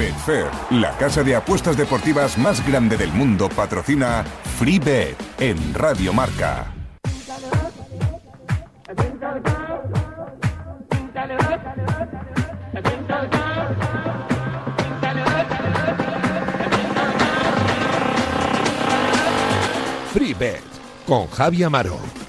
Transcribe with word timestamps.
Betfair, 0.00 0.46
la 0.70 0.96
casa 0.96 1.22
de 1.22 1.36
apuestas 1.36 1.76
deportivas 1.76 2.38
más 2.38 2.66
grande 2.66 2.96
del 2.96 3.12
mundo, 3.12 3.50
patrocina 3.50 4.24
FreeBet 4.58 5.14
en 5.38 5.74
Radio 5.74 6.14
Marca. 6.14 6.72
FreeBet 20.14 20.62
con 21.06 21.26
Javi 21.28 21.62
Amaro. 21.62 22.19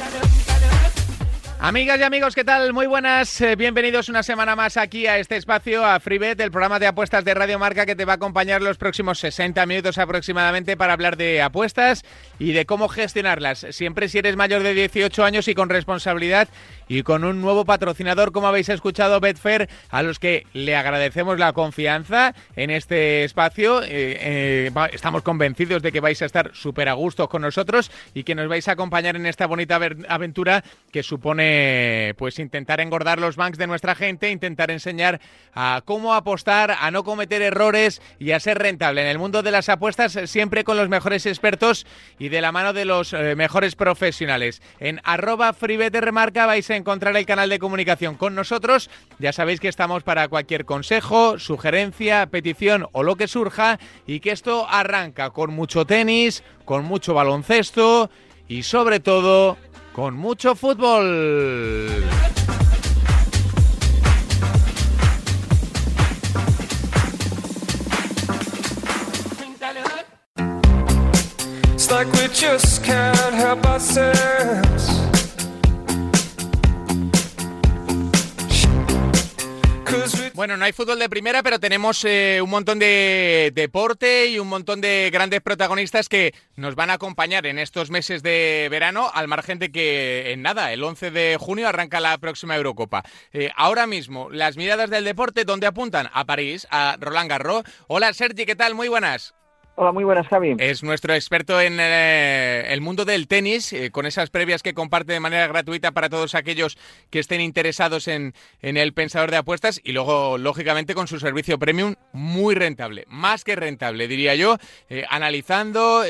Amigas 1.64 2.00
y 2.00 2.04
amigos, 2.04 2.34
¿qué 2.34 2.44
tal? 2.44 2.74
Muy 2.74 2.88
buenas. 2.88 3.40
Eh, 3.40 3.56
bienvenidos 3.56 4.10
una 4.10 4.24
semana 4.24 4.56
más 4.56 4.78
aquí 4.78 5.06
a 5.06 5.20
este 5.20 5.36
espacio, 5.36 5.86
a 5.86 6.00
FreeBet, 6.00 6.40
el 6.40 6.50
programa 6.50 6.80
de 6.80 6.88
apuestas 6.88 7.24
de 7.24 7.36
Radio 7.36 7.60
Marca 7.60 7.86
que 7.86 7.96
te 7.96 8.04
va 8.04 8.14
a 8.14 8.16
acompañar 8.16 8.64
los 8.64 8.80
próximos 8.80 9.20
60 9.20 9.64
minutos 9.68 10.00
aproximadamente 10.00 10.76
para 10.76 10.94
hablar 10.94 11.18
de 11.18 11.40
apuestas 11.40 12.04
y 12.40 12.54
de 12.54 12.66
cómo 12.66 12.88
gestionarlas. 12.88 13.68
Siempre 13.70 14.10
si 14.10 14.18
eres 14.18 14.38
mayor 14.38 14.64
de 14.64 14.74
18 14.74 15.24
años 15.24 15.48
y 15.48 15.54
con 15.54 15.70
responsabilidad 15.70 16.48
y 16.92 17.04
con 17.04 17.24
un 17.24 17.40
nuevo 17.40 17.64
patrocinador, 17.64 18.34
como 18.34 18.48
habéis 18.48 18.68
escuchado, 18.68 19.22
Betfair, 19.22 19.70
a 19.92 20.04
los 20.04 20.20
que 20.20 20.46
le 20.52 20.76
agradecemos 20.76 21.40
la 21.40 21.54
confianza 21.54 22.36
en 22.58 22.70
este 22.70 23.24
espacio. 23.24 23.82
Eh, 23.82 23.88
eh, 23.90 24.72
estamos 24.92 25.22
convencidos 25.22 25.82
de 25.84 25.94
que 25.94 26.02
vais 26.02 26.22
a 26.22 26.26
estar 26.26 26.52
súper 26.54 26.90
a 26.90 26.94
gusto 26.94 27.30
con 27.30 27.44
nosotros 27.44 27.90
y 28.14 28.26
que 28.26 28.36
nos 28.36 28.50
vais 28.50 28.68
a 28.68 28.74
acompañar 28.74 29.16
en 29.16 29.26
esta 29.26 29.48
bonita 29.48 29.80
aventura 30.10 30.66
que 30.92 31.02
supone 31.02 32.14
pues 32.18 32.40
intentar 32.40 32.82
engordar 32.82 33.22
los 33.22 33.38
banks 33.38 33.58
de 33.58 33.68
nuestra 33.68 33.96
gente, 33.96 34.30
intentar 34.30 34.70
enseñar 34.70 35.22
a 35.54 35.84
cómo 35.86 36.14
apostar, 36.14 36.76
a 36.78 36.92
no 36.92 37.06
cometer 37.06 37.42
errores 37.42 38.02
y 38.20 38.32
a 38.32 38.42
ser 38.42 38.58
rentable 38.58 39.02
en 39.02 39.08
el 39.08 39.18
mundo 39.18 39.44
de 39.44 39.52
las 39.52 39.70
apuestas 39.70 40.20
siempre 40.26 40.66
con 40.66 40.76
los 40.76 40.90
mejores 40.90 41.26
expertos 41.26 41.86
y 42.20 42.28
de 42.28 42.42
la 42.42 42.52
mano 42.52 42.74
de 42.74 42.84
los 42.84 43.14
eh, 43.14 43.38
mejores 43.38 43.76
profesionales. 43.76 44.62
En 44.82 45.00
arroba 45.06 45.56
remarca 45.58 46.46
vais 46.46 46.70
a 46.70 46.81
encontrar 46.82 47.16
el 47.16 47.26
canal 47.26 47.50
de 47.50 47.60
comunicación 47.60 48.16
con 48.16 48.36
nosotros. 48.36 48.90
Ya 49.20 49.32
sabéis 49.32 49.60
que 49.60 49.70
estamos 49.70 50.04
para 50.04 50.28
cualquier 50.28 50.66
consejo, 50.66 51.40
sugerencia, 51.40 52.28
petición 52.28 52.88
o 52.92 53.04
lo 53.04 53.16
que 53.16 53.28
surja 53.28 53.80
y 54.06 54.20
que 54.20 54.32
esto 54.32 54.68
arranca 54.70 55.30
con 55.30 55.54
mucho 55.54 55.86
tenis, 55.86 56.44
con 56.66 56.84
mucho 56.84 57.14
baloncesto 57.14 58.10
y 58.48 58.64
sobre 58.64 59.00
todo 59.00 59.58
con 59.94 60.16
mucho 60.16 60.56
fútbol. 60.56 62.04
Bueno, 80.34 80.58
no 80.58 80.66
hay 80.66 80.72
fútbol 80.72 80.98
de 80.98 81.10
primera, 81.10 81.44
pero 81.44 81.60
tenemos 81.60 82.04
eh, 82.06 82.40
un 82.42 82.50
montón 82.50 82.80
de 82.80 83.52
deporte 83.54 84.28
y 84.28 84.40
un 84.40 84.48
montón 84.48 84.82
de 84.82 85.10
grandes 85.14 85.42
protagonistas 85.42 86.10
que 86.10 86.34
nos 86.56 86.74
van 86.74 86.90
a 86.90 86.94
acompañar 86.94 87.46
en 87.46 87.60
estos 87.60 87.92
meses 87.92 88.24
de 88.24 88.68
verano, 88.72 89.12
al 89.14 89.28
margen 89.28 89.60
de 89.60 89.72
que 89.72 90.32
en 90.32 90.42
nada, 90.42 90.74
el 90.74 90.84
11 90.84 91.12
de 91.12 91.38
junio 91.40 91.68
arranca 91.68 92.00
la 92.00 92.18
próxima 92.18 92.56
Eurocopa. 92.56 93.04
Eh, 93.32 93.52
ahora 93.56 93.86
mismo, 93.86 94.30
las 94.32 94.58
miradas 94.58 94.90
del 94.90 95.04
deporte, 95.04 95.46
¿dónde 95.46 95.68
apuntan? 95.68 96.10
A 96.14 96.26
París, 96.26 96.66
a 96.72 96.98
Roland 97.00 97.30
Garros. 97.30 97.64
Hola 97.88 98.14
Sergi, 98.14 98.46
¿qué 98.46 98.56
tal? 98.56 98.74
Muy 98.74 98.88
buenas. 98.88 99.36
Hola, 99.82 99.94
muy 99.94 100.04
buenas, 100.04 100.28
Javi. 100.28 100.56
Es 100.60 100.84
nuestro 100.84 101.16
experto 101.16 101.60
en 101.60 101.80
eh, 101.80 102.66
el 102.72 102.82
mundo 102.82 103.04
del 103.04 103.28
tenis, 103.28 103.74
eh, 103.74 103.90
con 103.90 104.06
esas 104.06 104.30
previas 104.30 104.62
que 104.62 104.76
comparte 104.76 105.12
de 105.12 105.20
manera 105.20 105.48
gratuita 105.48 105.90
para 105.90 106.08
todos 106.08 106.36
aquellos 106.36 106.78
que 107.10 107.18
estén 107.18 107.42
interesados 107.42 108.08
en, 108.08 108.36
el 108.62 108.94
pensador 108.94 109.32
de 109.32 109.38
apuestas 109.38 109.82
y 109.84 109.94
luego, 109.94 110.38
lógicamente, 110.38 110.94
con 110.94 111.08
su 111.08 111.20
servicio 111.20 111.58
premium 111.58 111.96
muy 112.14 112.54
rentable, 112.54 113.06
más 113.08 113.44
que 113.44 113.56
rentable, 113.56 114.08
diría 114.08 114.36
yo, 114.36 114.58
eh, 114.88 115.04
analizando, 115.10 116.04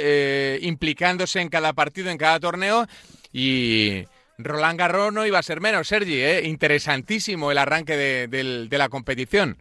implicándose 0.60 1.40
en 1.40 1.48
cada 1.48 1.72
partido, 1.72 2.10
en 2.10 2.18
cada 2.18 2.42
torneo 2.42 2.88
y... 3.32 4.04
Roland 4.44 4.80
Garros 4.80 5.14
no 5.14 5.24
iba 5.28 5.38
a 5.38 5.44
ser 5.44 5.62
menos, 5.62 5.88
Sergi, 5.88 6.48
interesantísimo 6.48 7.52
el 7.52 7.60
arranque 7.60 7.96
de 7.96 8.78
la 8.78 8.90
competición. 8.90 9.56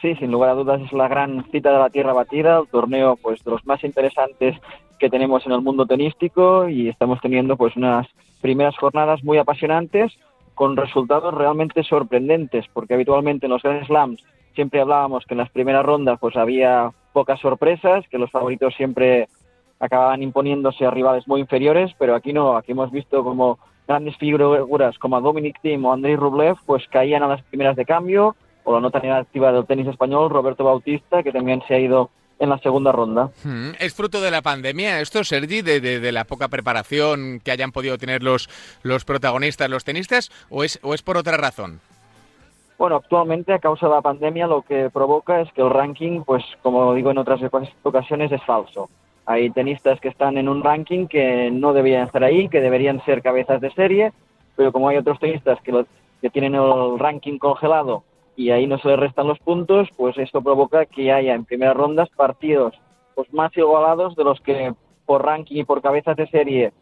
Sí, 0.00 0.14
sin 0.14 0.30
lugar 0.30 0.50
a 0.50 0.54
dudas 0.54 0.80
es 0.80 0.92
la 0.92 1.08
gran 1.08 1.44
cita 1.50 1.72
de 1.72 1.78
la 1.78 1.90
tierra 1.90 2.12
batida, 2.12 2.58
el 2.58 2.68
torneo 2.68 3.16
pues 3.16 3.42
de 3.42 3.50
los 3.50 3.66
más 3.66 3.82
interesantes 3.82 4.56
que 4.98 5.10
tenemos 5.10 5.44
en 5.44 5.52
el 5.52 5.60
mundo 5.60 5.86
tenístico 5.86 6.68
y 6.68 6.88
estamos 6.88 7.20
teniendo 7.20 7.56
pues 7.56 7.74
unas 7.76 8.06
primeras 8.40 8.76
jornadas 8.76 9.24
muy 9.24 9.38
apasionantes 9.38 10.12
con 10.54 10.76
resultados 10.76 11.34
realmente 11.34 11.82
sorprendentes, 11.82 12.66
porque 12.72 12.94
habitualmente 12.94 13.46
en 13.46 13.52
los 13.52 13.62
Grand 13.62 13.86
Slams 13.86 14.24
siempre 14.54 14.80
hablábamos 14.80 15.24
que 15.24 15.34
en 15.34 15.38
las 15.38 15.50
primeras 15.50 15.84
rondas 15.84 16.18
pues 16.20 16.36
había 16.36 16.90
pocas 17.12 17.40
sorpresas, 17.40 18.04
que 18.08 18.18
los 18.18 18.30
favoritos 18.30 18.74
siempre 18.76 19.28
acababan 19.80 20.22
imponiéndose 20.22 20.84
a 20.84 20.90
rivales 20.90 21.26
muy 21.26 21.40
inferiores, 21.40 21.92
pero 21.98 22.14
aquí 22.14 22.32
no, 22.32 22.56
aquí 22.56 22.72
hemos 22.72 22.90
visto 22.90 23.24
como 23.24 23.58
grandes 23.86 24.16
figuras 24.16 24.98
como 24.98 25.20
Dominic 25.20 25.60
Thiem 25.60 25.84
o 25.84 25.92
Andrei 25.92 26.14
Rublev 26.14 26.56
pues 26.66 26.86
caían 26.88 27.22
a 27.22 27.28
las 27.28 27.42
primeras 27.42 27.74
de 27.74 27.84
cambio, 27.84 28.36
o 28.68 28.74
la 28.74 28.80
nota 28.80 29.00
negativa 29.00 29.50
del 29.50 29.64
tenis 29.64 29.86
español, 29.86 30.28
Roberto 30.28 30.62
Bautista, 30.62 31.22
que 31.22 31.32
también 31.32 31.62
se 31.66 31.74
ha 31.74 31.78
ido 31.78 32.10
en 32.38 32.50
la 32.50 32.58
segunda 32.58 32.92
ronda. 32.92 33.30
Hmm, 33.42 33.70
¿Es 33.80 33.94
fruto 33.94 34.20
de 34.20 34.30
la 34.30 34.42
pandemia 34.42 35.00
esto, 35.00 35.24
Sergi, 35.24 35.62
de, 35.62 36.12
la 36.12 36.24
poca 36.24 36.48
preparación 36.48 37.40
que 37.42 37.50
hayan 37.50 37.72
podido 37.72 37.96
tener 37.96 38.22
los, 38.22 38.50
los 38.82 39.06
protagonistas, 39.06 39.70
los 39.70 39.84
tenistas, 39.84 40.30
o 40.50 40.64
es, 40.64 40.78
o 40.82 40.92
es 40.92 41.00
por 41.00 41.16
otra 41.16 41.38
razón? 41.38 41.80
Bueno, 42.76 42.96
actualmente 42.96 43.54
a 43.54 43.58
causa 43.58 43.88
de 43.88 43.94
la 43.94 44.02
pandemia 44.02 44.46
lo 44.46 44.60
que 44.60 44.90
provoca 44.90 45.40
es 45.40 45.50
que 45.54 45.62
el 45.62 45.70
ranking, 45.70 46.22
pues 46.24 46.44
como 46.60 46.92
digo 46.92 47.10
en 47.10 47.18
otras 47.18 47.40
ocasiones, 47.82 48.30
es 48.30 48.44
falso. 48.44 48.90
Hay 49.24 49.48
tenistas 49.48 49.98
que 49.98 50.08
están 50.08 50.36
en 50.36 50.46
un 50.46 50.62
ranking 50.62 51.06
que 51.06 51.50
no 51.50 51.72
deberían 51.72 52.04
estar 52.04 52.22
ahí, 52.22 52.50
que 52.50 52.60
deberían 52.60 53.02
ser 53.06 53.22
cabezas 53.22 53.62
de 53.62 53.70
serie, 53.70 54.12
pero 54.56 54.72
como 54.72 54.90
hay 54.90 54.98
otros 54.98 55.18
tenistas 55.18 55.58
que, 55.62 55.86
que 56.20 56.28
tienen 56.28 56.54
el 56.54 56.98
ranking 56.98 57.38
congelado 57.38 58.04
y 58.38 58.52
ahí 58.52 58.68
no 58.68 58.78
se 58.78 58.86
le 58.86 58.96
restan 58.96 59.26
los 59.26 59.40
puntos, 59.40 59.88
pues 59.96 60.16
esto 60.16 60.40
provoca 60.40 60.86
que 60.86 61.12
haya 61.12 61.34
en 61.34 61.44
primeras 61.44 61.76
rondas 61.76 62.08
partidos 62.16 62.72
pues 63.16 63.32
más 63.34 63.50
igualados 63.56 64.14
de 64.14 64.22
los 64.22 64.40
que 64.40 64.72
por 65.04 65.24
ranking 65.24 65.56
y 65.56 65.64
por 65.64 65.82
cabezas 65.82 66.16
de 66.16 66.28
serie 66.28 66.72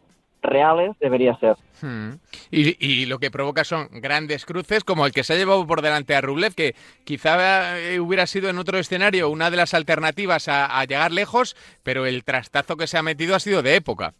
reales 0.43 0.91
debería 0.99 1.35
ser. 1.39 1.55
Hmm. 1.81 2.19
Y, 2.51 3.07
lo 3.07 3.17
que 3.17 3.31
provoca 3.31 3.63
son 3.63 3.87
grandes 3.91 4.45
cruces, 4.45 4.83
como 4.83 5.07
el 5.07 5.11
que 5.11 5.23
se 5.23 5.33
ha 5.33 5.37
llevado 5.37 5.65
por 5.65 5.81
delante 5.81 6.13
a 6.13 6.21
Rublev, 6.21 6.53
que 6.53 6.75
quizá 7.03 7.79
eh, 7.79 7.99
hubiera 7.99 8.27
sido 8.27 8.49
en 8.49 8.59
otro 8.59 8.77
escenario 8.77 9.27
una 9.31 9.49
de 9.49 9.57
las 9.57 9.73
alternativas 9.73 10.47
a, 10.47 10.79
a, 10.79 10.85
llegar 10.85 11.11
lejos, 11.11 11.55
pero 11.81 12.05
el 12.05 12.23
trastazo 12.23 12.77
que 12.77 12.85
se 12.85 12.99
ha 12.99 13.03
metido 13.03 13.35
ha 13.35 13.39
sido 13.39 13.63
de 13.63 13.75
época. 13.77 14.13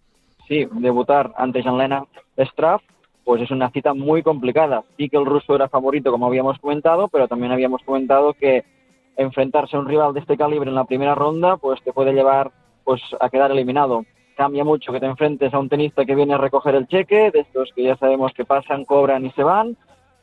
Sí, 0.47 0.67
debutar 0.71 1.33
ante 1.37 1.61
Jan-Lena 1.61 2.03
Straff 2.39 2.81
pues 3.27 3.41
es 3.41 3.51
una 3.51 3.69
cita 3.71 3.93
muy 3.93 4.23
complicada. 4.23 4.85
Sí 4.95 5.09
que 5.09 5.17
el 5.17 5.25
ruso 5.25 5.53
era 5.53 5.67
favorito, 5.67 6.11
como 6.11 6.27
habíamos 6.27 6.57
comentado, 6.59 7.09
pero 7.09 7.27
también 7.27 7.51
habíamos 7.51 7.83
comentado 7.83 8.33
que 8.33 8.63
enfrentarse 9.17 9.75
a 9.75 9.79
un 9.81 9.85
rival 9.85 10.13
de 10.13 10.21
este 10.21 10.38
calibre 10.38 10.69
en 10.69 10.75
la 10.75 10.85
primera 10.85 11.13
ronda, 11.13 11.57
pues 11.57 11.83
te 11.83 11.91
puede 11.91 12.13
llevar 12.13 12.51
pues 12.85 13.01
a 13.19 13.29
quedar 13.29 13.51
eliminado. 13.51 14.05
Cambia 14.38 14.63
mucho 14.63 14.93
que 14.93 15.01
te 15.01 15.07
enfrentes 15.07 15.53
a 15.53 15.59
un 15.59 15.67
tenista 15.67 16.05
que 16.05 16.15
viene 16.15 16.35
a 16.35 16.38
recoger 16.38 16.75
el 16.75 16.88
cheque, 16.88 17.29
de 17.31 17.41
estos 17.41 17.73
que 17.75 17.83
ya 17.83 17.97
sabemos 17.97 18.31
que 18.31 18.45
pasan, 18.45 18.85
cobran 18.85 19.25
y 19.25 19.31
se 19.31 19.44
van, 19.44 19.75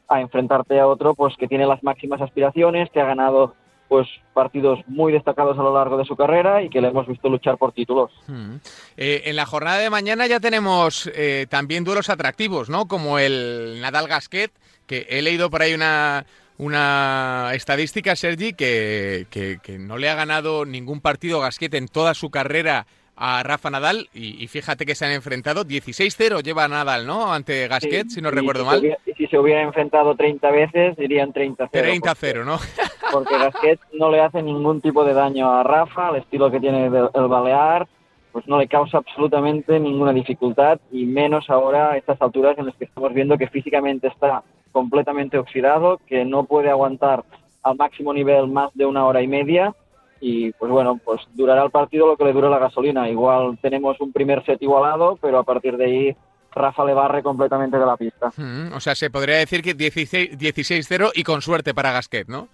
a 0.09 0.23
enfrentarte 0.23 0.81
a 0.81 0.87
otro 0.87 1.15
pues 1.15 1.37
que 1.37 1.47
tiene 1.47 1.67
las 1.67 1.85
máximas 1.85 2.23
aspiraciones, 2.23 2.89
que 2.89 3.03
ha 3.03 3.05
ganado 3.05 3.53
pues 3.89 4.09
partidos 4.33 4.81
muy 4.87 5.13
destacados 5.13 5.59
a 5.59 5.63
lo 5.63 5.75
largo 5.75 5.97
de 5.97 6.05
su 6.05 6.17
carrera 6.17 6.63
y 6.63 6.71
que 6.71 6.81
le 6.81 6.89
hemos 6.89 7.07
visto 7.07 7.29
luchar 7.29 7.57
por 7.59 7.73
títulos. 7.73 8.11
Hmm. 8.27 8.57
Eh, 8.97 9.23
en 9.27 9.37
la 9.37 9.47
jornada 9.47 9.79
de 9.79 9.91
mañana 9.91 10.27
ya 10.27 10.41
tenemos 10.41 11.11
eh, 11.15 11.47
también 11.49 11.85
duelos 11.85 12.11
atractivos, 12.11 12.71
¿no? 12.71 12.87
Como 12.89 13.19
el 13.19 13.79
Nadal 13.81 14.09
Gasquet, 14.09 14.51
que 14.87 15.07
he 15.09 15.23
leído 15.23 15.51
por 15.51 15.63
ahí 15.63 15.75
una, 15.75 16.27
una 16.59 17.51
estadística, 17.55 18.17
Sergi, 18.17 18.53
que, 18.53 19.27
que, 19.31 19.59
que, 19.63 19.79
no 19.79 19.99
le 19.99 20.09
ha 20.09 20.15
ganado 20.15 20.65
ningún 20.65 21.01
partido 21.01 21.41
Gasquet 21.41 21.75
en 21.75 21.89
toda 21.89 22.15
su 22.15 22.31
carrera 22.31 22.87
a 23.17 23.43
Rafa 23.43 23.71
Nadal 23.71 24.09
y, 24.13 24.47
fíjate 24.49 24.85
que 24.85 24.95
se 24.95 25.05
han 25.05 25.13
enfrentado 25.13 25.65
16-0 25.65 26.43
lleva 26.43 26.67
Nadal, 26.69 27.07
¿no? 27.07 27.33
Ante 27.33 27.69
Gasquet, 27.69 28.09
si 28.09 28.21
no 28.21 28.31
recuerdo 28.31 28.65
mal. 28.65 28.85
y 28.85 29.13
si 29.15 29.27
se 29.27 29.39
hubiera 29.39 29.63
enfrentado 29.63 30.17
30 30.17 30.51
veces, 30.51 30.97
dirían 30.97 31.33
30-0. 31.33 31.71
30-0, 31.71 32.45
¿no? 32.45 32.59
porque 33.15 33.39
Gasquet 33.39 33.79
no 33.93 34.11
le 34.11 34.21
hace 34.21 34.43
ningún 34.43 34.81
tipo 34.81 35.05
de 35.05 35.15
daño 35.15 35.51
a 35.51 35.63
Rafa, 35.63 36.11
el 36.11 36.17
estilo 36.17 36.51
que 36.51 36.59
tiene 36.59 36.87
el 36.87 37.29
Balear, 37.29 37.87
pues 38.33 38.49
no 38.49 38.59
le 38.59 38.67
causa 38.67 38.99
absolutamente 38.99 39.79
ninguna 39.79 40.13
dificultad 40.13 40.81
y 40.91 41.07
menos 41.07 41.49
ahora 41.49 41.93
a 41.93 41.97
estas 41.97 42.21
alturas 42.21 42.59
en 42.59 42.67
las 42.67 42.75
que 42.75 42.87
estamos 42.87 43.15
viendo 43.15 43.39
que 43.39 43.47
físicamente 43.47 44.09
está 44.09 44.43
completamente 44.73 45.39
oxidado, 45.39 46.01
que 46.09 46.25
no 46.25 46.43
puede 46.43 46.71
aguantar 46.71 47.25
al 47.63 47.77
máximo 47.77 48.13
nivel 48.13 48.49
más 48.49 48.75
de 48.75 48.85
una 48.85 49.07
hora 49.07 49.23
y 49.23 49.29
media 49.29 49.73
y 50.21 50.51
pues 50.53 50.73
bueno, 50.73 50.99
pues 51.05 51.21
durará 51.35 51.63
el 51.63 51.71
partido 51.71 52.09
lo 52.09 52.17
que 52.17 52.25
le 52.25 52.33
dure 52.33 52.49
la 52.49 52.59
gasolina. 52.59 53.09
Igual 53.09 53.59
tenemos 53.63 54.01
un 54.01 54.13
primer 54.13 54.45
set 54.45 54.61
igualado, 54.61 55.17
pero 55.23 55.39
a 55.39 55.45
partir 55.45 55.77
de 55.77 55.85
ahí 55.85 56.17
Rafa 56.55 56.85
le 56.85 56.95
barre 56.95 57.23
completamente 57.23 57.79
de 57.79 57.87
la 57.87 57.97
pista. 57.97 58.33
Mm, 58.37 58.73
o 58.73 58.81
sea, 58.81 58.95
se 58.95 59.11
podría 59.11 59.37
decir 59.37 59.63
que 59.63 59.77
16-0 59.77 61.13
y 61.15 61.23
con 61.23 61.43
suerte 61.43 61.75
para 61.75 61.93
Gasquet, 61.93 62.29
¿no? 62.29 62.49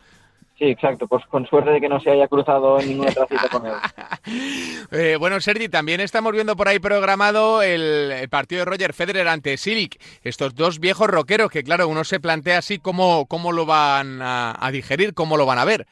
Sí, 0.60 0.66
exacto, 0.66 1.08
pues 1.08 1.24
con 1.24 1.46
suerte 1.46 1.70
de 1.70 1.80
que 1.80 1.88
no 1.88 2.00
se 2.00 2.10
haya 2.10 2.28
cruzado 2.28 2.78
en 2.78 2.90
ninguna 2.90 3.12
tracita 3.12 3.48
con 3.48 3.66
él. 3.66 3.72
Eh, 4.92 5.16
bueno, 5.18 5.40
Sergi, 5.40 5.68
también 5.68 6.00
estamos 6.00 6.32
viendo 6.32 6.56
por 6.56 6.68
ahí 6.68 6.78
programado 6.78 7.62
el, 7.62 8.28
partido 8.28 8.60
de 8.60 8.64
Roger 8.64 8.92
Federer 8.92 9.28
ante 9.28 9.56
Silic. 9.56 9.98
Estos 10.22 10.54
dos 10.54 10.80
viejos 10.80 11.08
rockeros 11.08 11.50
que, 11.50 11.62
claro, 11.62 11.88
uno 11.88 12.04
se 12.04 12.20
plantea 12.20 12.58
así 12.58 12.78
cómo, 12.78 13.26
cómo 13.26 13.52
lo 13.52 13.64
van 13.64 14.20
a, 14.20 14.68
digerir, 14.72 15.14
cómo 15.14 15.36
lo 15.36 15.46
van 15.46 15.58
a 15.58 15.64
ver. 15.64 15.86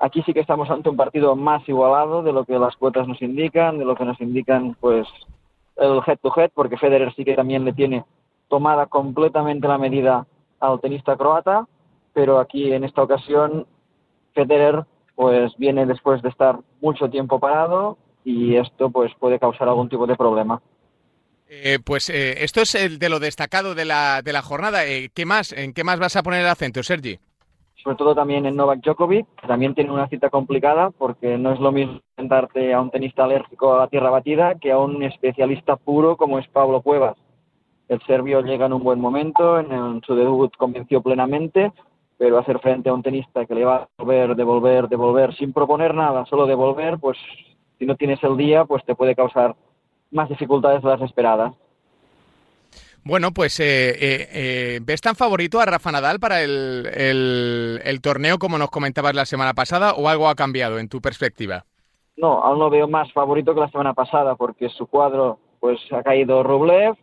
Aquí 0.00 0.22
sí 0.26 0.34
que 0.34 0.40
estamos 0.40 0.68
ante 0.68 0.90
un 0.90 0.96
partido 0.96 1.36
más 1.36 1.66
igualado 1.68 2.22
de 2.22 2.32
lo 2.32 2.44
que 2.44 2.58
las 2.58 2.76
cuotas 2.76 3.08
nos 3.08 3.22
indican, 3.22 3.78
de 3.78 3.84
lo 3.84 3.94
que 3.94 4.04
nos 4.04 4.20
indican 4.20 4.76
pues 4.80 5.08
el 5.76 6.00
head 6.06 6.18
to 6.18 6.32
head, 6.36 6.50
porque 6.54 6.76
Federer 6.76 7.14
sí 7.14 7.24
que 7.24 7.34
también 7.34 7.64
le 7.64 7.72
tiene 7.72 8.04
tomada 8.48 8.86
completamente 8.86 9.68
la 9.68 9.78
medida 9.78 10.26
al 10.60 10.80
tenista 10.80 11.16
croata, 11.16 11.66
pero 12.12 12.40
aquí 12.40 12.72
en 12.72 12.84
esta 12.84 13.02
ocasión 13.02 13.66
Federer 14.34 14.84
pues 15.14 15.52
viene 15.58 15.86
después 15.86 16.22
de 16.22 16.28
estar 16.28 16.58
mucho 16.80 17.08
tiempo 17.08 17.38
parado 17.38 17.96
y 18.24 18.56
esto 18.56 18.90
pues 18.90 19.12
puede 19.18 19.38
causar 19.38 19.68
algún 19.68 19.88
tipo 19.88 20.06
de 20.06 20.16
problema. 20.16 20.60
Eh, 21.46 21.78
pues 21.84 22.10
eh, 22.10 22.42
esto 22.42 22.62
es 22.62 22.74
el 22.74 22.98
de 22.98 23.08
lo 23.08 23.20
destacado 23.20 23.74
de 23.74 23.84
la, 23.84 24.22
de 24.22 24.32
la 24.32 24.42
jornada. 24.42 24.86
Eh, 24.86 25.10
¿Qué 25.14 25.24
más? 25.24 25.52
¿En 25.52 25.72
qué 25.72 25.84
más 25.84 26.00
vas 26.00 26.16
a 26.16 26.22
poner 26.22 26.40
el 26.40 26.48
acento, 26.48 26.82
Sergi? 26.82 27.18
Sobre 27.82 27.96
todo 27.96 28.14
también 28.14 28.46
en 28.46 28.56
Novak 28.56 28.80
Djokovic, 28.80 29.26
que 29.40 29.46
también 29.46 29.74
tiene 29.74 29.92
una 29.92 30.08
cita 30.08 30.30
complicada 30.30 30.90
porque 30.90 31.36
no 31.36 31.52
es 31.52 31.60
lo 31.60 31.70
mismo 31.70 32.00
enfrentarte 32.16 32.72
a 32.72 32.80
un 32.80 32.90
tenista 32.90 33.24
alérgico 33.24 33.74
a 33.74 33.80
la 33.80 33.88
tierra 33.88 34.08
batida 34.08 34.54
que 34.54 34.72
a 34.72 34.78
un 34.78 35.02
especialista 35.02 35.76
puro 35.76 36.16
como 36.16 36.38
es 36.38 36.48
Pablo 36.48 36.80
Cuevas. 36.80 37.18
El 37.88 38.00
serbio 38.06 38.40
llega 38.40 38.64
en 38.64 38.72
un 38.72 38.82
buen 38.82 38.98
momento, 38.98 39.60
en 39.60 40.00
su 40.06 40.14
debut 40.14 40.56
convenció 40.56 41.02
plenamente, 41.02 41.70
pero 42.18 42.38
hacer 42.38 42.58
frente 42.60 42.88
a 42.88 42.94
un 42.94 43.02
tenista 43.02 43.44
que 43.46 43.54
le 43.54 43.64
va 43.64 43.76
a 43.76 43.88
devolver, 43.98 44.36
devolver, 44.36 44.88
devolver, 44.88 45.34
sin 45.36 45.52
proponer 45.52 45.94
nada, 45.94 46.24
solo 46.26 46.46
devolver, 46.46 46.98
pues 46.98 47.18
si 47.78 47.86
no 47.86 47.96
tienes 47.96 48.22
el 48.22 48.36
día, 48.36 48.64
pues 48.64 48.84
te 48.84 48.94
puede 48.94 49.14
causar 49.14 49.54
más 50.10 50.28
dificultades 50.28 50.82
de 50.82 50.88
las 50.88 51.00
esperadas. 51.02 51.54
Bueno, 53.02 53.32
pues 53.32 53.60
eh, 53.60 53.90
eh, 53.90 54.28
eh, 54.32 54.80
¿ves 54.82 55.02
tan 55.02 55.14
favorito 55.14 55.60
a 55.60 55.66
Rafa 55.66 55.92
Nadal 55.92 56.18
para 56.20 56.42
el, 56.42 56.88
el, 57.84 58.00
torneo 58.00 58.38
como 58.38 58.56
nos 58.56 58.70
comentabas 58.70 59.14
la 59.14 59.26
semana 59.26 59.52
pasada 59.52 59.92
o 59.92 60.08
algo 60.08 60.26
ha 60.28 60.34
cambiado 60.34 60.78
en 60.78 60.88
tu 60.88 61.02
perspectiva? 61.02 61.66
No, 62.16 62.42
aún 62.42 62.58
lo 62.58 62.70
veo 62.70 62.88
más 62.88 63.12
favorito 63.12 63.52
que 63.52 63.60
la 63.60 63.68
semana 63.68 63.92
pasada 63.92 64.36
porque 64.36 64.70
su 64.70 64.86
cuadro 64.86 65.38
pues 65.60 65.78
ha 65.92 66.02
caído 66.02 66.42
Rublev 66.42 66.94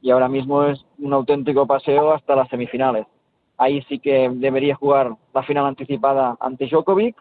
y 0.00 0.10
ahora 0.10 0.28
mismo 0.28 0.64
es 0.64 0.82
un 0.98 1.12
auténtico 1.12 1.66
paseo 1.66 2.14
hasta 2.14 2.36
las 2.36 2.48
semifinales 2.48 3.06
ahí 3.60 3.82
sí 3.82 3.98
que 3.98 4.30
debería 4.32 4.74
jugar 4.74 5.14
la 5.34 5.42
final 5.42 5.66
anticipada 5.66 6.34
ante 6.40 6.66
Djokovic 6.66 7.14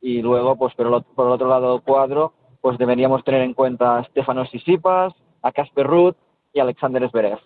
y 0.00 0.22
luego, 0.22 0.54
pues 0.56 0.72
por 0.74 0.86
el, 0.86 1.02
por 1.02 1.26
el 1.26 1.32
otro 1.32 1.48
lado 1.48 1.72
del 1.72 1.82
cuadro, 1.82 2.32
pues 2.60 2.78
deberíamos 2.78 3.24
tener 3.24 3.42
en 3.42 3.52
cuenta 3.52 3.98
a 3.98 4.04
Stefanos 4.04 4.48
Sisipas, 4.50 5.12
a 5.42 5.50
Casper 5.50 5.86
Ruth 5.86 6.14
y 6.52 6.60
a 6.60 6.62
Alexander 6.62 7.10
Zverev. 7.10 7.40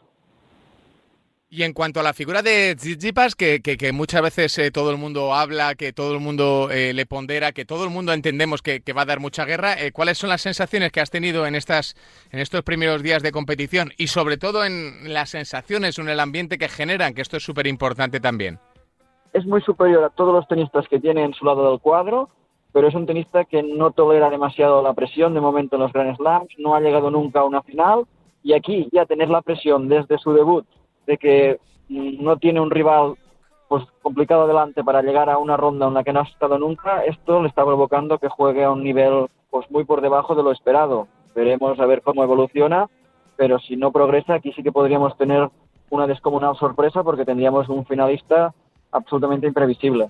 Y 1.56 1.62
en 1.62 1.72
cuanto 1.72 2.00
a 2.00 2.02
la 2.02 2.12
figura 2.12 2.42
de 2.42 2.74
Tsitsipas, 2.76 3.34
que, 3.34 3.62
que, 3.62 3.92
muchas 3.92 4.20
veces 4.20 4.58
eh, 4.58 4.70
todo 4.70 4.90
el 4.90 4.98
mundo 4.98 5.32
habla, 5.32 5.74
que 5.74 5.94
todo 5.94 6.12
el 6.12 6.20
mundo 6.20 6.68
eh, 6.70 6.92
le 6.92 7.06
pondera, 7.06 7.52
que 7.52 7.64
todo 7.64 7.84
el 7.84 7.88
mundo 7.88 8.12
entendemos 8.12 8.60
que, 8.60 8.82
va 8.94 9.02
a 9.02 9.06
dar 9.06 9.20
mucha 9.20 9.46
guerra, 9.46 9.72
eh, 9.72 9.90
¿cuáles 9.90 10.18
son 10.18 10.28
las 10.28 10.42
sensaciones 10.42 10.92
que 10.92 11.00
has 11.00 11.10
tenido 11.10 11.46
en, 11.46 11.54
estas, 11.54 11.96
en 12.30 12.40
estos 12.40 12.60
primeros 12.60 13.02
días 13.02 13.22
de 13.22 13.32
competición? 13.32 13.92
Y 13.96 14.08
sobre 14.08 14.36
todo 14.36 14.66
en 14.66 15.14
las 15.14 15.30
sensaciones 15.30 15.98
en 15.98 16.10
el 16.10 16.20
ambiente 16.20 16.58
que 16.58 16.68
generan, 16.68 17.14
que 17.14 17.22
esto 17.22 17.38
es 17.38 17.42
súper 17.42 17.66
importante 17.66 18.20
también. 18.20 18.58
Es 19.32 19.46
muy 19.46 19.62
superior 19.62 20.04
a 20.04 20.10
todos 20.10 20.34
los 20.34 20.46
tenistas 20.48 20.86
que 20.88 21.00
tiene 21.00 21.24
en 21.24 21.32
su 21.32 21.46
lado 21.46 21.70
del 21.70 21.80
cuadro, 21.80 22.28
pero 22.74 22.88
es 22.88 22.94
un 22.94 23.06
tenista 23.06 23.46
que 23.46 23.62
no 23.62 23.92
tolera 23.92 24.28
demasiado 24.28 24.82
la 24.82 24.92
presión 24.92 25.32
de 25.32 25.40
momento 25.40 25.76
en 25.76 25.82
los 25.84 25.92
Grand 25.94 26.18
Slams, 26.18 26.50
no 26.58 26.74
ha 26.74 26.80
llegado 26.82 27.10
nunca 27.10 27.40
a 27.40 27.44
una 27.44 27.62
final, 27.62 28.04
y 28.42 28.52
aquí 28.52 28.90
ya 28.92 29.06
tener 29.06 29.30
la 29.30 29.40
presión 29.40 29.88
desde 29.88 30.18
su 30.18 30.34
debut 30.34 30.66
de 31.06 31.18
que 31.18 31.60
no 31.88 32.36
tiene 32.36 32.60
un 32.60 32.70
rival 32.70 33.14
pues 33.68 33.84
complicado 34.02 34.42
adelante 34.42 34.84
para 34.84 35.02
llegar 35.02 35.28
a 35.28 35.38
una 35.38 35.56
ronda 35.56 35.88
en 35.88 35.94
la 35.94 36.04
que 36.04 36.12
no 36.12 36.20
ha 36.20 36.24
estado 36.24 36.58
nunca, 36.58 37.04
esto 37.04 37.42
le 37.42 37.48
está 37.48 37.64
provocando 37.64 38.18
que 38.18 38.28
juegue 38.28 38.64
a 38.64 38.70
un 38.70 38.82
nivel 38.84 39.26
pues 39.50 39.70
muy 39.70 39.84
por 39.84 40.00
debajo 40.00 40.34
de 40.34 40.42
lo 40.42 40.52
esperado. 40.52 41.08
Veremos 41.34 41.78
a 41.80 41.86
ver 41.86 42.02
cómo 42.02 42.22
evoluciona, 42.22 42.88
pero 43.36 43.58
si 43.58 43.76
no 43.76 43.92
progresa, 43.92 44.34
aquí 44.34 44.52
sí 44.52 44.62
que 44.62 44.72
podríamos 44.72 45.16
tener 45.16 45.48
una 45.90 46.06
descomunal 46.06 46.56
sorpresa 46.56 47.02
porque 47.02 47.24
tendríamos 47.24 47.68
un 47.68 47.84
finalista 47.86 48.54
absolutamente 48.92 49.46
imprevisible. 49.46 50.08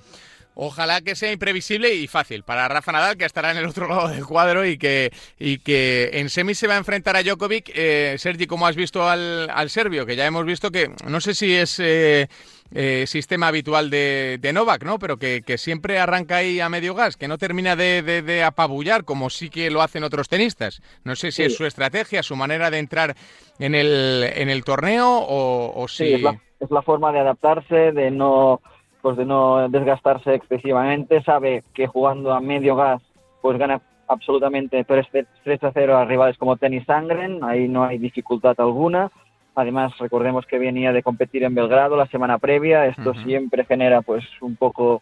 Ojalá 0.59 1.03
que 1.03 1.15
sea 1.15 1.31
imprevisible 1.33 1.93
y 1.93 2.07
fácil 2.07 2.43
para 2.43 2.67
Rafa 2.67 2.91
Nadal, 2.91 3.19
que 3.19 3.27
estará 3.27 3.51
en 3.51 3.59
el 3.59 3.67
otro 3.67 3.89
lado 3.89 4.09
del 4.09 4.25
cuadro 4.25 4.65
y 4.65 4.79
que, 4.79 5.13
y 5.39 5.59
que 5.59 6.09
en 6.15 6.31
semi 6.31 6.55
se 6.55 6.67
va 6.67 6.75
a 6.75 6.79
enfrentar 6.79 7.15
a 7.15 7.23
Djokovic. 7.23 7.71
Eh, 7.75 8.15
Sergi, 8.17 8.47
¿cómo 8.47 8.67
has 8.67 8.75
visto 8.75 9.07
al, 9.07 9.51
al, 9.51 9.69
serbio? 9.69 10.07
Que 10.07 10.17
ya 10.17 10.25
hemos 10.25 10.47
visto 10.47 10.71
que, 10.71 10.91
no 11.07 11.21
sé 11.21 11.35
si 11.35 11.55
es 11.55 11.79
eh, 11.79 12.29
eh, 12.73 13.05
sistema 13.07 13.49
habitual 13.49 13.91
de, 13.91 14.39
de, 14.41 14.53
Novak, 14.55 14.83
¿no? 14.83 14.99
Pero 14.99 15.19
que, 15.19 15.43
siempre 15.59 15.99
arranca 15.99 16.37
ahí 16.37 16.59
a 16.59 16.71
medio 16.71 16.95
gas, 16.95 17.19
que 17.19 17.29
no 17.29 17.37
termina 17.37 17.77
de, 17.77 18.01
de, 18.01 18.43
apabullar 18.43 19.05
como 19.05 19.29
sí 19.29 19.51
que 19.51 19.71
lo 19.71 19.83
hacen 19.83 20.05
otros 20.05 20.31
tenistas. 20.31 20.81
No 21.05 21.17
sé 21.17 21.33
si 21.33 21.43
es 21.43 21.55
su 21.55 21.67
estrategia, 21.67 22.23
su 22.23 22.35
manera 22.35 22.71
de 22.71 22.79
entrar 22.79 23.15
en 23.59 23.75
el, 23.75 24.25
en 24.35 24.49
el 24.49 24.65
torneo 24.65 25.19
o, 25.19 25.83
o 25.83 25.87
si... 25.87 26.07
Sí, 26.07 26.15
es 26.15 26.23
la, 26.23 26.41
es 26.61 26.71
la 26.71 26.81
forma 26.81 27.13
de 27.13 27.21
adaptarse, 27.21 27.93
de 27.93 28.11
no 28.11 28.63
pues 29.07 29.17
de 29.17 29.25
no 29.25 29.69
desgastarse 29.69 30.35
excesivamente, 30.35 31.23
sabe 31.23 31.63
que 31.73 31.87
jugando 31.87 32.33
a 32.33 32.41
medio 32.41 32.75
gas 32.75 33.01
pues 33.41 33.57
gana 33.57 33.81
absolutamente 34.09 34.83
3, 34.83 35.63
a 35.63 35.71
0 35.73 35.97
a 35.97 36.05
rivales 36.05 36.37
como 36.37 36.57
Tenis 36.57 36.85
Sangren, 36.87 37.45
ahí 37.45 37.69
no 37.69 37.85
hay 37.85 37.99
dificultad 37.99 38.57
alguna. 38.59 39.13
Además, 39.55 39.97
recordemos 39.99 40.45
que 40.45 40.59
venía 40.59 40.93
de 40.93 41.05
competir 41.05 41.45
en 41.45 41.55
Belgrado 41.55 41.97
la 41.97 42.09
semana 42.09 42.39
previa, 42.39 42.87
esto 42.87 43.15
siempre 43.23 43.65
genera 43.65 44.03
pues 44.03 44.25
un 44.41 44.57
poco 44.57 45.01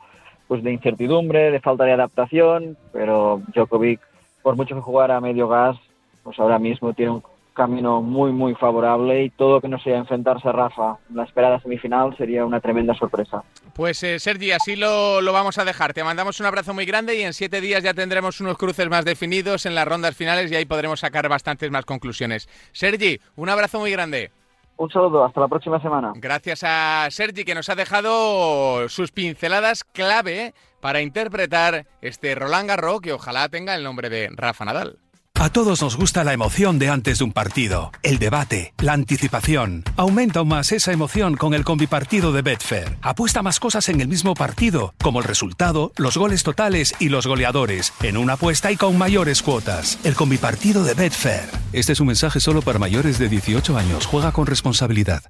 pues 0.49 0.63
de 0.63 0.73
incertidumbre, 0.73 1.51
de 1.51 1.61
falta 1.61 1.85
de 1.85 1.93
adaptación, 1.93 2.77
pero 2.93 3.41
Djokovic, 3.55 4.01
por 4.43 4.55
mucho 4.55 4.75
que 4.75 4.83
jugara 4.83 5.17
a 5.17 5.23
medio 5.23 5.49
gas, 5.49 5.79
pues 6.23 6.39
ahora 6.39 6.59
mismo 6.59 6.93
tiene 6.93 7.13
un 7.13 7.23
camino 7.55 8.03
muy, 8.03 8.33
muy 8.33 8.55
favorable 8.55 9.25
y 9.25 9.31
todo 9.31 9.61
que 9.61 9.69
no 9.69 9.79
sea 9.79 9.97
enfrentarse 9.97 10.49
a 10.49 10.53
Rafa 10.53 10.99
en 11.09 11.17
la 11.17 11.25
esperada 11.25 11.61
semifinal 11.61 12.17
sería 12.17 12.45
una 12.45 12.61
tremenda 12.61 12.95
sorpresa. 12.95 13.43
Pues 13.75 14.03
eh, 14.03 14.19
Sergi, 14.19 14.53
así 14.53 14.77
lo, 14.77 15.21
lo, 15.21 15.33
vamos 15.33 15.59
a 15.59 15.65
dejar. 15.65 15.95
Te 15.95 16.05
mandamos 16.05 16.41
un 16.41 16.47
abrazo 16.47 16.75
muy 16.75 16.85
grande 16.85 17.17
y 17.17 17.23
en 17.23 17.33
siete 17.33 17.61
días 17.61 17.83
ya 17.83 17.95
tendremos 17.95 18.41
unos 18.41 18.59
cruces 18.59 18.89
más 18.91 19.05
definidos 19.05 19.65
en 19.67 19.75
las 19.75 19.89
rondas 19.89 20.17
finales 20.17 20.51
y 20.51 20.57
ahí 20.57 20.65
podremos 20.65 21.01
sacar 21.01 21.29
bastantes 21.29 21.71
más 21.71 21.85
conclusiones. 21.85 22.49
Sergi, 22.73 23.21
un 23.37 23.49
abrazo 23.49 23.79
muy 23.79 23.91
grande. 23.91 24.31
Un 24.77 24.91
saludo, 24.91 25.25
hasta 25.25 25.41
la 25.41 25.49
próxima 25.49 25.81
semana. 25.81 26.13
Gracias 26.17 26.65
a 26.65 27.07
Sergi 27.11 27.45
que 27.45 27.55
nos 27.55 27.69
ha 27.69 27.77
dejado 27.77 28.89
sus 28.89 29.13
pinceladas 29.13 29.85
clave 29.85 30.53
para 30.81 31.01
interpretar 31.01 31.87
este 32.03 32.35
Roland 32.35 32.69
Garros 32.69 33.01
que 33.01 33.13
ojalá 33.13 33.49
tenga 33.49 33.77
el 33.77 33.85
nombre 33.85 34.11
de 34.11 34.31
Rafa 34.35 34.65
Nadal. 34.65 34.99
A 35.37 35.51
todos 35.51 35.83
nos 35.83 35.97
gusta 35.97 36.23
la 36.23 36.33
emoción 36.33 36.79
de 36.79 36.89
antes 36.89 37.19
de 37.19 37.25
un 37.25 37.33
partido, 37.33 37.91
el 38.03 38.19
debate, 38.19 38.73
la 38.79 38.93
anticipación. 38.93 39.83
Aumenta 39.97 40.39
aún 40.39 40.49
más 40.49 40.71
esa 40.71 40.93
emoción 40.93 41.37
con 41.37 41.55
el 41.55 41.65
combipartido 41.65 42.33
de 42.33 42.41
Betfair. 42.41 42.97
Apuesta 43.03 43.43
más 43.43 43.59
cosas 43.59 43.89
en 43.89 44.01
el 44.01 44.09
mismo 44.09 44.35
partido, 44.35 44.95
como 45.03 45.19
el 45.19 45.25
resultado, 45.25 45.93
los 45.97 46.17
goles 46.17 46.45
totales 46.45 46.95
y 47.01 47.09
los 47.09 47.27
goleadores, 47.27 47.93
en 48.03 48.17
una 48.17 48.35
apuesta 48.35 48.71
y 48.71 48.77
con 48.77 48.97
mayores 48.97 49.43
cuotas. 49.43 49.99
El 50.05 50.15
combipartido 50.15 50.85
de 50.85 50.95
Betfair. 50.95 51.51
Este 51.73 51.93
es 51.93 52.01
un 52.01 52.07
mensaje 52.07 52.39
solo 52.41 52.63
para 52.63 52.79
mayores 52.79 53.19
de 53.19 53.29
18 53.29 53.77
años. 53.77 54.07
Juega 54.07 54.31
con 54.33 54.47
responsabilidad. 54.47 55.25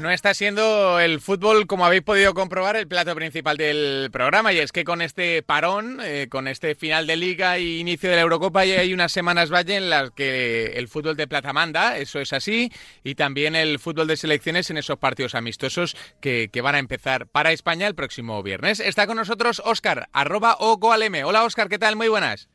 No 0.00 0.10
está 0.12 0.34
siendo 0.34 1.00
el 1.00 1.20
fútbol, 1.20 1.66
como 1.66 1.84
habéis 1.84 2.02
podido 2.02 2.32
comprobar, 2.32 2.76
el 2.76 2.86
plato 2.86 3.12
principal 3.16 3.56
del 3.56 4.10
programa. 4.12 4.52
Y 4.52 4.58
es 4.58 4.70
que 4.70 4.84
con 4.84 5.02
este 5.02 5.42
parón, 5.42 5.98
eh, 6.00 6.28
con 6.30 6.46
este 6.46 6.76
final 6.76 7.08
de 7.08 7.16
liga 7.16 7.58
y 7.58 7.80
inicio 7.80 8.08
de 8.08 8.14
la 8.14 8.22
Eurocopa, 8.22 8.64
ya 8.64 8.82
hay 8.82 8.94
unas 8.94 9.10
semanas 9.10 9.50
valle 9.52 9.74
en 9.74 9.90
las 9.90 10.12
que 10.12 10.74
el 10.76 10.86
fútbol 10.86 11.16
de 11.16 11.26
plata 11.26 11.52
manda, 11.52 11.98
eso 11.98 12.20
es 12.20 12.32
así, 12.32 12.70
y 13.02 13.16
también 13.16 13.56
el 13.56 13.80
fútbol 13.80 14.06
de 14.06 14.16
selecciones 14.16 14.70
en 14.70 14.76
esos 14.76 14.98
partidos 14.98 15.34
amistosos 15.34 15.96
que, 16.20 16.48
van 16.62 16.76
a 16.76 16.78
empezar 16.78 17.26
para 17.26 17.50
España 17.50 17.88
el 17.88 17.96
próximo 17.96 18.42
viernes. 18.44 18.78
Está 18.78 19.08
con 19.08 19.16
nosotros 19.16 19.60
Oscar, 19.64 20.08
arroba 20.12 20.56
o 20.60 20.78
Hola 20.78 21.44
Oscar, 21.44 21.68
¿qué 21.68 21.78
tal? 21.80 21.96
Muy 21.96 22.06
buenas. 22.06 22.48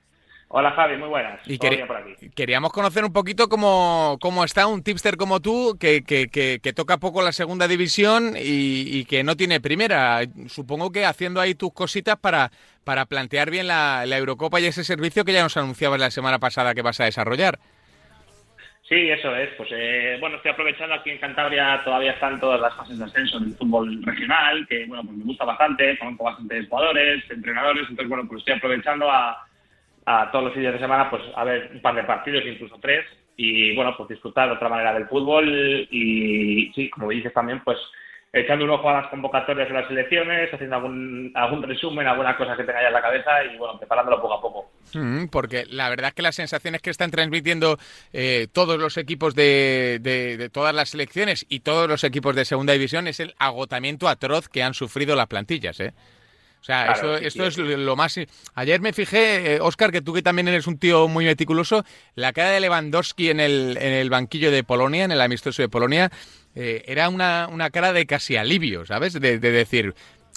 Hola 0.56 0.70
Javi, 0.70 0.98
muy 0.98 1.10
buenas. 1.10 1.40
Y 1.48 1.58
queríamos 2.30 2.72
conocer 2.72 3.04
un 3.04 3.12
poquito 3.12 3.50
cómo, 3.50 4.20
cómo, 4.22 4.44
está 4.44 4.68
un 4.68 4.84
tipster 4.84 5.18
como 5.18 5.40
tú, 5.40 5.76
que, 5.80 6.04
que, 6.04 6.28
que, 6.30 6.74
toca 6.74 7.00
poco 7.00 7.24
la 7.24 7.32
segunda 7.32 7.68
división 7.68 8.36
y, 8.38 9.04
que 9.06 9.24
no 9.24 9.36
tiene 9.36 9.60
primera. 9.60 10.22
Supongo 10.46 10.92
que 10.92 11.08
haciendo 11.08 11.42
ahí 11.42 11.56
tus 11.56 11.74
cositas 11.74 12.18
para, 12.18 12.52
para 12.84 13.08
plantear 13.08 13.50
bien 13.50 13.68
la, 13.68 14.06
Eurocopa 14.06 14.60
y 14.60 14.66
ese 14.66 14.84
servicio 14.84 15.26
que 15.26 15.34
ya 15.34 15.42
nos 15.42 15.58
anunciabas 15.58 16.00
la 16.00 16.12
semana 16.12 16.38
pasada 16.38 16.76
que 16.76 16.84
vas 16.84 17.00
a 17.00 17.06
desarrollar. 17.06 17.58
Sí, 18.88 19.10
eso 19.10 19.36
es. 19.36 19.50
Pues 19.58 19.70
eh, 19.72 20.18
bueno, 20.20 20.36
estoy 20.36 20.52
aprovechando 20.52 20.94
aquí 20.94 21.10
en 21.10 21.18
Cantabria, 21.18 21.82
todavía 21.84 22.12
están 22.12 22.40
todas 22.40 22.62
las 22.62 22.76
fases 22.76 23.00
de 23.00 23.06
ascenso 23.06 23.40
del 23.40 23.56
fútbol 23.56 24.04
regional, 24.04 24.68
que 24.70 24.86
bueno, 24.86 25.04
pues 25.04 25.18
me 25.18 25.24
gusta 25.24 25.46
bastante, 25.46 25.98
conozco 25.98 26.26
bastantes 26.26 26.70
jugadores, 26.70 27.24
entrenadores, 27.32 27.90
entonces 27.90 28.08
bueno, 28.08 28.28
pues 28.28 28.42
estoy 28.42 28.54
aprovechando 28.54 29.10
a 29.10 29.48
a 30.06 30.32
todos 30.32 30.46
los 30.46 30.54
fines 30.54 30.74
de 30.74 30.80
semana, 30.80 31.10
pues 31.10 31.24
a 31.36 31.44
ver 31.44 31.72
un 31.74 31.82
par 31.82 31.96
de 31.96 32.04
partidos, 32.04 32.44
incluso 32.46 32.78
tres, 32.82 33.06
y 33.36 33.76
bueno, 33.76 33.96
pues 33.98 34.10
disfrutar 34.10 34.50
de 34.50 34.56
otra 34.56 34.70
manera 34.70 34.94
del 34.94 35.08
fútbol 35.08 35.48
y 35.90 36.72
sí, 36.74 36.90
como 36.90 37.10
dices 37.10 37.34
también, 37.34 37.62
pues 37.64 37.78
echando 38.34 38.66
un 38.66 38.72
ojo 38.72 38.90
a 38.90 39.02
las 39.02 39.10
convocatorias 39.10 39.68
de 39.68 39.74
las 39.76 39.90
elecciones, 39.92 40.52
haciendo 40.52 40.76
algún, 40.76 41.32
algún 41.36 41.62
resumen, 41.62 42.08
alguna 42.08 42.36
cosa 42.36 42.56
que 42.58 42.64
tenga 42.64 42.82
ya 42.82 42.88
en 42.88 42.94
la 42.94 43.02
cabeza 43.02 43.30
y 43.46 43.58
bueno, 43.58 43.78
preparándolo 43.78 44.20
poco 44.20 44.34
a 44.34 44.42
poco. 44.42 44.72
Mm, 44.96 45.26
porque 45.28 45.66
la 45.70 45.88
verdad 45.90 46.08
es 46.08 46.14
que 46.16 46.24
las 46.24 46.36
sensaciones 46.36 46.82
que 46.82 46.90
están 46.90 47.12
transmitiendo 47.12 47.78
eh, 48.12 48.48
todos 48.52 48.80
los 48.80 48.98
equipos 48.98 49.36
de, 49.36 50.00
de, 50.02 50.50
todas 50.50 50.74
las 50.74 50.90
selecciones 50.90 51.46
y 51.48 51.60
todos 51.60 51.88
los 51.88 52.04
equipos 52.04 52.36
de 52.36 52.46
segunda 52.46 52.74
división 52.74 53.08
es 53.08 53.20
el 53.20 53.36
agotamiento 53.38 54.08
atroz 54.08 54.50
que 54.50 54.64
han 54.64 54.74
sufrido 54.74 55.16
las 55.16 55.28
plantillas, 55.28 55.80
¿eh? 55.80 55.94
O 56.64 56.66
sea, 56.66 56.94
eso, 56.94 57.18
esto 57.18 57.46
es 57.46 57.58
lo 57.58 57.98
más... 57.98 58.18
Ayer 58.56 58.80
me 58.80 58.94
fijé, 58.94 59.60
Oscar, 59.60 59.90
eh, 59.90 59.92
que 59.92 60.02
tú 60.02 60.14
que 60.14 60.22
también 60.22 60.48
eres 60.48 60.66
un 60.66 60.78
tío 60.78 61.10
muy 61.10 61.26
meticuloso, 61.26 61.84
la 62.16 62.32
cara 62.32 62.52
de 62.52 62.62
Lewandowski 62.62 63.32
en 63.32 63.42
el, 63.42 63.78
en 63.82 63.92
el 63.92 64.10
banquillo 64.10 64.50
de 64.50 64.64
Polonia, 64.64 65.04
en 65.04 65.12
el 65.12 65.20
amistoso 65.20 65.62
de 65.62 65.68
Polonia, 65.68 66.10
eh, 66.56 66.86
era 66.88 67.10
una, 67.10 67.50
una, 67.52 67.70
cara 67.70 67.92
de 67.92 68.06
casi 68.06 68.38
alivio, 68.38 68.86
¿sabes? 68.86 69.12
De, 69.12 69.40
decir, 69.40 69.94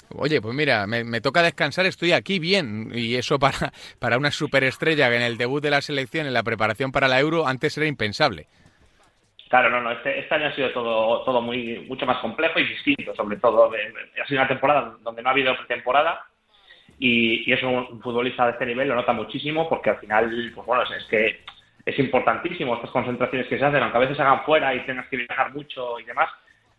oye, 0.09 0.41
pues 0.41 0.53
mira, 0.53 0.85
me, 0.85 1.05
me, 1.05 1.21
toca 1.21 1.41
descansar, 1.41 1.85
estoy 1.85 2.11
aquí 2.11 2.39
bien. 2.39 2.91
Y 2.93 3.15
eso 3.15 3.39
para, 3.39 3.71
para 3.97 4.17
una 4.17 4.31
superestrella 4.31 5.09
que 5.09 5.15
en 5.15 5.21
el 5.21 5.37
debut 5.37 5.63
de 5.63 5.69
la 5.69 5.81
selección, 5.81 6.27
en 6.27 6.33
la 6.33 6.43
preparación 6.43 6.91
para 6.91 7.07
la 7.07 7.21
Euro, 7.21 7.47
antes 7.47 7.77
era 7.77 7.87
impensable. 7.87 8.49
Claro, 9.49 9.69
no, 9.69 9.81
no, 9.81 9.91
este, 9.91 10.19
este, 10.19 10.35
año 10.35 10.47
ha 10.47 10.55
sido 10.55 10.71
todo, 10.71 11.23
todo 11.23 11.41
muy, 11.41 11.85
mucho 11.87 12.05
más 12.05 12.17
complejo 12.17 12.59
y 12.59 12.67
distinto, 12.67 13.15
sobre 13.15 13.37
todo. 13.37 13.71
Ha 13.71 14.27
sido 14.27 14.41
una 14.41 14.47
temporada 14.47 14.97
donde 15.01 15.21
no 15.21 15.29
ha 15.29 15.31
habido 15.31 15.55
pretemporada 15.55 16.25
y, 16.99 17.49
y 17.49 17.53
eso 17.53 17.69
un 17.69 18.01
futbolista 18.01 18.45
de 18.45 18.51
este 18.51 18.65
nivel 18.65 18.89
lo 18.89 18.95
nota 18.95 19.13
muchísimo 19.13 19.69
porque 19.69 19.91
al 19.91 19.99
final, 19.99 20.51
pues 20.53 20.67
bueno, 20.67 20.83
es, 20.83 21.05
que 21.05 21.43
es 21.85 21.97
importantísimo 21.99 22.75
estas 22.75 22.91
concentraciones 22.91 23.47
que 23.47 23.57
se 23.57 23.63
hacen, 23.63 23.81
aunque 23.81 23.97
a 23.97 24.01
veces 24.01 24.17
se 24.17 24.23
hagan 24.23 24.43
fuera 24.43 24.75
y 24.75 24.85
tengas 24.85 25.07
que 25.07 25.15
viajar 25.17 25.53
mucho 25.53 25.97
y 25.99 26.03
demás. 26.03 26.29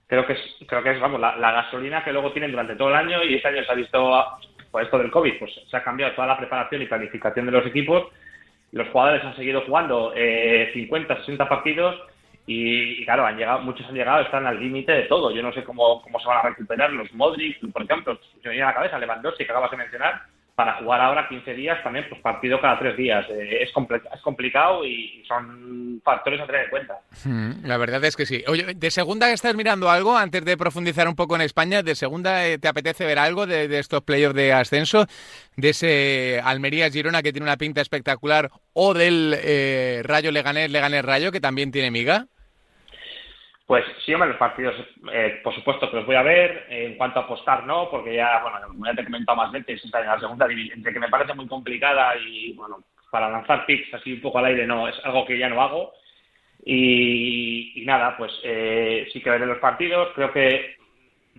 Creo 0.06 0.26
que 0.26 0.34
es, 0.34 0.40
creo 0.66 0.82
que 0.82 0.90
es 0.90 1.00
vamos, 1.00 1.20
la, 1.20 1.52
gasolina 1.52 2.04
que 2.04 2.12
luego 2.12 2.32
tienen 2.32 2.50
durante 2.50 2.76
todo 2.76 2.90
el 2.90 2.96
año 2.96 3.24
y 3.24 3.34
este 3.34 3.48
año 3.48 3.64
se 3.64 3.72
ha 3.72 3.74
visto, 3.74 4.26
por 4.70 4.82
esto 4.82 4.98
del 4.98 5.10
COVID, 5.10 5.38
pues 5.38 5.52
se 5.70 5.76
ha 5.76 5.82
cambiado 5.82 6.14
toda 6.14 6.26
la 6.26 6.36
preparación 6.36 6.82
y 6.82 6.86
planificación 6.86 7.46
de 7.46 7.52
los 7.52 7.66
equipos. 7.66 8.08
Los 8.72 8.88
jugadores 8.88 9.24
han 9.24 9.36
seguido 9.36 9.62
jugando 9.62 10.12
eh, 10.14 10.70
50, 10.74 11.20
60 11.20 11.48
partidos 11.48 11.98
y, 12.50 13.04
claro, 13.04 13.26
han 13.26 13.36
llegado, 13.36 13.60
muchos 13.60 13.86
han 13.86 13.94
llegado, 13.94 14.22
están 14.22 14.46
al 14.46 14.58
límite 14.58 14.90
de 14.90 15.02
todo. 15.02 15.30
Yo 15.30 15.42
no 15.42 15.52
sé 15.52 15.62
cómo, 15.64 16.00
cómo 16.00 16.18
se 16.18 16.28
van 16.28 16.38
a 16.38 16.48
recuperar 16.48 16.90
los 16.90 17.12
Modric, 17.12 17.60
por 17.70 17.82
ejemplo, 17.82 18.18
se 18.42 18.48
me 18.48 18.52
viene 18.52 18.64
a 18.64 18.68
la 18.68 18.74
cabeza 18.74 18.98
Lewandowski, 18.98 19.44
que 19.44 19.52
acabas 19.52 19.70
de 19.70 19.76
mencionar, 19.76 20.22
para 20.54 20.78
jugar 20.78 20.98
ahora 21.02 21.28
15 21.28 21.52
días 21.52 21.80
también, 21.84 22.06
pues 22.08 22.22
partido 22.22 22.58
cada 22.58 22.78
tres 22.78 22.96
días. 22.96 23.26
Eh, 23.28 23.62
es, 23.62 23.68
es 23.68 24.20
complicado 24.22 24.82
y 24.86 25.22
son 25.28 26.00
factores 26.02 26.40
a 26.40 26.46
tener 26.46 26.64
en 26.64 26.70
cuenta. 26.70 26.94
Hmm, 27.22 27.66
la 27.66 27.76
verdad 27.76 28.02
es 28.06 28.16
que 28.16 28.24
sí. 28.24 28.42
Oye, 28.48 28.74
¿de 28.74 28.90
segunda 28.90 29.30
estás 29.30 29.54
mirando 29.54 29.90
algo 29.90 30.16
antes 30.16 30.42
de 30.42 30.56
profundizar 30.56 31.06
un 31.06 31.16
poco 31.16 31.36
en 31.36 31.42
España? 31.42 31.82
¿De 31.82 31.94
segunda 31.94 32.46
eh, 32.46 32.56
te 32.56 32.66
apetece 32.66 33.04
ver 33.04 33.18
algo 33.18 33.46
de, 33.46 33.78
estos 33.78 34.02
playoffs 34.04 34.34
de 34.34 34.54
ascenso? 34.54 35.04
¿De 35.56 35.68
ese 35.68 36.40
Almería-Girona 36.42 37.22
que 37.22 37.32
tiene 37.32 37.44
una 37.44 37.58
pinta 37.58 37.82
espectacular? 37.82 38.50
¿O 38.72 38.94
del 38.94 39.36
eh, 39.38 40.00
Rayo 40.02 40.32
Leganés, 40.32 40.70
Leganés 40.70 41.04
Rayo 41.04 41.30
que 41.30 41.42
también 41.42 41.72
tiene 41.72 41.90
miga? 41.90 42.26
Pues 43.68 43.84
sí, 44.02 44.14
hombre, 44.14 44.30
los 44.30 44.38
partidos, 44.38 44.74
eh, 45.12 45.42
por 45.44 45.54
supuesto 45.54 45.90
que 45.90 45.96
los 45.96 46.06
voy 46.06 46.16
a 46.16 46.22
ver. 46.22 46.64
en 46.70 46.96
cuanto 46.96 47.20
a 47.20 47.24
apostar, 47.24 47.64
no, 47.66 47.90
porque 47.90 48.14
ya, 48.14 48.40
bueno, 48.40 48.66
como 48.66 48.86
ya 48.86 48.94
te 48.94 49.02
he 49.02 49.04
comentado 49.04 49.36
más 49.36 49.52
veces, 49.52 49.84
en 49.84 50.06
la 50.06 50.18
segunda 50.18 50.48
división, 50.48 50.82
que 50.82 50.98
me 50.98 51.10
parece 51.10 51.34
muy 51.34 51.46
complicada 51.46 52.16
y, 52.16 52.54
bueno, 52.54 52.78
para 53.10 53.28
lanzar 53.28 53.66
picks 53.66 53.92
así 53.92 54.14
un 54.14 54.22
poco 54.22 54.38
al 54.38 54.46
aire, 54.46 54.66
no, 54.66 54.88
es 54.88 54.98
algo 55.04 55.26
que 55.26 55.38
ya 55.38 55.50
no 55.50 55.60
hago. 55.60 55.92
Y, 56.64 57.82
nada, 57.84 58.16
pues 58.16 58.32
eh, 58.42 59.06
sí 59.12 59.20
que 59.20 59.28
veré 59.28 59.44
los 59.44 59.58
partidos. 59.58 60.12
Creo 60.14 60.32
que 60.32 60.78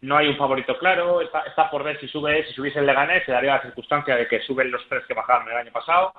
no 0.02 0.16
hay 0.16 0.28
un 0.28 0.38
favorito 0.38 0.78
claro. 0.78 1.22
Está, 1.22 1.40
está 1.48 1.72
por 1.72 1.84
ver 1.84 2.00
si 2.00 2.08
sube, 2.08 2.46
si 2.46 2.54
subiese 2.54 2.78
el 2.78 2.86
Leganés, 2.86 3.26
se 3.26 3.32
daría 3.32 3.56
la 3.56 3.64
circunstancia 3.64 4.16
de 4.16 4.28
que 4.28 4.42
suben 4.42 4.70
los 4.70 4.88
tres 4.88 5.04
que 5.08 5.16
bajaron 5.16 5.50
el 5.50 5.58
año 5.58 5.72
pasado. 5.72 6.14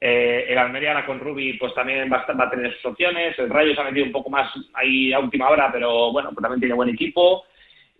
Eh, 0.00 0.46
el 0.48 0.58
Almería 0.58 1.04
con 1.04 1.18
Rubi 1.18 1.54
pues 1.54 1.74
también 1.74 2.10
va, 2.12 2.24
a 2.26 2.50
tener 2.50 2.74
sus 2.76 2.86
opciones. 2.86 3.38
El 3.38 3.50
Rayo 3.50 3.74
se 3.74 3.80
ha 3.80 3.84
metido 3.84 4.06
un 4.06 4.12
poco 4.12 4.30
más 4.30 4.52
ahí 4.74 5.12
a 5.12 5.18
última 5.18 5.48
hora, 5.48 5.70
pero 5.72 6.12
bueno, 6.12 6.30
pues 6.32 6.42
también 6.42 6.60
tiene 6.60 6.74
buen 6.74 6.88
equipo. 6.88 7.44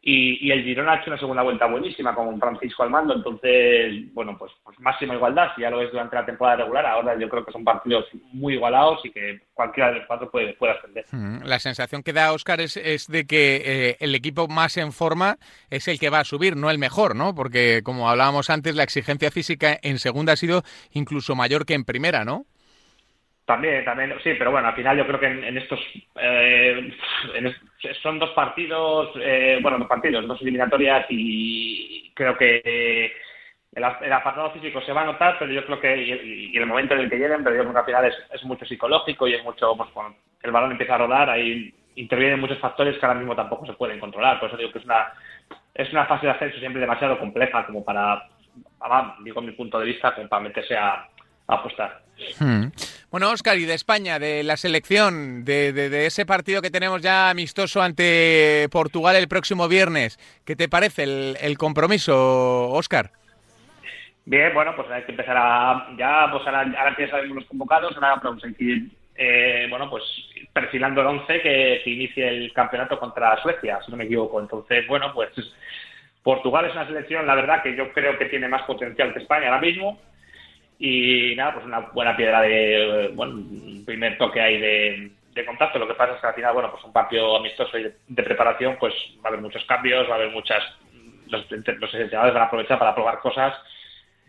Y, 0.00 0.50
el 0.50 0.62
Girona 0.62 0.92
ha 0.92 0.96
hecho 1.00 1.10
una 1.10 1.18
segunda 1.18 1.42
vuelta 1.42 1.66
buenísima 1.66 2.14
con 2.14 2.38
Francisco 2.38 2.82
al 2.82 2.90
mando, 2.90 3.14
entonces, 3.14 4.12
bueno, 4.14 4.38
pues, 4.38 4.52
pues 4.62 4.78
máxima 4.80 5.14
igualdad, 5.14 5.48
si 5.54 5.62
ya 5.62 5.70
lo 5.70 5.82
es 5.82 5.90
durante 5.90 6.14
la 6.14 6.24
temporada 6.24 6.58
regular, 6.58 6.86
ahora 6.86 7.18
yo 7.18 7.28
creo 7.28 7.44
que 7.44 7.52
son 7.52 7.64
partidos 7.64 8.06
muy 8.32 8.54
igualados 8.54 9.00
y 9.04 9.10
que 9.10 9.40
cualquiera 9.52 9.90
de 9.90 9.98
los 9.98 10.06
cuatro 10.06 10.30
puede, 10.30 10.54
puede 10.54 10.74
ascender. 10.74 11.04
Mm, 11.10 11.42
la 11.44 11.58
sensación 11.58 12.02
que 12.02 12.12
da 12.12 12.32
Oscar 12.32 12.60
es, 12.60 12.74
de 13.08 13.26
que 13.26 13.62
eh, 13.64 13.96
el 14.00 14.14
equipo 14.14 14.46
más 14.46 14.76
en 14.76 14.92
forma 14.92 15.36
es 15.68 15.88
el 15.88 15.98
que 15.98 16.10
va 16.10 16.20
a 16.20 16.24
subir, 16.24 16.56
no 16.56 16.70
el 16.70 16.78
mejor, 16.78 17.16
¿no? 17.16 17.34
Porque 17.34 17.82
como 17.82 18.08
hablábamos 18.08 18.50
antes, 18.50 18.76
la 18.76 18.84
exigencia 18.84 19.30
física 19.30 19.78
en 19.82 19.98
segunda 19.98 20.34
ha 20.34 20.36
sido 20.36 20.62
incluso 20.92 21.34
mayor 21.34 21.66
que 21.66 21.74
en 21.74 21.84
primera, 21.84 22.24
¿no? 22.24 22.46
También, 23.48 23.82
también, 23.82 24.12
sí, 24.22 24.34
pero 24.38 24.50
bueno, 24.50 24.68
al 24.68 24.74
final 24.74 24.98
yo 24.98 25.06
creo 25.06 25.18
que 25.18 25.26
en, 25.26 25.56
estos 25.56 25.80
eh, 26.16 26.92
son 28.02 28.18
dos 28.18 28.28
partidos, 28.32 29.10
eh, 29.18 29.58
bueno, 29.62 29.78
dos 29.78 29.88
partidos, 29.88 30.28
dos 30.28 30.42
eliminatorias 30.42 31.06
y 31.08 32.12
creo 32.14 32.36
que 32.36 33.10
el, 33.72 34.12
apartado 34.12 34.50
físico 34.50 34.82
se 34.82 34.92
va 34.92 35.00
a 35.00 35.06
notar, 35.06 35.36
pero 35.38 35.50
yo 35.50 35.64
creo 35.64 35.80
que 35.80 35.96
y, 35.96 36.54
el 36.58 36.66
momento 36.66 36.92
en 36.92 37.00
el 37.00 37.08
que 37.08 37.16
lleguen, 37.16 37.42
pero 37.42 37.56
yo 37.56 37.62
creo 37.62 37.72
que 37.72 37.78
al 37.78 37.84
final 37.86 38.12
es, 38.30 38.44
mucho 38.44 38.66
psicológico 38.66 39.26
y 39.26 39.32
es 39.32 39.42
mucho, 39.42 39.74
pues 39.78 39.88
cuando 39.94 40.18
el 40.42 40.52
balón 40.52 40.72
empieza 40.72 40.96
a 40.96 40.98
rodar, 40.98 41.30
ahí 41.30 41.74
intervienen 41.96 42.40
muchos 42.40 42.58
factores 42.58 42.98
que 42.98 43.06
ahora 43.06 43.18
mismo 43.18 43.34
tampoco 43.34 43.64
se 43.64 43.72
pueden 43.72 43.98
controlar, 43.98 44.40
por 44.40 44.50
eso 44.50 44.58
digo 44.58 44.72
que 44.72 44.80
es 44.80 44.84
una 44.84 45.10
es 45.72 45.90
una 45.90 46.04
fase 46.04 46.26
de 46.26 46.32
ascenso 46.32 46.58
siempre 46.58 46.82
demasiado 46.82 47.18
compleja 47.18 47.64
como 47.64 47.82
para, 47.82 48.28
digo 49.24 49.40
mi 49.40 49.52
punto 49.52 49.78
de 49.78 49.86
vista, 49.86 50.14
para 50.28 50.42
meterse 50.42 50.76
a 50.76 51.08
apostar. 51.48 52.02
Hmm. 52.38 52.66
Bueno, 53.10 53.30
Oscar, 53.30 53.58
y 53.58 53.64
de 53.64 53.74
España, 53.74 54.18
de 54.18 54.42
la 54.42 54.56
selección, 54.56 55.44
de, 55.44 56.06
ese 56.06 56.26
partido 56.26 56.60
que 56.60 56.70
tenemos 56.70 57.00
ya 57.00 57.30
amistoso 57.30 57.80
ante 57.80 58.68
Portugal 58.70 59.16
el 59.16 59.28
próximo 59.28 59.66
viernes, 59.68 60.18
¿qué 60.44 60.54
te 60.56 60.68
parece 60.68 61.04
el, 61.04 61.58
compromiso, 61.58 62.70
Oscar? 62.70 63.10
Bien, 64.26 64.52
bueno, 64.52 64.76
pues 64.76 64.90
hay 64.90 65.04
que 65.04 65.12
empezar 65.12 65.36
a, 65.38 65.88
ya, 65.96 66.28
pues 66.30 66.46
ahora, 66.46 66.94
que 66.94 67.06
ya 67.06 67.10
sabemos 67.10 67.36
los 67.36 67.46
convocados, 67.46 67.94
ahora 67.96 68.20
hay 68.44 68.54
que 68.54 68.86
eh, 69.20 69.66
bueno, 69.68 69.90
pues 69.90 70.04
perfilando 70.52 71.00
el 71.00 71.08
11 71.08 71.40
que, 71.40 71.80
que 71.82 71.90
inicie 71.90 72.28
el 72.28 72.52
campeonato 72.52 73.00
contra 73.00 73.40
Suecia, 73.42 73.80
si 73.84 73.90
no 73.90 73.96
me 73.96 74.04
equivoco. 74.04 74.40
Entonces, 74.40 74.86
bueno, 74.86 75.12
pues 75.12 75.30
Portugal 76.22 76.66
es 76.66 76.72
una 76.72 76.86
selección, 76.86 77.26
la 77.26 77.34
verdad, 77.34 77.62
que 77.62 77.74
yo 77.74 77.92
creo 77.92 78.16
que 78.16 78.26
tiene 78.26 78.46
más 78.48 78.62
potencial 78.62 79.12
que 79.12 79.20
España 79.20 79.46
ahora 79.48 79.60
mismo 79.60 79.98
y 80.78 81.34
nada, 81.36 81.54
pues 81.54 81.66
una 81.66 81.80
buena 81.80 82.16
piedra 82.16 82.42
de, 82.42 83.10
bueno, 83.14 83.34
un 83.34 83.84
primer 83.84 84.16
toque 84.16 84.40
ahí 84.40 84.58
de, 84.58 85.12
contacto. 85.46 85.78
Lo 85.78 85.86
que 85.86 85.94
pasa 85.94 86.14
es 86.14 86.20
que 86.20 86.26
al 86.26 86.34
final, 86.34 86.52
bueno, 86.52 86.70
pues 86.72 86.82
un 86.82 86.92
partido 86.92 87.36
amistoso 87.36 87.78
y 87.78 87.84
de, 87.84 88.22
preparación, 88.22 88.76
pues 88.78 88.92
va 89.18 89.26
a 89.26 89.28
haber 89.28 89.40
muchos 89.40 89.64
cambios, 89.66 90.08
va 90.08 90.14
a 90.14 90.16
haber 90.16 90.30
muchas, 90.30 90.62
los, 91.28 91.48
los 91.48 92.12
van 92.12 92.36
a 92.36 92.44
aprovechar 92.44 92.78
para 92.78 92.94
probar 92.94 93.20
cosas. 93.20 93.54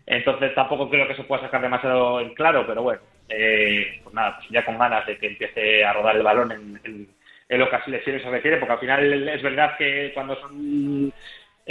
Entonces 0.06 0.54
tampoco 0.54 0.88
creo 0.88 1.08
que 1.08 1.16
se 1.16 1.24
pueda 1.24 1.42
sacar 1.42 1.62
demasiado 1.62 2.20
en 2.20 2.32
claro, 2.34 2.64
pero 2.66 2.82
bueno, 2.82 3.00
eh, 3.28 4.00
pues 4.04 4.14
nada, 4.14 4.36
pues 4.36 4.50
ya 4.50 4.64
con 4.64 4.78
ganas 4.78 5.04
de 5.06 5.18
que 5.18 5.26
empiece 5.26 5.84
a 5.84 5.92
rodar 5.92 6.16
el 6.16 6.22
balón 6.22 6.52
en, 6.52 7.08
en 7.50 7.58
lo 7.58 7.68
que 7.68 7.76
a 7.76 7.84
selecciones 7.84 8.22
se 8.22 8.30
refiere, 8.30 8.58
porque 8.58 8.72
al 8.72 8.78
final 8.78 9.28
es 9.28 9.42
verdad 9.42 9.76
que 9.76 10.12
cuando 10.14 10.40
son 10.40 11.12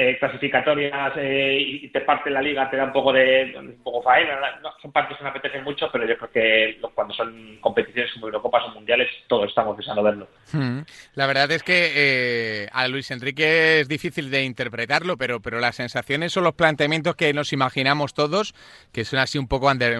eh, 0.01 0.17
clasificatorias 0.17 1.11
eh, 1.17 1.57
y 1.59 1.89
te 1.89 1.99
parte 1.99 2.29
la 2.29 2.41
liga, 2.41 2.69
te 2.69 2.77
da 2.77 2.85
un 2.85 2.93
poco 2.93 3.11
de 3.11 3.53
un 3.59 3.83
poco 3.83 4.01
faena. 4.01 4.39
No, 4.63 4.71
son 4.81 4.93
partidos 4.93 5.17
que 5.17 5.23
me 5.25 5.29
apetecen 5.29 5.61
mucho, 5.65 5.89
pero 5.91 6.07
yo 6.07 6.17
creo 6.17 6.31
que 6.31 6.81
cuando 6.95 7.13
son 7.13 7.57
competiciones 7.59 8.09
como 8.13 8.27
Eurocopas 8.27 8.63
o 8.67 8.75
Mundiales, 8.75 9.09
todos 9.27 9.49
estamos 9.49 9.75
deseando 9.75 10.01
verlo. 10.01 10.29
Hmm. 10.53 10.83
La 11.15 11.27
verdad 11.27 11.51
es 11.51 11.63
que 11.63 11.91
eh, 11.93 12.69
a 12.71 12.87
Luis 12.87 13.11
Enrique 13.11 13.81
es 13.81 13.89
difícil 13.89 14.31
de 14.31 14.45
interpretarlo, 14.45 15.17
pero, 15.17 15.41
pero 15.41 15.59
las 15.59 15.75
sensaciones 15.75 16.31
son 16.31 16.45
los 16.45 16.53
planteamientos 16.53 17.17
que 17.17 17.33
nos 17.33 17.51
imaginamos 17.51 18.13
todos, 18.13 18.55
que 18.93 19.03
son 19.03 19.19
así 19.19 19.37
un 19.37 19.49
poco, 19.49 19.67
under, 19.67 19.99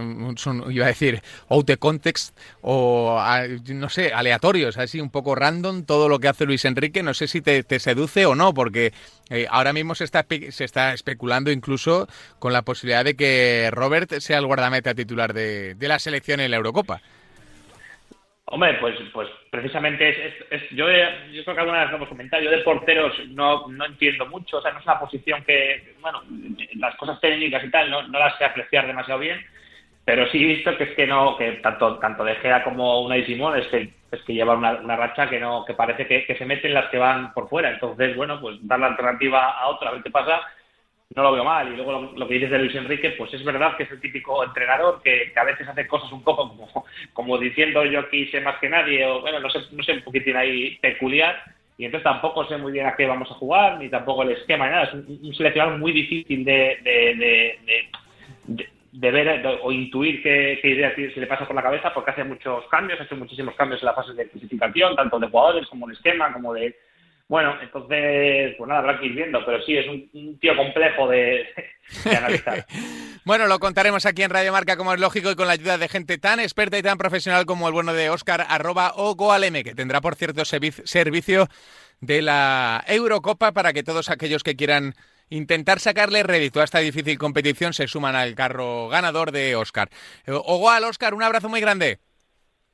iba 0.69 0.85
a 0.85 0.87
decir, 0.87 1.21
out 1.49 1.67
de 1.67 1.75
context 1.75 2.39
o, 2.61 3.21
no 3.73 3.89
sé, 3.89 4.13
aleatorios, 4.13 4.77
así 4.77 5.01
un 5.01 5.09
poco 5.09 5.35
random 5.35 5.83
todo 5.83 6.07
lo 6.07 6.19
que 6.19 6.29
hace 6.29 6.45
Luis 6.45 6.63
Enrique. 6.63 7.03
No 7.03 7.13
sé 7.13 7.27
si 7.27 7.41
te, 7.41 7.63
te 7.63 7.79
seduce 7.79 8.25
o 8.25 8.33
no, 8.33 8.53
porque 8.53 8.93
ahora 9.49 9.73
mismo 9.73 9.88
se 9.95 10.03
está, 10.03 10.25
se 10.49 10.63
está 10.63 10.93
especulando 10.93 11.51
incluso 11.51 12.07
con 12.39 12.53
la 12.53 12.63
posibilidad 12.63 13.03
de 13.03 13.15
que 13.15 13.69
Robert 13.71 14.11
sea 14.19 14.37
el 14.37 14.45
guardameta 14.45 14.93
titular 14.93 15.33
de, 15.33 15.75
la 15.79 15.99
selección 15.99 16.39
en 16.39 16.51
la 16.51 16.57
Eurocopa. 16.57 17.01
Hombre, 18.45 18.77
pues, 18.81 18.95
pues 19.13 19.29
precisamente 19.51 20.33
es, 20.49 20.69
yo, 20.71 20.87
yo 21.31 21.43
creo 21.43 21.53
que 21.53 21.61
alguna 21.61 21.81
vez 21.81 21.91
lo 21.91 21.97
hemos 21.97 22.09
comentado, 22.09 22.41
yo 22.41 22.49
de 22.49 22.59
porteros 22.59 23.13
no, 23.27 23.67
no 23.67 23.85
entiendo 23.85 24.25
mucho, 24.25 24.57
o 24.57 24.61
sea, 24.61 24.71
no 24.71 24.79
es 24.79 24.85
una 24.85 24.99
posición 24.99 25.43
que, 25.43 25.95
bueno, 26.01 26.23
las 26.75 26.95
cosas 26.95 27.21
técnicas 27.21 27.63
y 27.63 27.69
tal 27.69 27.91
no, 27.91 28.07
no 28.07 28.17
las 28.17 28.37
sé 28.39 28.45
apreciar 28.45 28.87
demasiado 28.87 29.19
bien, 29.19 29.39
pero 30.05 30.27
sí 30.29 30.43
he 30.43 30.47
visto 30.47 30.75
que 30.77 30.85
es 30.85 30.95
que 30.95 31.05
no, 31.05 31.37
que 31.37 31.51
tanto, 31.53 31.99
tanto 31.99 32.23
De 32.23 32.35
Gea 32.35 32.63
como 32.63 33.01
una 33.01 33.23
Simón 33.25 33.59
es 33.59 33.67
que, 33.67 33.93
es 34.11 34.21
que 34.23 34.33
llevan 34.33 34.57
una, 34.57 34.95
racha 34.95 35.29
que 35.29 35.39
no, 35.39 35.63
que 35.65 35.73
parece 35.73 36.07
que, 36.07 36.35
se 36.35 36.45
meten 36.45 36.73
las 36.73 36.89
que 36.89 36.97
van 36.97 37.31
por 37.33 37.47
fuera. 37.47 37.69
Entonces, 37.69 38.15
bueno, 38.15 38.41
pues 38.41 38.57
dar 38.61 38.79
la 38.79 38.87
alternativa 38.87 39.51
a 39.51 39.67
otra, 39.67 39.89
a 39.89 39.93
ver 39.93 40.03
qué 40.03 40.09
pasa, 40.09 40.41
no 41.15 41.23
lo 41.23 41.31
veo 41.33 41.43
mal. 41.43 41.71
Y 41.71 41.75
luego 41.75 42.11
lo, 42.15 42.27
que 42.27 42.33
dices 42.33 42.49
de 42.49 42.57
Luis 42.57 42.75
Enrique, 42.75 43.11
pues 43.11 43.31
es 43.33 43.43
verdad 43.43 43.77
que 43.77 43.83
es 43.83 43.91
el 43.91 44.01
típico 44.01 44.43
entrenador 44.43 45.01
que, 45.03 45.31
a 45.35 45.43
veces 45.43 45.67
hace 45.67 45.87
cosas 45.87 46.11
un 46.11 46.23
poco 46.23 46.55
como, 47.13 47.37
diciendo 47.37 47.85
yo 47.85 47.99
aquí 47.99 48.25
sé 48.27 48.41
más 48.41 48.57
que 48.59 48.69
nadie, 48.69 49.05
o 49.05 49.21
bueno, 49.21 49.39
no 49.39 49.49
sé, 49.49 49.59
no 49.71 49.83
sé, 49.83 49.93
un 49.93 50.03
poquitín 50.03 50.35
ahí 50.37 50.77
peculiar. 50.81 51.39
Y 51.77 51.85
entonces 51.85 52.03
tampoco 52.03 52.45
sé 52.45 52.57
muy 52.57 52.71
bien 52.71 52.87
a 52.87 52.95
qué 52.95 53.05
vamos 53.05 53.29
a 53.31 53.35
jugar, 53.35 53.77
ni 53.77 53.89
tampoco 53.89 54.23
el 54.23 54.31
esquema, 54.31 54.65
ni 54.65 54.71
nada. 54.71 54.85
Es 54.85 54.93
un, 54.93 55.33
seleccionador 55.35 55.77
muy 55.77 55.91
difícil 55.91 56.43
de, 56.43 56.77
de 56.83 57.59
de 58.47 58.69
ver 58.91 59.45
o 59.61 59.71
intuir 59.71 60.21
qué, 60.23 60.59
idea 60.63 60.93
se 60.95 61.19
le 61.19 61.27
pasa 61.27 61.45
por 61.45 61.55
la 61.55 61.63
cabeza 61.63 61.93
porque 61.93 62.11
hace 62.11 62.23
muchos 62.23 62.65
cambios, 62.69 62.99
ha 62.99 63.03
hecho 63.03 63.15
muchísimos 63.15 63.55
cambios 63.55 63.81
en 63.81 63.85
la 63.85 63.93
fase 63.93 64.13
de 64.13 64.27
clasificación, 64.27 64.95
tanto 64.95 65.19
de 65.19 65.27
jugadores 65.27 65.67
como 65.67 65.87
de 65.87 65.93
esquema, 65.93 66.33
como 66.33 66.53
de... 66.53 66.77
Bueno, 67.27 67.55
entonces, 67.61 68.55
pues 68.57 68.67
nada, 68.67 68.79
habrá 68.79 68.99
que 68.99 69.05
ir 69.05 69.13
viendo, 69.13 69.45
pero 69.45 69.61
sí, 69.61 69.77
es 69.77 69.87
un, 69.87 70.39
tío 70.39 70.55
complejo 70.57 71.07
de, 71.07 71.47
analizar. 72.17 72.65
bueno, 73.25 73.45
lo 73.45 73.59
contaremos 73.59 74.07
aquí 74.07 74.23
en 74.23 74.31
Radio 74.31 74.51
Marca 74.51 74.75
como 74.77 74.93
es 74.95 74.99
lógico 74.99 75.29
y 75.29 75.35
con 75.35 75.45
la 75.45 75.53
ayuda 75.53 75.77
de 75.77 75.87
gente 75.89 76.17
tan 76.17 76.39
experta 76.39 76.79
y 76.79 76.81
tan 76.81 76.97
profesional 76.97 77.45
como 77.45 77.67
el 77.67 77.73
bueno 77.73 77.93
de 77.93 78.09
Oscar 78.09 78.47
arroba 78.49 78.93
o 78.95 79.13
Goaleme, 79.13 79.63
que 79.63 79.75
tendrá, 79.75 80.01
por 80.01 80.15
cierto, 80.15 80.43
servicio 80.43 81.47
de 82.01 82.21
la 82.23 82.83
Eurocopa 82.87 83.51
para 83.51 83.73
que 83.73 83.83
todos 83.83 84.09
aquellos 84.09 84.41
que 84.41 84.55
quieran 84.55 84.95
intentar 85.29 85.79
sacarle 85.79 86.23
rédito 86.23 86.61
a 86.61 86.63
esta 86.63 86.79
difícil 86.79 87.17
competición 87.17 87.73
se 87.73 87.87
suman 87.87 88.15
al 88.15 88.35
carro 88.35 88.89
ganador 88.89 89.31
de 89.31 89.55
Oscar. 89.55 89.89
Eh, 90.25 90.31
Ogual, 90.31 90.83
Oscar, 90.83 91.13
un 91.13 91.23
abrazo 91.23 91.49
muy 91.49 91.61
grande. 91.61 91.99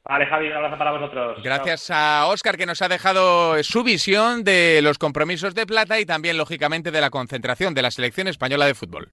Vale, 0.08 0.28
Javi, 0.28 0.48
un 0.48 0.54
abrazo 0.54 0.78
para 0.78 0.92
vosotros. 0.92 1.42
Gracias 1.44 1.90
a 1.90 2.28
Oscar 2.28 2.58
que 2.58 2.68
nos 2.68 2.82
ha 2.84 2.88
dejado 2.88 3.62
su 3.64 3.84
visión 3.84 4.44
de 4.44 4.82
los 4.84 5.00
compromisos 5.00 5.56
de 5.56 5.66
plata 5.66 6.00
y 6.00 6.06
también, 6.06 6.38
lógicamente, 6.38 6.92
de 6.92 7.02
la 7.02 7.10
concentración 7.10 7.74
de 7.74 7.82
la 7.82 7.90
selección 7.90 8.28
española 8.28 8.68
de 8.68 8.76
fútbol. 8.76 9.12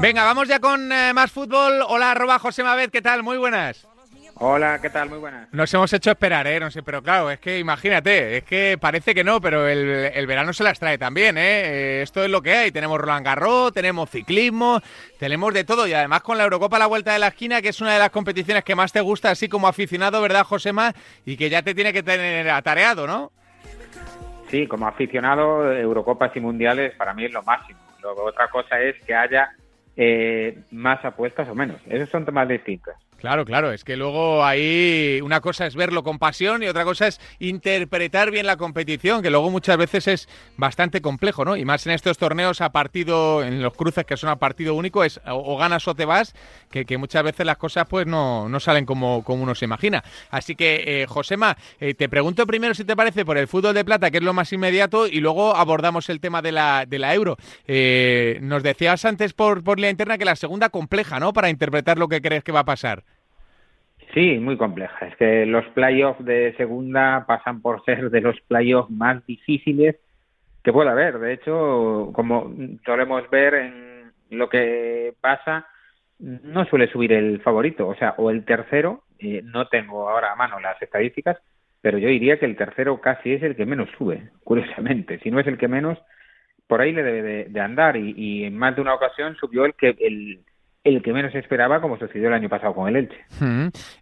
Venga, 0.00 0.24
vamos 0.24 0.46
ya 0.46 0.60
con 0.60 0.92
eh, 0.92 1.12
más 1.12 1.32
fútbol. 1.32 1.82
Hola, 1.88 2.12
arroba 2.12 2.38
José 2.38 2.62
Mabed, 2.62 2.90
¿qué 2.90 3.02
tal? 3.02 3.24
Muy 3.24 3.36
buenas. 3.36 3.88
Hola, 4.40 4.78
¿qué 4.80 4.88
tal? 4.88 5.08
Muy 5.08 5.18
buenas. 5.18 5.48
Nos 5.50 5.74
hemos 5.74 5.92
hecho 5.92 6.12
esperar, 6.12 6.46
¿eh? 6.46 6.60
No 6.60 6.70
sé, 6.70 6.84
pero 6.84 7.02
claro, 7.02 7.28
es 7.28 7.40
que 7.40 7.58
imagínate, 7.58 8.36
es 8.36 8.44
que 8.44 8.78
parece 8.80 9.12
que 9.12 9.24
no, 9.24 9.40
pero 9.40 9.66
el, 9.66 10.26
verano 10.28 10.52
se 10.52 10.62
las 10.62 10.78
trae 10.78 10.96
también, 10.96 11.36
¿eh? 11.36 11.40
¿eh? 11.42 12.02
Esto 12.02 12.22
es 12.22 12.30
lo 12.30 12.40
que 12.40 12.52
hay. 12.52 12.70
Tenemos 12.70 13.00
Roland 13.00 13.26
Garros, 13.26 13.72
tenemos 13.72 14.08
ciclismo, 14.10 14.80
tenemos 15.18 15.52
de 15.52 15.64
todo 15.64 15.88
y 15.88 15.94
además 15.94 16.22
con 16.22 16.38
la 16.38 16.44
Eurocopa 16.44 16.76
a 16.76 16.78
la 16.78 16.86
vuelta 16.86 17.12
de 17.12 17.18
la 17.18 17.28
esquina, 17.28 17.60
que 17.60 17.70
es 17.70 17.80
una 17.80 17.94
de 17.94 17.98
las 17.98 18.10
competiciones 18.10 18.62
que 18.62 18.76
más 18.76 18.92
te 18.92 19.00
gusta, 19.00 19.32
así 19.32 19.48
como 19.48 19.66
aficionado, 19.66 20.22
¿verdad, 20.22 20.44
Josema? 20.44 20.94
Y 21.26 21.36
que 21.36 21.50
ya 21.50 21.62
te 21.62 21.74
tiene 21.74 21.92
que 21.92 22.04
tener 22.04 22.48
atareado, 22.48 23.08
¿no? 23.08 23.32
Sí, 24.50 24.66
como 24.66 24.86
aficionado, 24.86 25.72
Eurocopas 25.72 26.34
y 26.36 26.40
Mundiales 26.40 26.94
para 26.94 27.14
mí 27.14 27.24
es 27.24 27.32
lo 27.32 27.42
máximo. 27.42 27.78
Otra 28.24 28.48
cosa 28.48 28.80
es 28.80 28.96
que 29.04 29.14
haya 29.14 29.50
eh, 29.96 30.58
más 30.70 31.04
apuestas 31.04 31.48
o 31.48 31.54
menos. 31.54 31.80
Esos 31.86 32.08
son 32.08 32.24
temas 32.24 32.48
distintos. 32.48 32.94
Claro, 33.18 33.44
claro, 33.44 33.72
es 33.72 33.82
que 33.82 33.96
luego 33.96 34.44
ahí 34.44 35.18
una 35.24 35.40
cosa 35.40 35.66
es 35.66 35.74
verlo 35.74 36.04
con 36.04 36.20
pasión 36.20 36.62
y 36.62 36.68
otra 36.68 36.84
cosa 36.84 37.08
es 37.08 37.20
interpretar 37.40 38.30
bien 38.30 38.46
la 38.46 38.56
competición, 38.56 39.22
que 39.22 39.30
luego 39.30 39.50
muchas 39.50 39.76
veces 39.76 40.06
es 40.06 40.28
bastante 40.56 41.00
complejo, 41.00 41.44
¿no? 41.44 41.56
Y 41.56 41.64
más 41.64 41.84
en 41.88 41.94
estos 41.94 42.16
torneos 42.16 42.60
a 42.60 42.70
partido, 42.70 43.42
en 43.42 43.60
los 43.60 43.74
cruces 43.74 44.04
que 44.04 44.16
son 44.16 44.30
a 44.30 44.36
partido 44.36 44.76
único, 44.76 45.02
es 45.02 45.20
o, 45.26 45.56
ganas 45.56 45.88
o 45.88 45.96
te 45.96 46.04
vas, 46.04 46.32
que, 46.70 46.96
muchas 46.96 47.24
veces 47.24 47.44
las 47.44 47.56
cosas 47.56 47.88
pues 47.88 48.06
no, 48.06 48.48
no 48.48 48.60
salen 48.60 48.86
como, 48.86 49.24
como 49.24 49.42
uno 49.42 49.56
se 49.56 49.64
imagina. 49.64 50.04
Así 50.30 50.54
que, 50.54 51.02
eh, 51.02 51.06
Josema, 51.08 51.56
eh, 51.80 51.94
te 51.94 52.08
pregunto 52.08 52.46
primero 52.46 52.72
si 52.72 52.84
te 52.84 52.94
parece 52.94 53.24
por 53.24 53.36
el 53.36 53.48
fútbol 53.48 53.74
de 53.74 53.84
plata, 53.84 54.12
que 54.12 54.18
es 54.18 54.22
lo 54.22 54.32
más 54.32 54.52
inmediato, 54.52 55.08
y 55.08 55.18
luego 55.18 55.56
abordamos 55.56 56.08
el 56.08 56.20
tema 56.20 56.40
de 56.40 56.52
la, 56.52 56.84
de 56.86 57.00
la 57.00 57.14
euro. 57.14 57.36
Eh, 57.66 58.38
nos 58.42 58.62
decías 58.62 59.04
antes 59.04 59.32
por, 59.32 59.64
por 59.64 59.80
la 59.80 59.90
interna 59.90 60.18
que 60.18 60.24
la 60.24 60.36
segunda 60.36 60.68
compleja, 60.68 61.18
¿no? 61.18 61.32
Para 61.32 61.50
interpretar 61.50 61.98
lo 61.98 62.06
que 62.06 62.22
crees 62.22 62.44
que 62.44 62.52
va 62.52 62.60
a 62.60 62.64
pasar. 62.64 63.07
Sí, 64.14 64.38
muy 64.38 64.56
compleja. 64.56 65.06
Es 65.06 65.16
que 65.16 65.46
los 65.46 65.66
playoffs 65.68 66.24
de 66.24 66.54
segunda 66.56 67.24
pasan 67.26 67.60
por 67.60 67.84
ser 67.84 68.10
de 68.10 68.20
los 68.20 68.40
playoffs 68.42 68.90
más 68.90 69.24
difíciles 69.26 69.96
que 70.62 70.72
pueda 70.72 70.92
haber. 70.92 71.18
De 71.18 71.34
hecho, 71.34 72.10
como 72.14 72.52
solemos 72.84 73.28
ver 73.30 73.54
en 73.54 74.12
lo 74.30 74.48
que 74.48 75.14
pasa, 75.20 75.66
no 76.18 76.64
suele 76.66 76.90
subir 76.90 77.12
el 77.12 77.40
favorito, 77.40 77.86
o 77.86 77.94
sea, 77.94 78.14
o 78.18 78.30
el 78.30 78.44
tercero, 78.44 79.04
eh, 79.18 79.42
no 79.44 79.68
tengo 79.68 80.08
ahora 80.08 80.32
a 80.32 80.36
mano 80.36 80.58
las 80.58 80.80
estadísticas, 80.82 81.38
pero 81.80 81.98
yo 81.98 82.08
diría 82.08 82.38
que 82.38 82.46
el 82.46 82.56
tercero 82.56 83.00
casi 83.00 83.34
es 83.34 83.42
el 83.42 83.56
que 83.56 83.66
menos 83.66 83.88
sube, 83.96 84.30
curiosamente. 84.44 85.18
Si 85.20 85.30
no 85.30 85.38
es 85.38 85.46
el 85.46 85.58
que 85.58 85.68
menos, 85.68 85.98
por 86.66 86.80
ahí 86.80 86.92
le 86.92 87.02
debe 87.02 87.44
de, 87.44 87.60
andar 87.60 87.96
y, 87.96 88.14
y, 88.16 88.44
en 88.44 88.56
más 88.56 88.74
de 88.74 88.82
una 88.82 88.94
ocasión 88.94 89.36
subió 89.36 89.64
el 89.64 89.74
que 89.74 89.96
el, 90.00 90.40
el 90.88 91.02
que 91.02 91.12
menos 91.12 91.34
esperaba, 91.34 91.80
como 91.80 91.98
sucedió 91.98 92.28
el 92.28 92.34
año 92.34 92.48
pasado 92.48 92.74
con 92.74 92.88
el 92.88 92.96
Elche. 92.96 93.24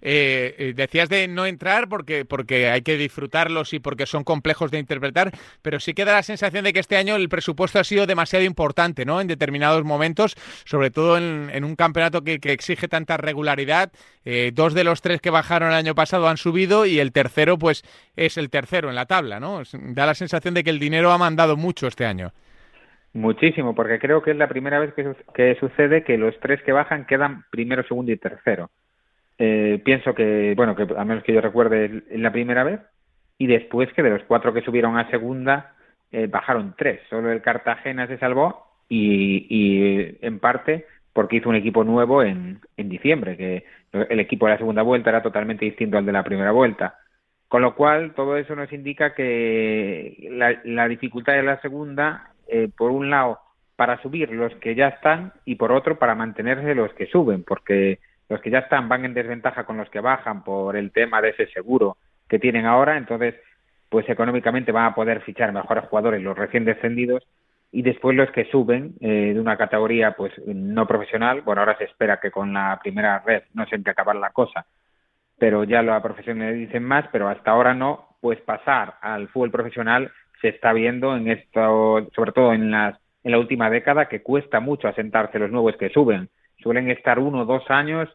Eh, 0.01 0.55
eh, 0.59 0.73
decías 0.75 1.09
de 1.09 1.29
no 1.29 1.47
entrar 1.47 1.89
porque, 1.89 2.25
porque 2.25 2.69
hay 2.71 2.83
que 2.83 2.97
disfrutarlos 2.97 3.73
y 3.73 3.79
porque 3.79 4.07
son 4.07 4.25
complejos 4.25 4.71
de 4.71 4.79
interpretar, 4.79 5.33
pero 5.63 5.81
sí 5.81 5.95
que 5.95 6.05
da 6.05 6.13
la 6.13 6.23
sensación 6.23 6.65
de 6.65 6.73
que 6.73 6.81
este 6.81 6.97
año 6.97 7.17
el 7.17 7.29
presupuesto 7.29 7.79
ha 7.79 7.85
sido 7.85 8.07
demasiado 8.07 8.45
importante, 8.45 9.05
¿no? 9.05 9.21
En 9.21 9.27
determinados 9.27 9.85
momentos, 9.85 10.37
sobre 10.65 10.91
todo 10.91 11.19
en, 11.19 11.65
un 11.65 11.77
campeonato 11.77 12.23
que, 12.23 12.39
exige 12.43 12.89
tanta 12.89 13.17
regularidad. 13.17 13.91
Eh, 14.25 14.51
dos 14.55 14.75
de 14.75 14.85
los 14.85 15.03
tres 15.03 15.21
que 15.21 15.31
bajaron 15.31 15.71
el 15.71 15.77
año 15.77 15.95
pasado 15.95 16.29
han 16.29 16.37
subido 16.37 16.87
y 16.87 17.01
el 17.01 17.13
tercero, 17.13 17.59
pues, 17.59 17.85
es 18.17 18.37
el 18.37 18.51
tercero 18.51 18.89
en 18.89 18.95
la 18.95 19.07
tabla, 19.07 19.41
¿no? 19.41 19.63
Da 19.73 20.07
la 20.07 20.15
sensación 20.15 20.55
de 20.55 20.65
que 20.65 20.71
el 20.71 20.79
dinero 20.79 21.13
ha 21.13 21.19
mandado 21.19 21.57
mucho 21.57 21.87
este 21.87 22.07
año. 22.07 22.33
Muchísimo, 23.17 23.75
porque 23.75 23.99
creo 23.99 24.21
que 24.21 24.33
es 24.33 24.37
la 24.37 24.47
primera 24.47 24.79
vez 24.79 24.93
que, 24.93 25.55
sucede 25.59 26.05
que 26.05 26.19
los 26.19 26.39
tres 26.39 26.63
que 26.63 26.73
bajan 26.73 27.07
quedan 27.07 27.45
primero, 27.51 27.83
segundo 27.83 28.13
y 28.13 28.19
tercero. 28.19 28.69
Eh, 29.39 29.81
pienso 29.83 30.15
que, 30.15 30.53
bueno, 30.55 30.77
que 30.77 30.87
a 30.95 31.05
menos 31.07 31.25
que 31.25 31.33
yo 31.33 31.41
recuerde, 31.41 32.03
es 32.11 32.21
la 32.21 32.31
primera 32.31 32.63
vez. 32.63 32.81
Y 33.39 33.47
después 33.47 33.91
que 33.95 34.03
de 34.03 34.11
los 34.11 34.23
cuatro 34.25 34.53
que 34.53 34.61
subieron 34.61 34.99
a 34.99 35.09
segunda, 35.11 35.75
eh, 36.13 36.27
bajaron 36.27 36.75
tres. 36.77 37.01
Solo 37.09 37.33
el 37.33 37.41
Cartagena 37.41 38.07
se 38.07 38.19
salvó 38.19 38.67
y, 38.87 39.47
y 39.49 40.19
en 40.21 40.39
parte 40.39 40.85
porque 41.15 41.37
hizo 41.37 41.49
un 41.49 41.57
equipo 41.57 41.85
nuevo 41.85 42.23
en, 42.23 42.61
en 42.77 42.89
diciembre, 42.91 43.39
que 43.39 43.65
el 43.93 44.21
equipo 44.21 44.45
de 44.45 44.53
la 44.53 44.59
segunda 44.59 44.83
vuelta 44.83 45.09
era 45.09 45.23
totalmente 45.23 45.65
distinto 45.65 45.97
al 45.97 46.05
de 46.05 46.13
la 46.13 46.23
primera 46.23 46.53
vuelta. 46.53 46.99
Con 47.49 47.63
lo 47.63 47.75
cual, 47.75 48.13
todo 48.15 48.37
eso 48.37 48.55
nos 48.55 48.71
indica 48.75 49.15
que 49.15 50.29
la, 50.33 50.61
la 50.65 50.87
dificultad 50.87 51.33
de 51.33 51.45
la 51.45 51.59
segunda 51.63 52.36
eh, 52.49 52.69
por 52.77 52.91
un 52.91 53.11
lado, 53.11 53.39
para 53.77 54.01
subir 54.03 54.31
los 54.31 54.55
que 54.57 54.75
ya 54.75 54.89
están 54.89 55.33
y 55.45 55.57
por 55.57 55.71
otro 55.73 55.99
para 55.99 56.15
mantenerse 56.15 56.75
los 56.75 56.93
que 56.95 57.07
suben, 57.07 57.45
porque 57.45 57.99
los 58.29 58.41
que 58.41 58.51
ya 58.51 58.61
están 58.61 58.89
van 58.89 59.05
en 59.05 59.15
desventaja 59.15 59.65
con 59.65 59.77
los 59.77 59.89
que 59.91 60.01
bajan 60.01 60.43
por 60.43 60.77
el 60.77 60.91
tema 60.91 61.21
de 61.21 61.31
ese 61.31 61.47
seguro 61.49 61.97
que 62.29 62.39
tienen 62.39 62.67
ahora, 62.67 62.97
entonces 62.97 63.35
pues 63.89 64.09
económicamente 64.09 64.73
van 64.73 64.87
a 64.87 64.95
poder 64.95 65.21
fichar 65.21 65.53
mejores 65.53 65.85
jugadores 65.85 66.23
los 66.23 66.37
recién 66.37 66.65
descendidos 66.65 67.27
y 67.71 67.83
después 67.83 68.17
los 68.17 68.31
que 68.31 68.47
suben 68.47 68.95
eh, 69.01 69.33
de 69.35 69.41
una 69.41 69.57
categoría 69.57 70.13
pues 70.13 70.33
no 70.47 70.87
profesional, 70.87 71.43
bueno 71.43 71.61
ahora 71.61 71.79
se 71.79 71.85
espera 71.85 72.19
que 72.19 72.31
con 72.31 72.53
la 72.53 72.81
primera 72.83 73.23
red 73.25 73.45
no 73.55 73.67
se 73.67 73.81
que 73.83 73.91
acabar 73.91 74.17
la 74.17 74.31
cosa, 74.31 74.67
pero 75.39 75.65
ya 75.65 75.83
la 75.83 76.03
profesional 76.03 76.55
dicen 76.55 76.83
más, 76.83 77.05
pero 77.13 77.29
hasta 77.29 77.51
ahora 77.51 77.75
no, 77.75 78.17
pues 78.21 78.41
pasar 78.41 78.95
al 79.03 79.29
fútbol 79.29 79.51
profesional 79.51 80.11
se 80.41 80.49
está 80.49 80.73
viendo 80.73 81.17
en 81.17 81.29
esto, 81.29 82.09
sobre 82.15 82.33
todo 82.33 82.53
en 82.53 82.71
las 82.71 82.99
en 83.25 83.33
la 83.33 83.41
última 83.41 83.69
década, 83.69 84.09
que 84.09 84.23
cuesta 84.23 84.61
mucho 84.61 84.87
asentarse 84.87 85.41
los 85.41 85.51
nuevos 85.51 85.77
que 85.77 85.91
suben. 85.91 86.29
Suelen 86.63 86.91
estar 86.93 87.19
uno, 87.19 87.45
dos 87.45 87.69
años, 87.71 88.09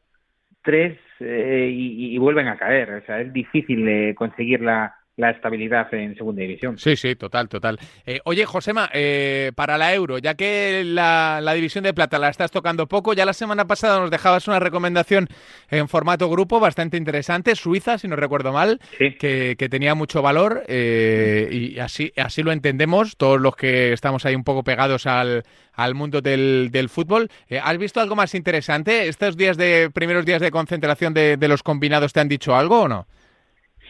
tres 0.63 0.97
eh, 1.19 1.69
y, 1.69 2.15
y, 2.15 2.17
vuelven 2.17 2.47
a 2.47 2.57
caer. 2.57 2.93
O 2.93 3.05
sea, 3.05 3.19
es 3.19 3.33
difícil 3.33 3.85
eh, 3.89 4.15
conseguir 4.15 4.61
la, 4.61 4.95
la 5.21 5.29
estabilidad 5.29 5.93
en 5.93 6.15
segunda 6.15 6.41
división. 6.41 6.77
Sí, 6.79 6.95
sí, 6.95 7.15
total, 7.15 7.47
total. 7.47 7.77
Eh, 8.07 8.19
oye, 8.25 8.43
Josema, 8.45 8.89
eh, 8.91 9.51
para 9.55 9.77
la 9.77 9.93
Euro, 9.93 10.17
ya 10.17 10.33
que 10.33 10.81
la, 10.83 11.39
división 11.53 11.83
de 11.83 11.93
plata 11.93 12.17
la 12.17 12.29
estás 12.29 12.49
tocando 12.49 12.87
poco, 12.87 13.13
ya 13.13 13.23
la 13.23 13.33
semana 13.33 13.65
pasada 13.67 13.99
nos 13.99 14.09
dejabas 14.09 14.47
una 14.47 14.59
recomendación 14.59 15.27
en 15.69 15.87
formato 15.87 16.27
grupo 16.27 16.59
bastante 16.59 16.97
interesante, 16.97 17.55
Suiza, 17.55 17.99
si 17.99 18.07
no 18.07 18.15
recuerdo 18.15 18.51
mal, 18.51 18.79
que, 18.97 19.55
tenía 19.69 19.93
mucho 19.93 20.23
valor 20.23 20.63
eh, 20.67 21.47
y 21.51 21.79
así, 21.79 22.11
así 22.17 22.41
lo 22.41 22.51
entendemos 22.51 23.15
todos 23.15 23.39
los 23.39 23.55
que 23.55 23.93
estamos 23.93 24.25
ahí 24.25 24.33
un 24.33 24.43
poco 24.43 24.63
pegados 24.63 25.05
al, 25.05 25.43
al 25.73 25.93
mundo 25.93 26.21
del, 26.21 26.69
del 26.71 26.89
fútbol. 26.89 27.29
¿Has 27.61 27.77
visto 27.77 28.01
algo 28.01 28.15
más 28.15 28.33
interesante? 28.33 29.07
¿Estos 29.07 29.37
días 29.37 29.55
de 29.55 29.91
primeros 29.93 30.25
días 30.25 30.41
de 30.41 30.49
concentración 30.49 31.13
de, 31.13 31.37
de 31.37 31.47
los 31.47 31.61
combinados 31.61 32.11
te 32.11 32.19
han 32.19 32.27
dicho 32.27 32.55
algo 32.55 32.81
o 32.81 32.87
no? 32.87 33.05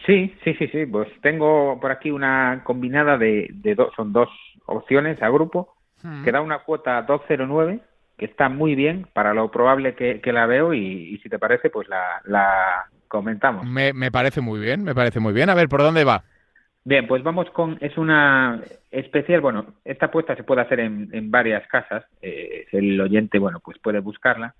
Sí, 0.06 0.34
sí, 0.44 0.54
sí, 0.54 0.68
sí. 0.68 0.86
Pues 0.86 1.08
tengo 1.20 1.78
por 1.80 1.90
aquí 1.90 2.10
una 2.10 2.62
combinada 2.64 3.18
de, 3.18 3.48
de 3.52 3.74
dos, 3.74 3.92
son 3.94 4.12
dos 4.12 4.28
opciones 4.66 5.22
a 5.22 5.28
grupo, 5.28 5.74
hmm. 6.02 6.24
que 6.24 6.32
da 6.32 6.40
una 6.40 6.60
cuota 6.60 7.02
209, 7.02 7.80
que 8.16 8.24
está 8.24 8.48
muy 8.48 8.74
bien 8.74 9.06
para 9.12 9.34
lo 9.34 9.50
probable 9.50 9.94
que, 9.94 10.20
la 10.32 10.46
veo 10.46 10.74
y, 10.74 11.18
si 11.22 11.28
te 11.28 11.38
parece, 11.38 11.70
pues 11.70 11.88
la, 11.88 12.20
la 12.24 12.86
comentamos. 13.08 13.66
Me, 13.66 13.92
me 13.92 14.10
parece 14.10 14.40
muy 14.40 14.60
bien, 14.60 14.82
me 14.84 14.94
parece 14.94 15.20
muy 15.20 15.32
bien. 15.32 15.50
A 15.50 15.54
ver, 15.54 15.68
¿por 15.68 15.82
dónde 15.82 16.04
va? 16.04 16.24
Bien, 16.84 17.06
pues 17.06 17.22
vamos 17.22 17.48
con, 17.50 17.78
es 17.80 17.96
una 17.96 18.60
especial, 18.90 19.40
bueno, 19.40 19.74
esta 19.84 20.06
apuesta 20.06 20.34
se 20.34 20.42
puede 20.42 20.62
hacer 20.62 20.80
en, 20.80 21.08
en 21.12 21.30
varias 21.30 21.66
casas, 21.68 22.04
eh, 22.20 22.66
el 22.72 23.00
oyente, 23.00 23.38
bueno, 23.38 23.60
pues 23.60 23.78
puede 23.78 24.00
buscarla. 24.00 24.54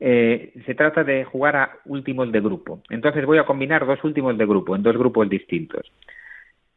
Eh, 0.00 0.52
se 0.64 0.74
trata 0.74 1.02
de 1.02 1.24
jugar 1.24 1.56
a 1.56 1.78
últimos 1.84 2.30
de 2.30 2.40
grupo. 2.40 2.82
Entonces 2.90 3.26
voy 3.26 3.38
a 3.38 3.46
combinar 3.46 3.84
dos 3.84 4.02
últimos 4.04 4.38
de 4.38 4.46
grupo 4.46 4.76
en 4.76 4.82
dos 4.82 4.96
grupos 4.96 5.28
distintos. 5.28 5.90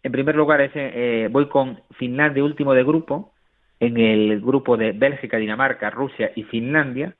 En 0.03 0.11
primer 0.11 0.35
lugar, 0.35 0.61
ese, 0.61 0.91
eh, 0.93 1.27
voy 1.27 1.47
con 1.47 1.79
Finlandia 1.91 2.43
último 2.43 2.73
de 2.73 2.83
grupo, 2.83 3.33
en 3.79 3.97
el 3.97 4.41
grupo 4.41 4.77
de 4.77 4.91
Bélgica, 4.93 5.37
Dinamarca, 5.37 5.89
Rusia 5.91 6.31
y 6.35 6.43
Finlandia. 6.43 7.15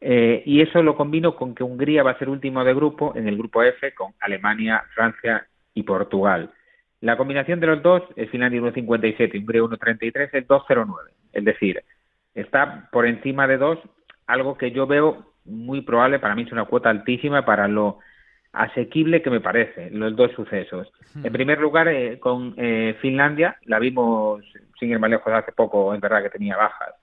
Eh, 0.00 0.42
y 0.46 0.60
eso 0.60 0.82
lo 0.82 0.96
combino 0.96 1.34
con 1.34 1.54
que 1.54 1.64
Hungría 1.64 2.02
va 2.02 2.12
a 2.12 2.18
ser 2.18 2.28
último 2.28 2.64
de 2.64 2.74
grupo 2.74 3.12
en 3.16 3.28
el 3.28 3.36
grupo 3.36 3.62
F 3.62 3.94
con 3.94 4.12
Alemania, 4.20 4.84
Francia 4.94 5.46
y 5.74 5.82
Portugal. 5.82 6.50
La 7.00 7.16
combinación 7.16 7.60
de 7.60 7.68
los 7.68 7.82
dos 7.82 8.02
es 8.16 8.28
Finlandia 8.30 8.60
1.57 8.60 9.34
y 9.34 9.38
Hungría 9.38 9.62
1.33 9.62 10.30
es 10.32 10.48
2.09. 10.48 10.94
Es 11.32 11.44
decir, 11.44 11.82
está 12.34 12.88
por 12.90 13.06
encima 13.06 13.46
de 13.46 13.58
2 13.58 13.78
algo 14.28 14.56
que 14.56 14.70
yo 14.70 14.86
veo 14.86 15.27
muy 15.48 15.82
probable, 15.82 16.18
para 16.18 16.34
mí 16.34 16.42
es 16.42 16.52
una 16.52 16.64
cuota 16.64 16.90
altísima 16.90 17.44
para 17.44 17.68
lo 17.68 17.98
asequible 18.52 19.22
que 19.22 19.30
me 19.30 19.40
parece, 19.40 19.90
los 19.90 20.14
dos 20.16 20.32
sucesos. 20.32 20.88
Hmm. 21.14 21.26
En 21.26 21.32
primer 21.32 21.60
lugar, 21.60 21.88
eh, 21.88 22.18
con 22.18 22.54
eh, 22.56 22.96
Finlandia, 23.00 23.56
la 23.64 23.78
vimos 23.78 24.42
sin 24.78 24.90
ir 24.90 24.98
más 24.98 25.10
lejos 25.10 25.32
hace 25.32 25.52
poco, 25.52 25.94
es 25.94 26.00
verdad 26.00 26.22
que 26.22 26.30
tenía 26.30 26.56
bajas 26.56 26.94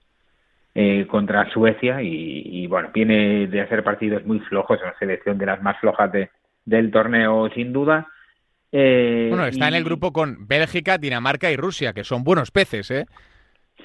eh, 0.74 1.06
contra 1.08 1.48
Suecia 1.50 2.02
y, 2.02 2.66
bueno, 2.66 2.90
viene 2.92 3.46
de 3.46 3.60
hacer 3.60 3.82
partidos 3.82 4.24
muy 4.24 4.40
flojos, 4.40 4.78
en 4.80 4.88
la 4.88 4.98
selección 4.98 5.38
de 5.38 5.46
las 5.46 5.62
más 5.62 5.78
flojas 5.80 6.12
de, 6.12 6.30
del 6.64 6.90
torneo 6.90 7.48
sin 7.54 7.72
duda. 7.72 8.06
bueno, 8.70 9.46
está 9.46 9.68
en 9.68 9.74
el 9.74 9.84
grupo 9.84 10.12
con 10.12 10.46
Bélgica, 10.46 10.98
Dinamarca 10.98 11.50
y 11.50 11.56
Rusia, 11.56 11.92
que 11.92 12.04
son 12.04 12.24
buenos 12.24 12.50
peces, 12.50 12.90
¿eh? 12.90 13.06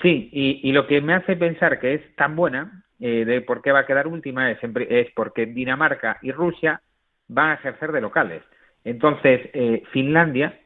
Sí, 0.02 0.30
y, 0.32 0.62
y 0.68 0.72
lo 0.72 0.88
que 0.88 1.02
me 1.02 1.14
hace 1.14 1.36
pensar 1.36 1.80
que 1.80 1.94
es 1.94 2.16
tan 2.16 2.36
buena 2.36 2.84
eh, 3.04 3.26
de 3.26 3.42
por 3.42 3.64
qué 3.64 3.72
va 3.72 3.80
a 3.80 3.86
quedar 3.88 4.06
última 4.06 4.52
es, 4.52 4.60
es, 4.62 5.08
porque 5.16 5.48
Dinamarca 5.48 6.20
y 6.22 6.32
Rusia 6.32 6.82
van 7.28 7.50
a 7.50 7.54
ejercer 7.56 7.92
de 7.92 8.00
locales. 8.00 8.44
Entonces, 8.84 9.50
eh, 9.54 9.82
Finlandia, 9.92 10.60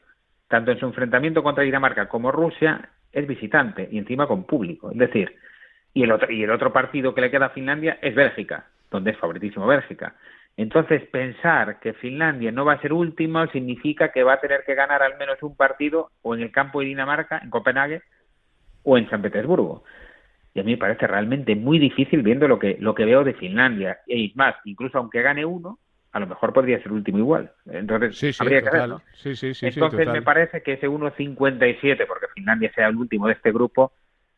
tanto 0.49 0.71
en 0.71 0.79
su 0.79 0.85
enfrentamiento 0.85 1.41
contra 1.41 1.63
Dinamarca 1.63 2.09
como 2.09 2.33
Rusia, 2.33 2.89
es 3.13 3.25
visitante 3.25 3.87
y 3.89 3.97
encima 3.97 4.27
con 4.27 4.43
público. 4.43 4.91
Es 4.91 4.97
decir, 4.97 5.33
y 5.93 6.03
el 6.03 6.11
otro, 6.11 6.29
y 6.29 6.43
el 6.43 6.51
otro 6.51 6.73
partido 6.73 7.15
que 7.15 7.21
le 7.21 7.31
queda 7.31 7.45
a 7.45 7.51
Finlandia 7.51 7.99
es 8.01 8.13
Bélgica, 8.13 8.65
donde 8.91 9.11
es 9.11 9.17
favoritísimo 9.17 9.65
Bélgica. 9.65 10.15
Entonces, 10.57 11.03
pensar 11.07 11.79
que 11.79 11.93
Finlandia 11.93 12.51
no 12.51 12.65
va 12.65 12.73
a 12.73 12.81
ser 12.81 12.91
último 12.91 13.47
significa 13.47 14.11
que 14.11 14.23
va 14.23 14.33
a 14.33 14.41
tener 14.41 14.65
que 14.65 14.75
ganar 14.75 15.01
al 15.03 15.17
menos 15.17 15.41
un 15.41 15.55
partido 15.55 16.11
o 16.21 16.35
en 16.35 16.41
el 16.41 16.51
campo 16.51 16.81
de 16.81 16.87
Dinamarca, 16.87 17.39
en 17.41 17.49
Copenhague, 17.49 18.01
o 18.83 18.97
en 18.97 19.09
San 19.09 19.21
Petersburgo 19.21 19.83
y 20.55 20.61
a 20.61 20.63
mí 20.63 20.71
me 20.71 20.77
parece 20.77 21.05
realmente 21.05 21.53
muy 21.53 21.77
difícil 21.79 22.23
viendo 22.23 22.47
lo 22.47 22.57
que 22.57 22.77
lo 22.79 22.95
que 22.95 23.03
veo 23.03 23.25
de 23.25 23.33
Finlandia. 23.33 23.99
Y 24.07 24.31
más 24.35 24.55
incluso 24.63 24.97
aunque 24.97 25.21
gane 25.21 25.45
uno 25.45 25.79
a 26.13 26.19
lo 26.19 26.27
mejor 26.27 26.53
podría 26.53 26.81
ser 26.81 26.93
último 26.93 27.17
igual. 27.17 27.51
Entonces 27.65 28.39
habría 28.39 28.61
que 28.61 28.69
verlo. 28.69 29.01
Entonces 29.21 30.07
me 30.07 30.21
parece 30.21 30.63
que 30.63 30.73
ese 30.73 30.87
1.57 30.87 32.07
porque 32.07 32.27
Finlandia 32.33 32.71
sea 32.73 32.87
el 32.87 32.95
último 32.95 33.27
de 33.27 33.33
este 33.33 33.51
grupo 33.51 33.91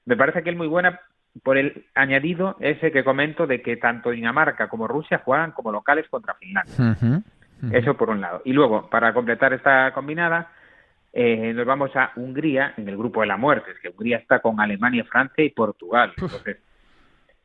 me 0.05 0.17
parece 0.17 0.41
que 0.41 0.49
es 0.49 0.57
muy 0.57 0.67
buena 0.67 0.99
por 1.43 1.55
el 1.55 1.85
añadido 1.93 2.57
ese 2.61 2.91
que 2.91 3.03
comento 3.03 3.45
de 3.45 3.61
que 3.61 3.77
tanto 3.77 4.09
Dinamarca 4.09 4.69
como 4.69 4.87
Rusia 4.87 5.21
juegan 5.23 5.51
como 5.51 5.71
locales 5.71 6.09
contra 6.09 6.33
Finlandia. 6.33 7.29
Eso 7.71 7.95
por 7.95 8.09
un 8.09 8.21
lado. 8.21 8.41
Y 8.43 8.53
luego 8.53 8.89
para 8.89 9.13
completar 9.13 9.53
esta 9.53 9.93
combinada 9.93 10.51
eh, 11.19 11.51
nos 11.51 11.65
vamos 11.65 11.89
a 11.95 12.11
Hungría 12.15 12.75
en 12.77 12.87
el 12.87 12.95
grupo 12.95 13.21
de 13.21 13.27
la 13.27 13.37
muerte, 13.37 13.71
es 13.71 13.79
que 13.79 13.89
Hungría 13.89 14.17
está 14.17 14.37
con 14.37 14.59
Alemania, 14.59 15.03
Francia 15.03 15.43
y 15.43 15.49
Portugal. 15.49 16.13
Entonces, 16.15 16.57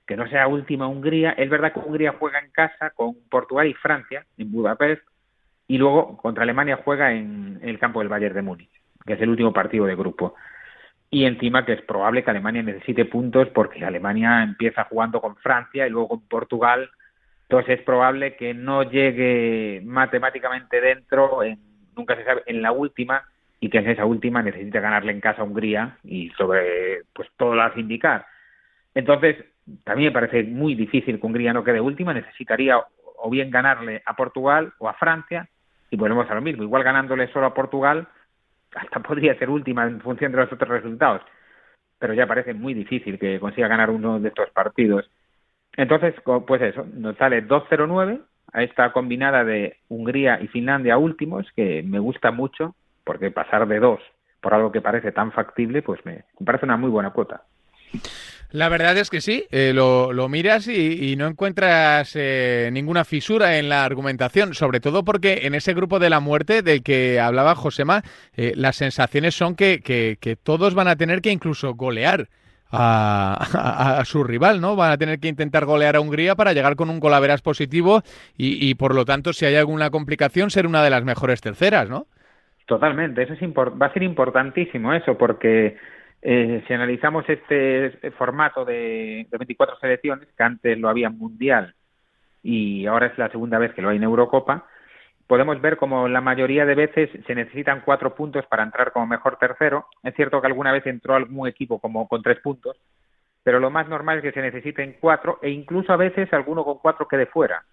que 0.07 0.15
no 0.15 0.29
sea 0.29 0.47
última 0.47 0.87
Hungría, 0.87 1.31
es 1.31 1.49
verdad 1.49 1.73
que 1.73 1.79
Hungría 1.79 2.15
juega 2.19 2.39
en 2.41 2.51
casa 2.51 2.91
con 2.91 3.15
Portugal 3.31 3.67
y 3.67 3.73
Francia 3.73 4.27
en 4.37 4.53
Budapest 4.53 5.03
y 5.69 5.79
luego 5.79 6.19
contra 6.19 6.43
Alemania 6.43 6.81
juega 6.85 7.15
en, 7.15 7.61
el 7.63 7.79
campo 7.79 8.01
del 8.01 8.11
Bayern 8.11 8.35
de 8.35 8.43
Múnich, 8.43 8.83
que 9.07 9.15
es 9.15 9.21
el 9.23 9.31
último 9.31 9.55
partido 9.55 9.87
de 9.87 9.97
grupo. 9.97 10.35
Y 11.09 11.25
encima 11.25 11.65
que 11.65 11.73
es 11.73 11.81
probable 11.81 12.23
que 12.23 12.31
Alemania 12.31 12.63
necesite 12.63 13.07
puntos 13.07 13.49
porque 13.55 13.83
Alemania 13.83 14.43
empieza 14.43 14.85
jugando 14.85 15.23
con 15.23 15.37
Francia 15.37 15.87
y 15.87 15.91
luego 15.91 16.09
con 16.09 16.29
Portugal. 16.29 16.91
Entonces 17.45 17.79
es 17.79 17.85
probable 17.87 18.37
que 18.37 18.53
no 18.53 18.83
llegue 18.83 19.81
matemáticamente 19.83 20.79
dentro, 20.79 21.43
en, 21.43 21.59
nunca 21.97 22.17
se 22.17 22.25
sabe, 22.25 22.43
en 22.45 22.61
la 22.61 22.73
última, 22.73 23.25
y 23.63 23.71
que 23.71 23.79
en 23.79 23.89
esa 23.89 24.05
última 24.05 24.43
necesita 24.43 24.81
ganarle 24.81 25.13
en 25.13 25.21
casa 25.21 25.41
a 25.41 25.45
Hungría 25.45 25.97
y 26.03 26.31
sobre 26.31 27.03
pues 27.13 27.29
todo 27.37 27.61
hace 27.63 27.79
indicar. 27.79 28.27
Entonces, 28.93 29.37
también 29.85 30.09
me 30.09 30.21
parece 30.21 30.43
muy 30.43 30.75
difícil 30.75 31.21
que 31.21 31.27
Hungría 31.27 31.53
no 31.53 31.63
quede 31.63 31.81
última, 31.81 32.13
necesitaría 32.13 32.77
o 32.77 33.31
bien 33.31 33.53
ganarle 33.53 34.03
a 34.05 34.17
Portugal 34.17 34.73
o 34.79 34.89
a 34.89 34.95
Francia 34.95 35.49
y 35.91 35.97
volvemos 35.97 36.29
a 36.29 36.35
lo 36.35 36.43
mismo, 36.43 36.65
igual 36.65 36.83
ganándole 36.83 37.29
solo 37.29 37.47
a 37.47 37.55
Portugal 37.55 38.09
hasta 38.75 38.99
podría 39.09 39.39
ser 39.39 39.49
última 39.49 39.87
en 39.87 40.01
función 40.01 40.33
de 40.33 40.39
los 40.39 40.53
otros 40.53 40.69
resultados, 40.69 41.23
pero 42.01 42.15
ya 42.15 42.27
parece 42.27 42.55
muy 42.55 42.75
difícil 42.75 43.17
que 43.17 43.39
consiga 43.39 43.69
ganar 43.69 43.91
uno 43.91 44.19
de 44.19 44.31
estos 44.31 44.51
partidos. 44.51 45.09
Entonces, 45.77 46.17
pues 46.49 46.63
eso, 46.63 46.85
nos 46.95 47.17
sale 47.17 47.47
2-0-9 47.47 48.23
a 48.53 48.63
esta 48.65 48.93
combinada 48.93 49.45
de 49.45 49.77
Hungría 49.89 50.41
y 50.43 50.49
Finlandia 50.49 50.99
últimos, 50.99 51.47
que 51.55 51.85
me 51.85 52.01
gusta 52.01 52.33
mucho, 52.33 52.75
porque 53.05 53.31
pasar 53.31 53.67
de 53.69 53.81
dos 53.81 54.01
por 54.41 54.55
algo 54.55 54.73
que 54.73 54.81
parece 54.81 55.13
tan 55.13 55.33
factible, 55.33 55.83
pues 55.83 56.05
me, 56.05 56.25
parece 56.45 56.67
una 56.67 56.77
muy 56.77 56.91
buena 56.91 57.11
cuota. 57.11 57.43
La 58.51 58.69
verdad 58.69 58.99
es 58.99 59.09
que 59.09 59.23
sí, 59.23 59.47
eh, 59.51 59.73
lo, 59.75 60.29
miras 60.29 60.69
y, 60.69 61.17
no 61.17 61.27
encuentras 61.27 62.13
eh, 62.15 62.69
ninguna 62.71 63.05
fisura 63.05 63.59
en 63.59 63.71
la 63.71 63.85
argumentación, 63.85 64.53
sobre 64.53 64.81
todo 64.81 65.05
porque 65.05 65.41
en 65.45 65.55
ese 65.55 65.73
grupo 65.73 65.99
de 65.99 66.11
la 66.11 66.21
muerte 66.21 66.61
del 66.61 66.83
que 66.83 67.19
hablaba 67.19 67.55
Josema, 67.55 68.03
eh, 68.37 68.53
las 68.55 68.77
sensaciones 68.77 69.35
son 69.35 69.55
que, 69.55 69.81
que, 69.81 70.37
todos 70.43 70.75
van 70.75 70.89
a 70.89 70.97
tener 70.97 71.23
que 71.23 71.31
incluso 71.31 71.75
golear 71.75 72.29
a, 72.71 74.03
su 74.05 74.23
rival, 74.23 74.61
¿no? 74.61 74.77
Van 74.77 74.93
a 74.93 74.99
tener 74.99 75.19
que 75.19 75.29
intentar 75.29 75.65
golear 75.65 75.97
a 75.97 76.01
Hungría 76.01 76.35
para 76.35 76.53
llegar 76.53 76.77
con 76.77 76.91
un 76.91 77.01
golaveras 77.01 77.41
positivo 77.41 78.03
y 78.37 78.75
por 78.75 78.95
lo 78.95 79.07
tanto, 79.07 79.33
si 79.33 79.47
hay 79.47 79.57
alguna 79.57 79.91
complicación, 79.91 80.51
ser 80.51 80.67
una 80.67 80.83
de 80.83 80.91
las 80.91 81.05
mejores 81.05 81.41
terceras, 81.41 81.89
¿no? 81.89 82.07
Totalmente, 82.73 83.23
eso 83.23 83.35
es 83.35 83.43
va 83.43 83.87
a 83.87 83.93
ser 83.93 84.03
importantísimo 84.03 84.95
eso, 84.95 85.19
porque 85.19 85.77
Eh, 86.25 86.63
si 86.69 86.73
analizamos 86.73 87.29
este 87.29 88.13
formato 88.13 88.65
de, 88.65 89.27
de 89.29 89.39
24 89.39 89.77
selecciones, 89.81 90.29
que 90.37 90.43
antes 90.45 90.79
lo 90.79 90.89
había 90.89 91.09
en 91.09 91.19
Mundial 91.19 91.75
y 92.45 92.87
ahora 92.87 93.07
es 93.09 93.19
la 93.19 93.29
segunda 93.29 93.59
vez 93.59 93.75
que 93.75 93.83
lo 93.83 93.89
hay 93.89 93.97
en 93.97 94.05
Eurocopa, 94.05 94.69
podemos 95.27 95.61
ver 95.61 95.77
como 95.79 96.07
la 96.07 96.21
mayoría 96.21 96.65
de 96.65 96.77
veces 96.77 97.11
se 97.27 97.35
necesitan 97.35 97.83
cuatro 97.85 98.15
puntos 98.15 98.47
para 98.47 98.63
entrar 98.63 98.93
como 98.93 99.07
mejor 99.09 99.37
tercero. 99.37 99.87
Es 100.05 100.15
cierto 100.15 100.41
que 100.41 100.47
alguna 100.47 100.71
vez 100.73 100.87
entró 100.87 101.17
algún 101.17 101.49
equipo 101.49 101.81
como 101.81 102.07
con 102.07 102.23
tres 102.23 102.39
puntos, 102.41 102.77
pero 103.43 103.59
lo 103.59 103.71
más 103.71 103.89
normal 103.89 104.19
es 104.19 104.23
que 104.23 104.33
se 104.33 104.43
necesiten 104.43 104.97
cuatro 105.01 105.41
e 105.43 105.51
incluso 105.51 105.93
a 105.93 105.97
veces 105.97 106.33
alguno 106.33 106.65
con 106.65 106.79
cuatro 106.79 107.09
quede 107.09 107.27
fuera. 107.27 107.65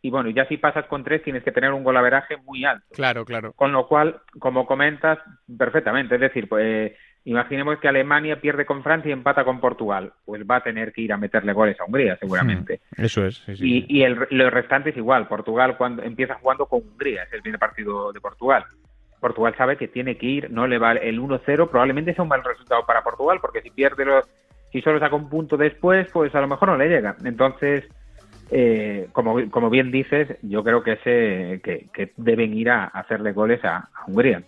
Y 0.00 0.10
bueno, 0.10 0.30
ya 0.30 0.46
si 0.46 0.56
pasas 0.56 0.86
con 0.86 1.02
tres 1.02 1.22
tienes 1.22 1.42
que 1.42 1.52
tener 1.52 1.72
un 1.72 1.82
golaveraje 1.82 2.36
muy 2.38 2.64
alto. 2.64 2.86
Claro, 2.92 3.24
claro. 3.24 3.52
Con 3.54 3.72
lo 3.72 3.88
cual, 3.88 4.20
como 4.38 4.64
comentas, 4.66 5.18
perfectamente. 5.56 6.14
Es 6.14 6.20
decir, 6.20 6.48
pues 6.48 6.92
imaginemos 7.24 7.78
que 7.80 7.88
Alemania 7.88 8.40
pierde 8.40 8.64
con 8.64 8.82
Francia 8.82 9.08
y 9.08 9.12
empata 9.12 9.44
con 9.44 9.60
Portugal. 9.60 10.12
Pues 10.24 10.42
va 10.48 10.56
a 10.56 10.62
tener 10.62 10.92
que 10.92 11.02
ir 11.02 11.12
a 11.12 11.16
meterle 11.16 11.52
goles 11.52 11.80
a 11.80 11.84
Hungría, 11.84 12.16
seguramente. 12.16 12.80
Hmm, 12.96 13.04
eso 13.04 13.26
es. 13.26 13.42
y, 13.48 13.86
y 13.88 14.02
el, 14.04 14.26
los 14.30 14.52
restantes 14.52 14.96
igual. 14.96 15.26
Portugal 15.26 15.76
cuando 15.76 16.02
empieza 16.02 16.34
jugando 16.34 16.66
con 16.66 16.80
Hungría, 16.80 17.24
es 17.24 17.32
el 17.32 17.42
primer 17.42 17.58
partido 17.58 18.12
de 18.12 18.20
Portugal. 18.20 18.64
Portugal 19.20 19.54
sabe 19.56 19.76
que 19.76 19.88
tiene 19.88 20.16
que 20.16 20.26
ir, 20.26 20.50
no 20.50 20.66
le 20.66 20.78
va 20.78 20.92
el 20.92 21.20
1-0, 21.20 21.68
probablemente 21.68 22.14
sea 22.14 22.22
un 22.22 22.28
mal 22.28 22.44
resultado 22.44 22.86
para 22.86 23.02
Portugal, 23.02 23.38
porque 23.40 23.62
si 23.62 23.70
pierde 23.70 24.04
los, 24.04 24.24
si 24.72 24.80
solo 24.80 25.00
saca 25.00 25.16
un 25.16 25.28
punto 25.28 25.56
después, 25.56 26.08
pues 26.12 26.34
a 26.34 26.40
lo 26.40 26.48
mejor 26.48 26.68
no 26.68 26.76
le 26.76 26.88
llega. 26.88 27.16
Entonces, 27.24 27.84
eh, 28.50 29.08
como, 29.12 29.70
bien 29.70 29.90
dices, 29.90 30.28
yo 30.42 30.64
creo 30.64 30.82
que, 30.82 30.92
ese, 30.92 31.60
que, 31.62 32.12
deben 32.16 32.54
ir 32.54 32.70
a 32.70 32.84
hacerle 32.84 33.32
goles 33.32 33.64
a, 33.64 33.88
Hungría. 34.06 34.42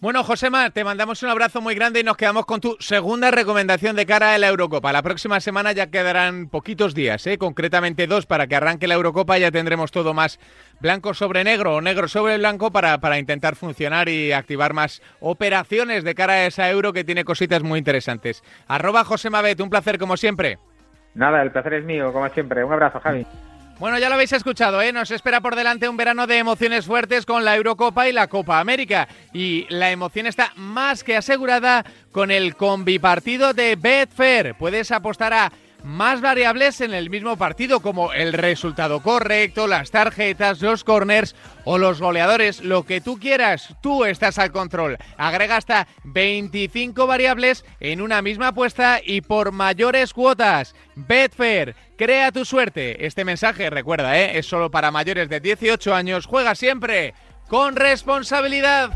Bueno, 0.00 0.24
Josema, 0.24 0.70
te 0.70 0.82
mandamos 0.82 1.22
un 1.22 1.28
abrazo 1.28 1.60
muy 1.60 1.74
grande 1.74 2.00
y 2.00 2.02
nos 2.02 2.16
quedamos 2.16 2.46
con 2.46 2.62
tu 2.62 2.74
segunda 2.80 3.30
recomendación 3.30 3.96
de 3.96 4.06
cara 4.06 4.32
a 4.32 4.38
la 4.38 4.48
Eurocopa. 4.48 4.94
La 4.94 5.02
próxima 5.02 5.40
semana 5.40 5.72
ya 5.72 5.90
quedarán 5.90 6.48
poquitos 6.48 6.94
días, 6.94 7.26
¿eh? 7.26 7.36
concretamente 7.36 8.06
dos 8.06 8.24
para 8.24 8.46
que 8.46 8.56
arranque 8.56 8.86
la 8.86 8.94
Eurocopa. 8.94 9.36
Ya 9.36 9.50
tendremos 9.50 9.90
todo 9.90 10.14
más 10.14 10.40
blanco 10.80 11.12
sobre 11.12 11.44
negro 11.44 11.74
o 11.74 11.80
negro 11.82 12.08
sobre 12.08 12.38
blanco 12.38 12.70
para, 12.70 12.98
para 12.98 13.18
intentar 13.18 13.56
funcionar 13.56 14.08
y 14.08 14.32
activar 14.32 14.72
más 14.72 15.02
operaciones 15.20 16.02
de 16.02 16.14
cara 16.14 16.32
a 16.32 16.46
esa 16.46 16.70
Euro 16.70 16.94
que 16.94 17.04
tiene 17.04 17.24
cositas 17.24 17.62
muy 17.62 17.78
interesantes. 17.78 18.42
Arroba 18.68 19.04
Josema 19.04 19.42
Bet, 19.42 19.60
un 19.60 19.68
placer 19.68 19.98
como 19.98 20.16
siempre. 20.16 20.58
Nada, 21.14 21.42
el 21.42 21.50
placer 21.50 21.74
es 21.74 21.84
mío, 21.84 22.12
como 22.12 22.28
siempre. 22.28 22.64
Un 22.64 22.72
abrazo, 22.72 23.00
Javi. 23.00 23.26
Bueno, 23.80 23.98
ya 23.98 24.10
lo 24.10 24.16
habéis 24.16 24.34
escuchado, 24.34 24.82
¿eh? 24.82 24.92
Nos 24.92 25.10
espera 25.10 25.40
por 25.40 25.56
delante 25.56 25.88
un 25.88 25.96
verano 25.96 26.26
de 26.26 26.36
emociones 26.36 26.84
fuertes 26.84 27.24
con 27.24 27.46
la 27.46 27.56
Eurocopa 27.56 28.06
y 28.06 28.12
la 28.12 28.26
Copa 28.26 28.60
América. 28.60 29.08
Y 29.32 29.66
la 29.70 29.90
emoción 29.90 30.26
está 30.26 30.52
más 30.54 31.02
que 31.02 31.16
asegurada 31.16 31.86
con 32.12 32.30
el 32.30 32.56
combipartido 32.56 33.54
de 33.54 33.76
Betfair. 33.76 34.54
Puedes 34.54 34.90
apostar 34.90 35.32
a 35.32 35.52
más 35.84 36.20
variables 36.20 36.80
en 36.80 36.94
el 36.94 37.10
mismo 37.10 37.36
partido, 37.36 37.80
como 37.80 38.12
el 38.12 38.32
resultado 38.32 39.00
correcto, 39.00 39.66
las 39.66 39.90
tarjetas, 39.90 40.60
los 40.60 40.84
corners 40.84 41.34
o 41.64 41.78
los 41.78 42.00
goleadores, 42.00 42.60
lo 42.62 42.84
que 42.84 43.00
tú 43.00 43.18
quieras, 43.18 43.74
tú 43.82 44.04
estás 44.04 44.38
al 44.38 44.52
control. 44.52 44.98
Agrega 45.16 45.56
hasta 45.56 45.88
25 46.04 47.06
variables 47.06 47.64
en 47.80 48.00
una 48.00 48.22
misma 48.22 48.48
apuesta 48.48 49.00
y 49.04 49.20
por 49.20 49.52
mayores 49.52 50.12
cuotas. 50.12 50.74
Betfair, 50.94 51.74
crea 51.96 52.32
tu 52.32 52.44
suerte. 52.44 53.06
Este 53.06 53.24
mensaje, 53.24 53.70
recuerda, 53.70 54.18
¿eh? 54.18 54.38
es 54.38 54.46
solo 54.46 54.70
para 54.70 54.90
mayores 54.90 55.28
de 55.28 55.40
18 55.40 55.94
años. 55.94 56.26
Juega 56.26 56.54
siempre 56.54 57.14
con 57.48 57.76
responsabilidad. 57.76 58.90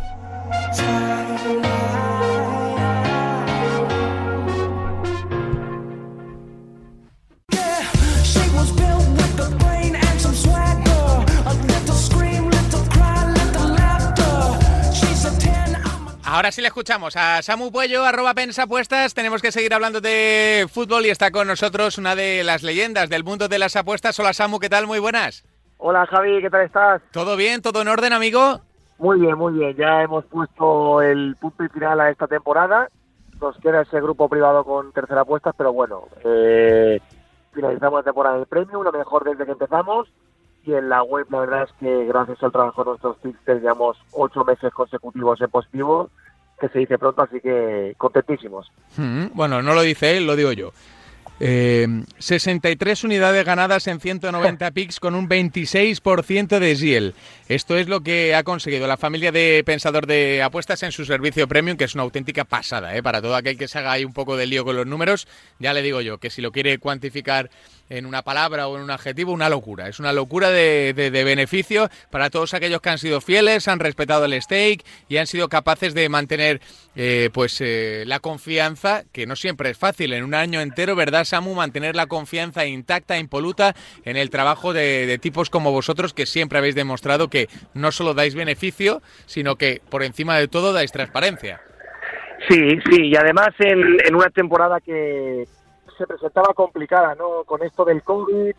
Ahora 16.34 16.50
sí 16.50 16.60
le 16.60 16.66
escuchamos 16.66 17.16
a 17.16 17.40
Samu 17.42 17.70
Puello, 17.70 18.04
arroba 18.04 18.34
pensapuestas. 18.34 19.14
Tenemos 19.14 19.40
que 19.40 19.52
seguir 19.52 19.72
hablando 19.72 20.00
de 20.00 20.66
fútbol 20.68 21.06
y 21.06 21.10
está 21.10 21.30
con 21.30 21.46
nosotros 21.46 21.96
una 21.96 22.16
de 22.16 22.42
las 22.42 22.64
leyendas 22.64 23.08
del 23.08 23.22
mundo 23.22 23.46
de 23.46 23.60
las 23.60 23.76
apuestas. 23.76 24.18
Hola 24.18 24.32
Samu, 24.32 24.58
¿qué 24.58 24.68
tal? 24.68 24.88
Muy 24.88 24.98
buenas. 24.98 25.44
Hola 25.78 26.04
Javi, 26.06 26.42
¿qué 26.42 26.50
tal 26.50 26.62
estás? 26.62 27.02
¿Todo 27.12 27.36
bien? 27.36 27.62
¿Todo 27.62 27.82
en 27.82 27.86
orden, 27.86 28.12
amigo? 28.12 28.58
Muy 28.98 29.20
bien, 29.20 29.38
muy 29.38 29.52
bien. 29.52 29.76
Ya 29.76 30.02
hemos 30.02 30.24
puesto 30.24 31.02
el 31.02 31.36
punto 31.36 31.62
y 31.62 31.68
final 31.68 32.00
a 32.00 32.10
esta 32.10 32.26
temporada. 32.26 32.88
Nos 33.40 33.56
queda 33.58 33.82
ese 33.82 34.00
grupo 34.00 34.28
privado 34.28 34.64
con 34.64 34.90
tercera 34.90 35.20
apuestas, 35.20 35.54
pero 35.56 35.72
bueno, 35.72 36.08
eh, 36.24 36.98
finalizamos 37.52 38.00
la 38.00 38.04
temporada 38.10 38.38
del 38.38 38.46
premio, 38.46 38.82
lo 38.82 38.90
mejor 38.90 39.22
desde 39.22 39.44
que 39.44 39.52
empezamos. 39.52 40.08
Y 40.64 40.72
en 40.72 40.88
la 40.88 41.04
web, 41.04 41.26
la 41.30 41.40
verdad 41.40 41.62
es 41.62 41.72
que 41.78 42.06
gracias 42.06 42.42
al 42.42 42.50
trabajo 42.50 42.82
de 42.82 42.90
nuestros 42.90 43.20
tipsters 43.20 43.60
llevamos 43.60 43.98
ocho 44.10 44.44
meses 44.44 44.72
consecutivos 44.72 45.40
en 45.40 45.50
positivo 45.50 46.10
que 46.60 46.68
se 46.68 46.78
dice 46.80 46.98
pronto, 46.98 47.22
así 47.22 47.40
que 47.40 47.94
contentísimos. 47.96 48.70
Hmm, 48.96 49.26
bueno, 49.34 49.62
no 49.62 49.74
lo 49.74 49.82
dice 49.82 50.16
él, 50.16 50.26
lo 50.26 50.36
digo 50.36 50.52
yo. 50.52 50.72
63 51.38 53.02
eh, 53.02 53.06
unidades 53.06 53.44
ganadas 53.44 53.86
en 53.88 54.00
190 54.00 54.70
picks 54.72 55.00
con 55.00 55.14
un 55.14 55.28
26% 55.28 56.58
de 56.58 56.76
Ziel. 56.76 57.14
Esto 57.46 57.76
es 57.76 57.88
lo 57.88 58.00
que 58.00 58.34
ha 58.34 58.42
conseguido 58.42 58.86
la 58.86 58.96
familia 58.96 59.30
de 59.30 59.62
Pensador 59.66 60.06
de 60.06 60.42
Apuestas 60.42 60.82
en 60.82 60.92
su 60.92 61.04
servicio 61.04 61.46
premium, 61.46 61.76
que 61.76 61.84
es 61.84 61.94
una 61.94 62.02
auténtica 62.02 62.44
pasada, 62.44 62.96
¿eh? 62.96 63.02
para 63.02 63.20
todo 63.20 63.36
aquel 63.36 63.58
que 63.58 63.68
se 63.68 63.78
haga 63.78 63.92
ahí 63.92 64.06
un 64.06 64.14
poco 64.14 64.38
de 64.38 64.46
lío 64.46 64.64
con 64.64 64.76
los 64.76 64.86
números. 64.86 65.28
Ya 65.58 65.74
le 65.74 65.82
digo 65.82 66.00
yo 66.00 66.16
que 66.16 66.30
si 66.30 66.40
lo 66.40 66.52
quiere 66.52 66.78
cuantificar 66.78 67.50
en 67.90 68.06
una 68.06 68.22
palabra 68.22 68.68
o 68.68 68.76
en 68.76 68.82
un 68.82 68.90
adjetivo, 68.90 69.32
una 69.32 69.48
locura. 69.48 69.88
Es 69.88 69.98
una 69.98 70.12
locura 70.12 70.50
de, 70.50 70.92
beneficio 70.94 71.90
para 72.10 72.30
todos 72.30 72.54
aquellos 72.54 72.80
que 72.80 72.90
han 72.90 72.98
sido 72.98 73.20
fieles, 73.20 73.68
han 73.68 73.78
respetado 73.78 74.24
el 74.24 74.40
stake 74.40 74.84
y 75.08 75.18
han 75.18 75.26
sido 75.26 75.48
capaces 75.48 75.94
de 75.94 76.08
mantener 76.08 76.60
eh, 76.96 77.30
pues 77.32 77.60
eh, 77.60 78.04
la 78.06 78.20
confianza, 78.20 79.04
que 79.12 79.26
no 79.26 79.36
siempre 79.36 79.70
es 79.70 79.78
fácil 79.78 80.12
en 80.12 80.24
un 80.24 80.34
año 80.34 80.60
entero, 80.60 80.96
¿verdad, 80.96 81.24
Samu? 81.24 81.54
Mantener 81.54 81.94
la 81.94 82.06
confianza 82.06 82.66
intacta, 82.66 83.18
impoluta 83.18 83.74
en 84.04 84.16
el 84.16 84.30
trabajo 84.30 84.72
de, 84.72 85.18
tipos 85.20 85.50
como 85.50 85.72
vosotros, 85.72 86.14
que 86.14 86.26
siempre 86.26 86.58
habéis 86.58 86.74
demostrado 86.74 87.28
que 87.34 87.48
no 87.74 87.90
solo 87.90 88.14
dais 88.14 88.36
beneficio, 88.38 89.02
sino 89.26 89.56
que 89.56 89.82
por 89.90 90.04
encima 90.04 90.38
de 90.38 90.46
todo 90.46 90.72
dais 90.72 90.92
transparencia. 90.94 91.60
Sí, 92.46 92.78
sí, 92.86 93.10
y 93.10 93.16
además 93.16 93.50
en 93.58 94.14
una 94.14 94.30
temporada 94.30 94.78
que 94.80 95.48
se 95.96 96.06
presentaba 96.06 96.54
complicada, 96.54 97.14
¿no? 97.14 97.44
Con 97.44 97.62
esto 97.62 97.84
del 97.84 98.02
COVID, 98.02 98.54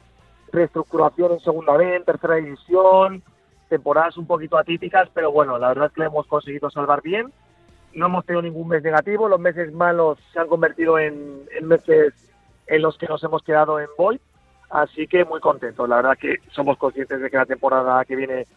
reestructuración 0.51 1.33
en 1.33 1.39
segunda 1.39 1.77
B, 1.77 1.95
en 1.95 2.03
tercera 2.03 2.35
división, 2.35 3.23
temporadas 3.69 4.17
un 4.17 4.27
poquito 4.27 4.57
atípicas, 4.57 5.09
pero 5.13 5.31
bueno, 5.31 5.57
la 5.57 5.69
verdad 5.69 5.87
es 5.87 5.93
que 5.93 6.01
le 6.01 6.07
hemos 6.07 6.27
conseguido 6.27 6.69
salvar 6.69 7.01
bien. 7.01 7.31
No 7.93 8.07
hemos 8.07 8.25
tenido 8.25 8.41
ningún 8.41 8.67
mes 8.67 8.83
negativo, 8.83 9.29
los 9.29 9.39
meses 9.39 9.71
malos 9.73 10.17
se 10.33 10.39
han 10.39 10.47
convertido 10.47 10.99
en, 10.99 11.45
meses 11.61 12.13
en 12.67 12.81
los 12.81 12.97
que 12.97 13.07
nos 13.07 13.23
hemos 13.23 13.41
quedado 13.41 13.79
en 13.79 13.87
void, 13.97 14.19
así 14.69 15.07
que 15.07 15.23
muy 15.23 15.39
contentos. 15.39 15.87
La 15.87 15.97
verdad 15.97 16.17
que 16.19 16.39
somos 16.51 16.77
conscientes 16.77 17.21
de 17.21 17.29
que 17.29 17.37
la 17.37 17.45
temporada 17.45 18.03
que 18.03 18.17
viene 18.17 18.47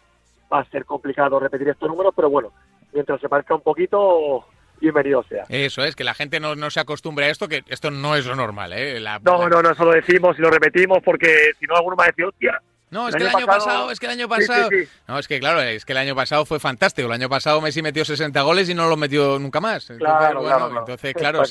va 0.52 0.60
a 0.60 0.70
ser 0.70 0.84
complicado 0.84 1.38
repetir 1.38 1.68
estos 1.68 1.88
números, 1.88 2.12
pero 2.14 2.30
bueno, 2.30 2.52
mientras 2.92 3.20
se 3.20 3.28
parezca 3.28 3.54
un 3.54 3.60
poquito, 3.60 4.46
bienvenido 4.80 5.22
sea. 5.24 5.44
Eso 5.48 5.84
es, 5.84 5.94
que 5.94 6.04
la 6.04 6.14
gente 6.14 6.40
no, 6.40 6.54
no 6.54 6.70
se 6.70 6.80
acostumbre 6.80 7.26
a 7.26 7.30
esto, 7.30 7.48
que 7.48 7.62
esto 7.68 7.90
no 7.90 8.16
es 8.16 8.26
lo 8.26 8.36
normal. 8.36 8.72
¿eh? 8.74 9.00
no, 9.22 9.48
no, 9.48 9.62
no, 9.62 9.70
eso 9.70 9.84
lo 9.84 9.92
decimos 9.92 10.38
y 10.38 10.42
lo 10.42 10.50
repetimos 10.50 10.98
porque 11.04 11.52
si 11.58 11.66
no 11.66 11.76
alguno 11.76 11.96
va 11.96 12.04
a 12.04 12.08
decir, 12.08 12.24
hostia. 12.24 12.60
No, 12.90 13.08
es 13.08 13.14
que 13.14 13.22
el 13.22 13.28
año 13.28 13.46
pasado, 13.46 13.90
es 13.90 14.00
que 14.00 14.06
el 14.06 14.12
año 14.12 14.28
pasado. 14.28 14.70
No, 15.06 15.18
es 15.18 15.28
que 15.28 15.38
claro, 15.38 15.60
es 15.60 15.84
que 15.84 15.92
el 15.92 15.98
año 15.98 16.14
pasado 16.14 16.46
fue 16.46 16.58
fantástico. 16.58 17.06
El 17.06 17.12
año 17.12 17.28
pasado 17.28 17.60
Messi 17.60 17.82
metió 17.82 18.02
60 18.02 18.40
goles 18.40 18.68
y 18.70 18.74
no 18.74 18.88
lo 18.88 18.96
metió 18.96 19.38
nunca 19.38 19.60
más. 19.60 19.90
Entonces, 19.90 20.18
claro, 20.18 20.42
claro, 20.42 20.78
entonces, 20.78 21.14
claro, 21.14 21.42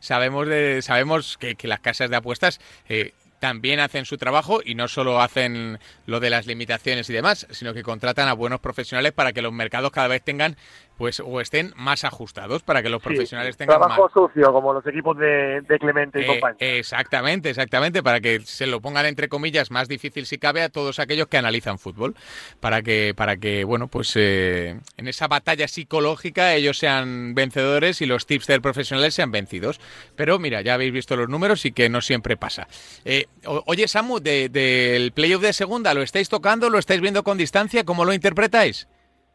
sabemos 0.00 0.46
de, 0.46 0.82
sabemos 0.82 1.38
que, 1.38 1.54
que, 1.54 1.68
las 1.68 1.80
casas 1.80 2.10
de 2.10 2.16
apuestas 2.16 2.60
eh, 2.88 3.14
también 3.44 3.78
hacen 3.78 4.06
su 4.06 4.16
trabajo 4.16 4.62
y 4.64 4.74
no 4.74 4.88
solo 4.88 5.20
hacen 5.20 5.78
lo 6.06 6.18
de 6.18 6.30
las 6.30 6.46
limitaciones 6.46 7.10
y 7.10 7.12
demás, 7.12 7.46
sino 7.50 7.74
que 7.74 7.82
contratan 7.82 8.26
a 8.26 8.32
buenos 8.32 8.60
profesionales 8.60 9.12
para 9.12 9.34
que 9.34 9.42
los 9.42 9.52
mercados 9.52 9.90
cada 9.90 10.08
vez 10.08 10.22
tengan 10.24 10.56
pues 10.96 11.20
o 11.20 11.40
estén 11.40 11.72
más 11.76 12.04
ajustados 12.04 12.62
para 12.62 12.82
que 12.82 12.88
los 12.88 13.02
profesionales 13.02 13.56
tengan 13.56 13.78
trabajo 13.78 14.08
sucio 14.12 14.52
como 14.52 14.72
los 14.72 14.86
equipos 14.86 15.16
de, 15.18 15.62
Clemente 15.80 16.20
y 16.20 16.24
eh, 16.24 16.26
compañía. 16.26 16.56
exactamente 16.60 17.50
exactamente 17.50 18.02
para 18.02 18.20
que 18.20 18.40
se 18.40 18.66
lo 18.66 18.80
pongan 18.80 19.06
entre 19.06 19.28
comillas 19.28 19.70
más 19.70 19.88
difícil 19.88 20.26
si 20.26 20.38
cabe 20.38 20.62
a 20.62 20.68
todos 20.68 20.98
aquellos 20.98 21.26
que 21.26 21.36
analizan 21.36 21.78
fútbol 21.78 22.14
para 22.60 22.82
que 22.82 23.12
para 23.16 23.36
que 23.36 23.64
bueno 23.64 23.88
pues 23.88 24.12
eh, 24.16 24.78
en 24.96 25.08
esa 25.08 25.26
batalla 25.28 25.68
psicológica 25.68 26.54
ellos 26.54 26.78
sean 26.78 27.34
vencedores 27.34 28.00
y 28.00 28.06
los 28.06 28.26
tipster 28.26 28.60
profesionales 28.60 29.14
sean 29.14 29.30
vencidos. 29.30 29.80
Pero 30.16 30.38
mira 30.38 30.62
ya 30.62 30.74
habéis 30.74 30.92
visto 30.92 31.16
los 31.16 31.28
números 31.28 31.64
y 31.64 31.72
que 31.72 31.88
no 31.88 32.00
siempre 32.00 32.36
pasa. 32.36 32.68
Eh, 33.04 33.26
oye 33.44 33.88
Samu 33.88 34.20
del 34.20 35.12
playoff 35.12 35.42
de 35.42 35.52
segunda 35.52 35.94
lo 35.94 36.02
estáis 36.02 36.28
tocando 36.28 36.70
lo 36.70 36.78
estáis 36.78 37.00
viendo 37.00 37.24
con 37.24 37.38
distancia 37.38 37.84
cómo 37.84 38.04
lo 38.04 38.12
interpretáis 38.12 38.86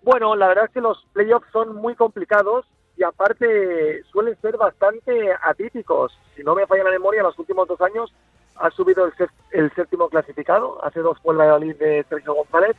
bueno, 0.02 0.36
la 0.36 0.48
verdad 0.48 0.66
es 0.66 0.72
que 0.72 0.82
los 0.82 1.06
playoffs 1.14 1.48
son 1.52 1.76
muy 1.76 1.96
complicados 1.96 2.66
y 2.98 3.04
aparte 3.04 4.04
suelen 4.12 4.40
ser 4.42 4.58
bastante 4.58 5.34
atípicos. 5.42 6.18
Si 6.36 6.44
no 6.44 6.56
me 6.56 6.68
falla 6.68 6.84
la 6.84 6.92
memoria, 6.92 7.20
en 7.20 7.28
los 7.28 7.40
últimos 7.40 7.68
dos 7.68 7.80
años 7.82 8.14
ha 8.56 8.70
subido 8.72 9.06
el, 9.06 9.14
el 9.52 9.72
séptimo 9.74 10.10
clasificado, 10.10 10.84
hace 10.84 11.00
dos 11.00 11.18
fue 11.22 11.34
el 11.34 11.40
Valladolid 11.40 11.76
de 11.78 12.06
Sergio 12.10 12.34
González 12.34 12.76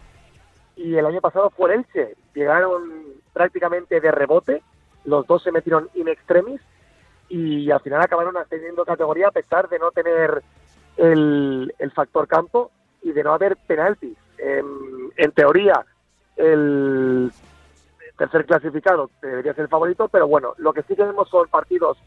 y 0.77 0.97
el 0.97 1.07
año 1.07 1.21
pasado 1.21 1.51
fue 1.51 1.73
el 1.73 1.81
Elche. 1.81 2.17
Llegaron 2.35 3.05
prácticamente 3.33 4.01
de 4.01 4.11
rebote, 4.11 4.63
los 5.05 5.27
dos 5.27 5.43
se 5.43 5.53
metieron 5.53 5.89
in 5.95 6.09
extremis 6.09 6.61
y 7.29 7.71
al 7.71 7.81
final 7.81 8.01
acabaron 8.01 8.37
ascendiendo 8.37 8.85
categoría 8.85 9.29
a 9.29 9.33
pesar 9.33 9.69
de 9.69 9.79
no 9.79 9.91
tener 9.91 10.43
el, 10.97 11.75
el 11.79 11.91
factor 11.93 12.27
campo 12.27 12.71
y 13.03 13.13
de 13.13 13.25
no 13.25 13.33
haber 13.33 13.57
penaltis. 13.67 14.17
En, 14.39 15.33
teoría, 15.33 15.85
el 16.37 17.33
tercer 18.17 18.47
clasificado 18.47 19.11
debería 19.23 19.55
ser 19.55 19.69
favorito, 19.69 20.09
pero 20.09 20.29
bueno, 20.29 20.55
lo 20.59 20.73
que 20.73 20.83
sí 20.83 20.95
tenemos 20.95 21.29
son 21.29 21.49
partidos 21.49 21.99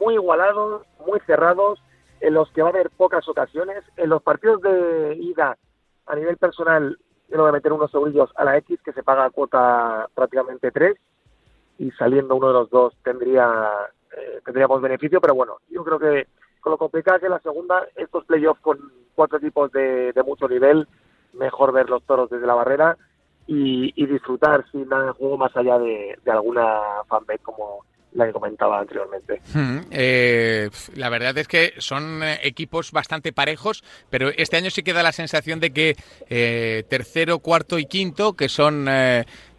muy 0.00 0.14
igualados, 0.14 0.82
muy 1.06 1.20
cerrados, 1.20 1.80
en 2.20 2.34
los 2.34 2.50
que 2.52 2.62
va 2.62 2.68
a 2.68 2.72
haber 2.72 2.90
pocas 2.90 3.28
ocasiones. 3.28 3.84
En 3.96 4.10
los 4.10 4.22
partidos 4.22 4.60
de 4.62 5.16
ida, 5.20 5.56
a 6.06 6.16
nivel 6.16 6.36
personal, 6.36 6.98
yo 7.28 7.38
voy 7.38 7.48
a 7.48 7.52
meter 7.52 7.72
unos 7.72 7.90
segurillos 7.90 8.30
a 8.36 8.44
la 8.44 8.56
X, 8.58 8.80
que 8.84 8.92
se 8.92 9.02
paga 9.02 9.30
cuota 9.30 10.08
prácticamente 10.14 10.70
3, 10.70 10.96
y 11.78 11.90
saliendo 11.92 12.34
uno 12.36 12.48
de 12.48 12.52
los 12.54 12.70
dos 12.70 12.94
tendría 13.02 13.70
eh, 14.16 14.40
tendríamos 14.44 14.80
beneficio, 14.80 15.20
pero 15.20 15.34
bueno, 15.34 15.58
yo 15.68 15.84
creo 15.84 15.98
que 15.98 16.26
con 16.60 16.72
lo 16.72 16.78
complicado 16.78 17.20
que 17.20 17.28
la 17.28 17.38
segunda, 17.40 17.86
estos 17.94 18.24
playoffs 18.24 18.60
con 18.60 18.78
cuatro 19.14 19.38
equipos 19.38 19.70
de, 19.72 20.12
mucho 20.24 20.48
nivel, 20.48 20.88
mejor 21.32 21.72
ver 21.72 21.90
los 21.90 22.02
toros 22.04 22.30
desde 22.30 22.46
la 22.46 22.54
barrera 22.54 22.96
y, 23.46 24.06
disfrutar 24.06 24.64
sin 24.70 24.88
nada 24.88 25.06
de 25.06 25.12
juego 25.12 25.36
más 25.38 25.56
allá 25.56 25.78
de, 25.78 26.18
de 26.24 26.30
alguna 26.30 26.80
fanbase 27.08 27.42
como 27.42 27.84
la 28.16 28.26
que 28.26 28.32
comentaba 28.32 28.80
anteriormente. 28.80 29.40
Hmm, 29.52 29.78
eh, 29.90 30.70
la 30.94 31.08
verdad 31.10 31.36
es 31.38 31.46
que 31.46 31.74
son 31.78 32.22
eh, 32.22 32.40
equipos 32.42 32.90
bastante 32.92 33.32
parejos, 33.32 33.84
pero 34.10 34.30
este 34.36 34.56
año 34.56 34.70
sí 34.70 34.82
queda 34.82 35.02
la 35.02 35.12
sensación 35.12 35.60
de 35.60 35.72
que 35.72 35.96
eh, 36.28 36.84
tercero, 36.88 37.38
cuarto 37.40 37.78
y 37.78 37.86
quinto, 37.86 38.32
que 38.32 38.48
son 38.48 38.86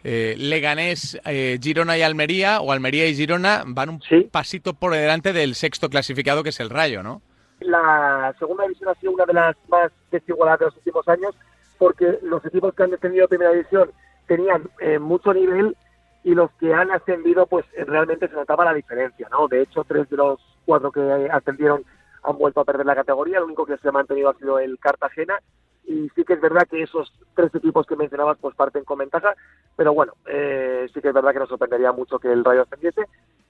Leganés, 0.02 1.20
Girona 1.60 1.98
y 1.98 2.02
Almería, 2.02 2.60
o 2.60 2.72
Almería 2.72 3.06
y 3.06 3.14
Girona, 3.14 3.62
van 3.66 3.90
un 3.90 4.00
pasito 4.30 4.74
por 4.74 4.92
delante 4.92 5.32
del 5.32 5.54
sexto 5.54 5.88
clasificado, 5.88 6.42
que 6.42 6.48
es 6.50 6.60
el 6.60 6.70
Rayo, 6.70 7.02
¿no? 7.02 7.22
La 7.60 8.34
segunda 8.38 8.64
división 8.64 8.88
ha 8.90 8.94
sido 9.00 9.12
una 9.12 9.26
de 9.26 9.34
las 9.34 9.56
más 9.68 9.90
desigualadas 10.10 10.60
de 10.60 10.66
los 10.66 10.76
últimos 10.76 11.08
años, 11.08 11.34
porque 11.78 12.18
los 12.22 12.44
equipos 12.44 12.74
que 12.74 12.82
han 12.82 12.90
descendido 12.90 13.28
primera 13.28 13.52
división 13.52 13.90
tenían 14.26 14.68
mucho 15.00 15.32
nivel 15.32 15.76
y 16.24 16.34
los 16.34 16.50
que 16.60 16.74
han 16.74 16.90
ascendido, 16.90 17.46
pues 17.46 17.64
realmente 17.86 18.28
se 18.28 18.34
notaba 18.34 18.64
la 18.64 18.74
diferencia, 18.74 19.28
¿no? 19.30 19.48
De 19.48 19.62
hecho, 19.62 19.84
tres 19.84 20.08
de 20.10 20.16
los 20.16 20.38
cuatro 20.66 20.92
que 20.92 21.28
ascendieron 21.30 21.84
han 22.22 22.36
vuelto 22.36 22.60
a 22.60 22.64
perder 22.64 22.84
la 22.84 22.94
categoría, 22.94 23.38
el 23.38 23.44
único 23.44 23.64
que 23.64 23.78
se 23.78 23.88
ha 23.88 23.92
mantenido 23.92 24.28
ha 24.28 24.34
sido 24.34 24.58
el 24.58 24.78
Cartagena, 24.78 25.38
y 25.86 26.10
sí 26.14 26.24
que 26.24 26.34
es 26.34 26.40
verdad 26.40 26.66
que 26.70 26.82
esos 26.82 27.12
tres 27.34 27.54
equipos 27.54 27.86
que 27.86 27.96
mencionabas 27.96 28.36
pues 28.38 28.54
parten 28.54 28.84
con 28.84 28.98
ventaja, 28.98 29.34
pero 29.76 29.94
bueno, 29.94 30.12
eh, 30.26 30.86
sí 30.92 31.00
que 31.00 31.08
es 31.08 31.14
verdad 31.14 31.32
que 31.32 31.38
nos 31.38 31.48
sorprendería 31.48 31.92
mucho 31.92 32.18
que 32.18 32.30
el 32.30 32.44
Rayo 32.44 32.62
ascendiese, 32.62 33.06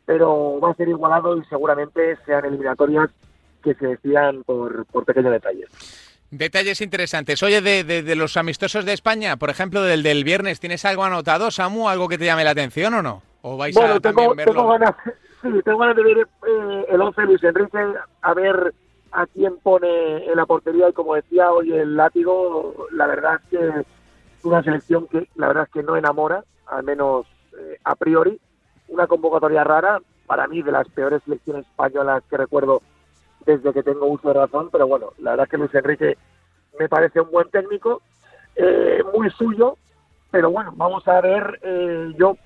pero 0.06 0.60
va 0.60 0.70
a 0.70 0.74
ser 0.74 0.88
igualado 0.88 1.36
y 1.36 1.44
seguramente 1.46 2.16
sean 2.24 2.44
eliminatorias 2.44 3.10
que 3.62 3.74
se 3.74 3.88
decían 3.88 4.44
por, 4.44 4.86
por 4.86 5.04
pequeños 5.04 5.32
detalles. 5.32 6.07
Detalles 6.30 6.80
interesantes. 6.82 7.42
Oye, 7.42 7.62
de, 7.62 8.16
los 8.16 8.36
amistosos 8.36 8.84
de 8.84 8.92
España, 8.92 9.36
por 9.36 9.48
ejemplo, 9.48 9.82
del 9.82 10.02
del 10.02 10.24
viernes, 10.24 10.60
¿tienes 10.60 10.84
algo 10.84 11.04
anotado, 11.04 11.50
Samu? 11.50 11.88
¿Algo 11.88 12.08
que 12.08 12.18
te 12.18 12.26
llame 12.26 12.44
la 12.44 12.50
atención 12.50 12.92
o 12.94 13.02
no? 13.02 13.22
¿O 13.40 13.56
vais 13.56 13.76
a 13.76 13.98
tengo, 14.00 14.34
Tengo 14.34 14.68
ganas, 14.68 14.94
sí, 15.42 15.48
tengo 15.64 15.78
ganas 15.78 15.96
de 15.96 16.02
ver 16.02 16.18
eh, 16.18 16.86
el 16.90 17.00
11 17.00 17.20
de 17.20 17.26
Luis 17.26 17.44
Enrique, 17.44 17.78
a 18.20 18.34
ver 18.34 18.74
a 19.12 19.26
quién 19.26 19.56
pone 19.58 20.26
en 20.26 20.36
la 20.36 20.44
portería 20.44 20.90
y 20.90 20.92
como 20.92 21.14
decía 21.14 21.50
hoy 21.50 21.72
el 21.72 21.96
látigo, 21.96 22.88
la 22.92 23.06
verdad 23.06 23.40
es 23.42 23.48
que 23.48 23.68
es 23.68 24.44
una 24.44 24.62
selección 24.62 25.06
que 25.06 25.28
la 25.36 25.48
verdad 25.48 25.64
es 25.64 25.70
que 25.70 25.82
no 25.82 25.96
enamora, 25.96 26.44
al 26.66 26.82
menos 26.82 27.26
eh, 27.58 27.78
a 27.84 27.94
priori, 27.94 28.38
una 28.88 29.06
convocatoria 29.06 29.64
rara, 29.64 30.00
para 30.26 30.46
mí 30.46 30.60
de 30.60 30.72
las 30.72 30.88
peores 30.88 31.22
selecciones 31.24 31.66
españolas 31.66 32.22
que 32.28 32.36
recuerdo 32.36 32.82
desde 33.48 33.72
que 33.72 33.82
tengo 33.82 34.06
uso 34.06 34.28
de 34.28 34.34
razón, 34.34 34.68
pero 34.70 34.86
bueno, 34.86 35.14
la 35.18 35.30
verdad 35.30 35.44
es 35.44 35.50
que 35.50 35.56
Luis 35.56 35.74
Enrique 35.74 36.18
me 36.78 36.86
parece 36.86 37.22
un 37.22 37.30
buen 37.30 37.48
técnico, 37.48 38.02
eh, 38.54 39.02
muy 39.14 39.30
suyo, 39.30 39.78
pero 40.30 40.50
bueno, 40.50 40.74
vamos 40.76 41.08
a 41.08 41.22
ver, 41.22 41.58
eh, 41.62 42.12
yo 42.18 42.36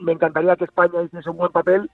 me 0.00 0.10
encantaría 0.10 0.56
que 0.56 0.64
España 0.64 1.02
hiciese 1.02 1.30
un 1.30 1.36
buen 1.36 1.52
papel 1.52 1.88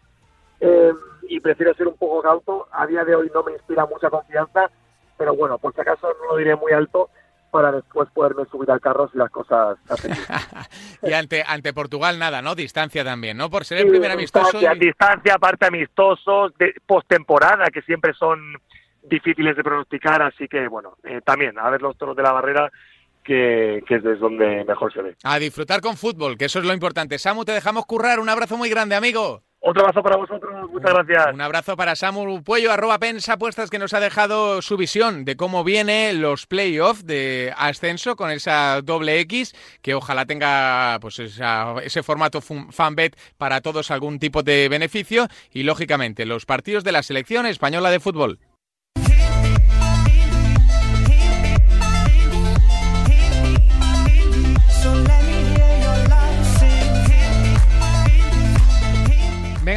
eh, 0.59 0.93
y 1.29 1.39
prefiero 1.41 1.75
ser 1.75 1.87
un 1.87 1.97
poco 1.97 2.23
cauto, 2.23 2.67
a 2.73 2.87
día 2.87 3.05
de 3.05 3.15
hoy 3.15 3.31
no 3.35 3.43
me 3.43 3.53
inspira 3.53 3.85
mucha 3.85 4.09
confianza, 4.09 4.71
pero 5.19 5.37
bueno, 5.37 5.59
por 5.59 5.75
si 5.75 5.83
acaso 5.83 6.09
no 6.09 6.33
lo 6.33 6.37
diré 6.39 6.57
muy 6.57 6.73
alto, 6.73 7.11
para 7.51 7.73
después 7.73 8.09
poderme 8.11 8.45
subir 8.51 8.71
al 8.71 8.81
carro 8.81 9.09
si 9.11 9.19
las 9.19 9.31
cosas 9.31 9.79
hacen 9.89 10.13
Y 11.03 11.13
ante, 11.13 11.45
ante 11.47 11.73
Portugal 11.73 12.19
nada, 12.19 12.43
¿no? 12.43 12.55
Distancia 12.55 13.05
también, 13.05 13.37
¿no? 13.37 13.51
Por 13.51 13.65
ser 13.65 13.79
el 13.79 13.89
primer 13.89 14.11
amistoso. 14.11 14.59
Distancia, 14.59 14.75
distancia 14.75 15.35
aparte 15.35 15.67
amistosos, 15.67 16.53
de 16.59 16.75
postemporada, 16.87 17.67
que 17.67 17.83
siempre 17.83 18.15
son 18.15 18.55
difíciles 19.03 19.57
de 19.57 19.63
pronosticar, 19.63 20.23
así 20.23 20.47
que 20.47 20.69
bueno, 20.69 20.97
eh, 21.05 21.21
también 21.25 21.59
a 21.59 21.69
ver 21.71 21.83
los 21.83 21.97
toros 21.97 22.17
de 22.17 22.23
la 22.23 22.33
barrera 22.33 22.71
que, 23.25 23.83
que, 23.87 23.97
es 23.97 24.03
desde 24.03 24.19
donde 24.19 24.65
mejor 24.65 24.93
se 24.93 25.03
ve. 25.03 25.17
A 25.25 25.39
disfrutar 25.39 25.81
con 25.81 25.97
fútbol, 25.97 26.37
que 26.37 26.47
eso 26.47 26.59
es 26.59 26.65
lo 26.65 26.73
importante. 26.73 27.19
Samu, 27.19 27.45
te 27.45 27.53
dejamos 27.53 27.87
currar. 27.87 28.21
Un 28.21 28.29
abrazo 28.29 28.57
muy 28.57 28.69
grande, 28.69 28.95
amigo. 28.95 29.43
Otro 29.63 29.83
abrazo 29.83 30.03
para 30.03 30.17
vosotros, 30.17 30.71
muchas 30.71 30.91
gracias. 30.95 31.35
Un 31.35 31.41
abrazo 31.43 31.77
para 31.77 31.95
Samuel 31.95 32.43
Puello, 32.43 32.73
arroba 32.73 32.99
Pensa 32.99 33.35
Apuestas, 33.35 33.69
que 33.69 33.79
nos 33.79 33.93
ha 33.93 34.01
dejado 34.01 34.63
su 34.63 34.79
visión 34.79 35.27
de 35.27 35.37
cómo 35.37 35.65
viene 35.65 36.15
los 36.15 36.47
playoffs 36.47 37.05
de 37.05 37.53
ascenso 37.55 38.17
con 38.17 38.31
esa 38.31 38.81
doble 38.81 39.21
X, 39.21 39.55
que 39.83 39.95
ojalá 39.95 40.25
tenga 40.25 40.99
pues 41.03 41.19
ese 41.19 42.03
formato 42.03 42.41
fanbet 42.41 43.19
para 43.37 43.61
todos 43.61 43.91
algún 43.91 44.19
tipo 44.19 44.43
de 44.43 44.71
beneficio 44.71 45.29
y 45.53 45.63
lógicamente 45.65 46.25
los 46.25 46.47
partidos 46.47 46.83
de 46.83 46.93
la 46.93 47.03
selección 47.03 47.45
española 47.45 47.91
de 47.91 48.01
fútbol. 48.01 48.39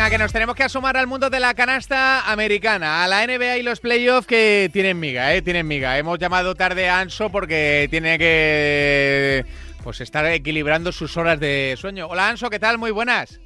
Venga, 0.03 0.17
que 0.17 0.21
nos 0.21 0.33
tenemos 0.33 0.55
que 0.55 0.63
asomar 0.63 0.97
al 0.97 1.07
mundo 1.07 1.29
de 1.29 1.39
la 1.39 1.53
canasta 1.53 2.29
americana, 2.29 3.05
a 3.05 3.07
la 3.07 3.25
NBA 3.25 3.59
y 3.59 3.63
los 3.63 3.79
playoffs 3.79 4.27
que 4.27 4.69
tienen 4.73 4.99
miga, 4.99 5.33
¿eh? 5.33 5.41
Tienen 5.41 5.65
miga. 5.65 5.97
Hemos 5.97 6.19
llamado 6.19 6.55
tarde 6.55 6.89
a 6.89 6.99
Anso 6.99 7.29
porque 7.29 7.87
tiene 7.89 8.17
que 8.17 9.45
pues 9.81 10.01
estar 10.01 10.25
equilibrando 10.25 10.91
sus 10.91 11.15
horas 11.15 11.39
de 11.39 11.75
sueño. 11.77 12.07
Hola 12.07 12.27
Anso, 12.27 12.49
¿qué 12.49 12.59
tal? 12.59 12.77
Muy 12.77 12.91
buenas. 12.91 13.39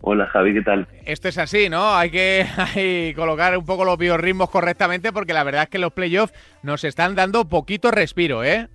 Hola 0.00 0.26
Javi, 0.26 0.54
¿qué 0.54 0.62
tal? 0.62 0.86
Esto 1.06 1.26
es 1.26 1.38
así, 1.38 1.68
¿no? 1.68 1.96
Hay 1.96 2.12
que 2.12 3.12
colocar 3.16 3.58
un 3.58 3.66
poco 3.66 3.84
los 3.84 3.98
biorritmos 3.98 4.50
correctamente 4.50 5.12
porque 5.12 5.32
la 5.32 5.42
verdad 5.42 5.64
es 5.64 5.70
que 5.70 5.80
los 5.80 5.92
playoffs 5.92 6.34
nos 6.62 6.84
están 6.84 7.16
dando 7.16 7.48
poquito 7.48 7.90
respiro, 7.90 8.44
¿eh? 8.44 8.68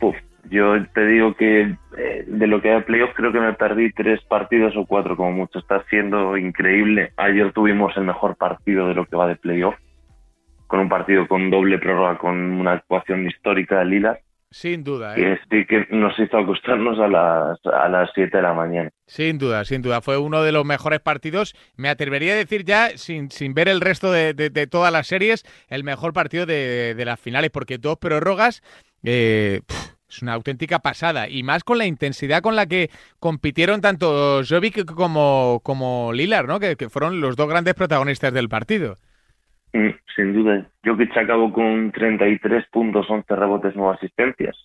Uf, 0.00 0.16
yo 0.50 0.74
te 0.92 1.06
digo 1.06 1.34
que 1.34 1.76
eh, 1.96 2.24
de 2.26 2.46
lo 2.46 2.60
que 2.60 2.72
hay 2.72 2.82
playoff 2.82 3.10
creo 3.14 3.32
que 3.32 3.40
me 3.40 3.52
perdí 3.54 3.92
tres 3.92 4.20
partidos 4.24 4.76
o 4.76 4.86
cuatro 4.86 5.16
como 5.16 5.32
mucho. 5.32 5.58
Está 5.58 5.84
siendo 5.88 6.36
increíble. 6.36 7.12
Ayer 7.16 7.52
tuvimos 7.52 7.96
el 7.96 8.04
mejor 8.04 8.36
partido 8.36 8.88
de 8.88 8.94
lo 8.94 9.06
que 9.06 9.16
va 9.16 9.28
de 9.28 9.36
playoff, 9.36 9.74
con 10.66 10.80
un 10.80 10.88
partido 10.88 11.28
con 11.28 11.50
doble 11.50 11.78
prórroga, 11.78 12.18
con 12.18 12.36
una 12.36 12.72
actuación 12.72 13.26
histórica 13.26 13.78
de 13.78 13.84
Lilas. 13.84 14.18
Sin 14.50 14.84
duda, 14.84 15.16
¿eh? 15.16 15.38
Que 15.48 15.56
sí 15.60 15.66
que 15.66 15.86
nos 15.96 16.18
hizo 16.18 16.36
acostarnos 16.36 16.98
a 16.98 17.08
las, 17.08 17.58
a 17.64 17.88
las 17.88 18.10
7 18.14 18.36
de 18.36 18.42
la 18.42 18.52
mañana. 18.52 18.90
Sin 19.06 19.38
duda, 19.38 19.64
sin 19.64 19.80
duda. 19.80 20.02
Fue 20.02 20.18
uno 20.18 20.42
de 20.42 20.52
los 20.52 20.66
mejores 20.66 21.00
partidos. 21.00 21.54
Me 21.76 21.88
atrevería 21.88 22.34
a 22.34 22.36
decir 22.36 22.64
ya, 22.64 22.90
sin, 22.98 23.30
sin 23.30 23.54
ver 23.54 23.68
el 23.68 23.80
resto 23.80 24.12
de, 24.12 24.34
de, 24.34 24.66
todas 24.66 24.92
las 24.92 25.06
series, 25.06 25.44
el 25.68 25.84
mejor 25.84 26.12
partido 26.12 26.44
de, 26.44 26.94
de 26.94 27.04
las 27.06 27.18
finales, 27.18 27.50
porque 27.50 27.78
dos 27.78 27.96
prórrogas... 27.96 28.62
Eh, 29.04 29.62
es 30.12 30.22
una 30.22 30.34
auténtica 30.34 30.78
pasada. 30.78 31.28
Y 31.28 31.42
más 31.42 31.64
con 31.64 31.78
la 31.78 31.86
intensidad 31.86 32.42
con 32.42 32.56
la 32.56 32.66
que 32.66 32.90
compitieron 33.18 33.80
tanto 33.80 34.42
Jovic 34.44 34.84
como, 34.84 35.60
como 35.62 36.12
Lilar, 36.12 36.46
¿no? 36.46 36.60
Que, 36.60 36.76
fueron 36.88 37.20
los 37.20 37.36
dos 37.36 37.48
grandes 37.48 37.74
protagonistas 37.74 38.32
del 38.32 38.48
partido. 38.48 38.96
Mm, 39.72 39.90
sin 40.14 40.32
duda. 40.34 40.66
Jovic 40.84 41.16
acabó 41.16 41.52
con 41.52 41.90
33 41.92 42.66
puntos, 42.70 43.08
11 43.08 43.34
rebotes, 43.34 43.72
9 43.74 43.96
asistencias. 43.96 44.56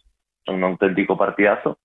Un 0.47 0.63
auténtico 0.63 1.17
partidazo. 1.17 1.77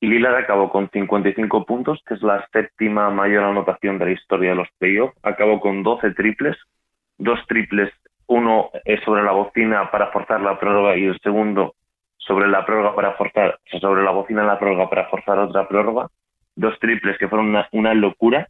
Y 0.00 0.06
Lillard 0.06 0.36
acabó 0.36 0.70
con 0.70 0.88
55 0.90 1.66
puntos, 1.66 2.00
que 2.06 2.14
es 2.14 2.22
la 2.22 2.46
séptima 2.52 3.10
mayor 3.10 3.42
anotación 3.44 3.98
de 3.98 4.04
la 4.04 4.10
historia 4.12 4.50
de 4.50 4.56
los 4.56 4.68
playoffs. 4.78 5.16
Acabó 5.24 5.60
con 5.60 5.82
12 5.82 6.12
triples, 6.12 6.56
dos 7.16 7.40
triples, 7.48 7.92
uno 8.28 8.70
sobre 9.04 9.24
la 9.24 9.32
bocina 9.32 9.90
para 9.90 10.12
forzar 10.12 10.40
la 10.40 10.58
prórroga 10.60 10.96
y 10.96 11.06
el 11.06 11.18
segundo 11.20 11.74
sobre 12.28 12.46
la 12.46 12.64
prórroga 12.64 12.94
para 12.94 13.12
forzar, 13.14 13.58
sobre 13.80 14.04
la 14.04 14.12
bocina 14.12 14.42
en 14.42 14.48
la 14.48 14.58
prórroga 14.58 14.88
para 14.88 15.08
forzar 15.08 15.38
otra 15.38 15.66
prórroga, 15.66 16.08
dos 16.54 16.78
triples 16.78 17.16
que 17.18 17.26
fueron 17.26 17.56
una, 17.72 17.94
locura 17.94 18.46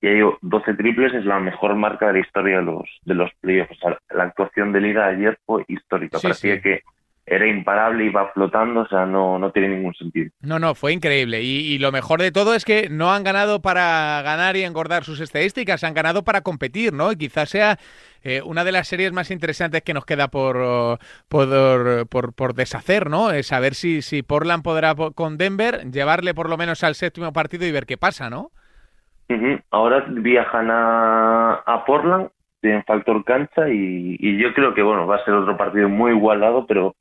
y 0.00 0.06
hay 0.06 0.20
12 0.42 0.74
triples, 0.74 1.14
es 1.14 1.24
la 1.24 1.40
mejor 1.40 1.74
marca 1.74 2.06
de 2.06 2.12
la 2.12 2.18
historia 2.20 2.58
de 2.58 2.64
los, 2.64 2.84
de 3.02 3.14
los 3.14 3.30
playoffs. 3.40 3.78
la 4.10 4.24
actuación 4.24 4.72
de 4.72 4.80
Liga 4.82 5.06
ayer 5.06 5.38
fue 5.46 5.64
histórica. 5.66 6.18
Parecía 6.20 6.60
que 6.60 6.82
era 7.26 7.46
imparable, 7.46 8.04
iba 8.04 8.30
flotando, 8.32 8.80
o 8.82 8.88
sea, 8.88 9.06
no, 9.06 9.38
no 9.38 9.50
tiene 9.50 9.68
ningún 9.68 9.94
sentido. 9.94 10.30
No, 10.42 10.58
no, 10.58 10.74
fue 10.74 10.92
increíble. 10.92 11.40
Y, 11.42 11.78
lo 11.78 11.90
mejor 11.90 12.20
de 12.20 12.32
todo 12.32 12.54
es 12.54 12.64
que 12.64 12.88
no 12.90 13.12
han 13.12 13.24
ganado 13.24 13.62
para 13.62 14.20
ganar 14.22 14.56
y 14.56 14.62
engordar 14.62 15.04
sus 15.04 15.20
estadísticas, 15.20 15.84
han 15.84 15.94
ganado 15.94 16.22
para 16.22 16.42
competir, 16.42 16.92
¿no? 16.92 17.12
Y 17.12 17.16
quizás 17.16 17.48
sea 17.48 17.78
eh, 18.22 18.42
una 18.44 18.62
de 18.62 18.72
las 18.72 18.88
series 18.88 19.12
más 19.12 19.30
interesantes 19.30 19.82
que 19.82 19.94
nos 19.94 20.04
queda 20.04 20.28
por, 20.28 20.98
por, 21.28 22.34
por, 22.34 22.54
deshacer, 22.54 23.08
¿no? 23.08 23.30
Es 23.30 23.46
saber 23.46 23.74
si, 23.74 24.02
si 24.02 24.22
Portland 24.22 24.62
podrá 24.62 24.94
con 25.14 25.38
Denver 25.38 25.90
llevarle 25.90 26.34
por 26.34 26.50
lo 26.50 26.58
menos 26.58 26.84
al 26.84 26.94
séptimo 26.94 27.32
partido 27.32 27.66
y 27.66 27.72
ver 27.72 27.86
qué 27.86 27.96
pasa, 27.96 28.28
¿no? 28.28 28.50
Ahora 29.70 30.04
viajan 30.08 30.70
a, 30.70 31.54
a 31.66 31.84
Portland, 31.86 32.28
tienen 32.60 32.84
factor 32.84 33.24
cancha 33.24 33.68
y, 33.68 34.16
y, 34.18 34.36
yo 34.36 34.52
creo 34.54 34.74
que 34.74 34.82
bueno 34.82 35.06
va 35.06 35.16
a 35.16 35.24
ser 35.24 35.34
otro 35.34 35.56
partido 35.56 35.88
muy 35.88 36.12
igualado, 36.12 36.66
pero 36.66 36.94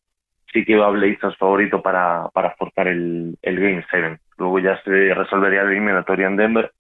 sí 0.54 0.64
que 0.64 0.76
va 0.76 0.88
a 0.88 0.92
Blazers 0.92 1.36
favorito 1.38 1.82
para, 1.82 2.30
para 2.34 2.52
forzar 2.52 2.88
el, 2.88 3.36
el 3.42 3.60
Game 3.60 3.84
7. 3.90 4.20
Luego 4.38 4.60
ya 4.60 4.82
se 4.84 5.14
resolvería 5.14 5.64
la 5.64 5.72
eliminatoria 5.72 6.28
en 6.28 6.38
Denver. 6.38 6.72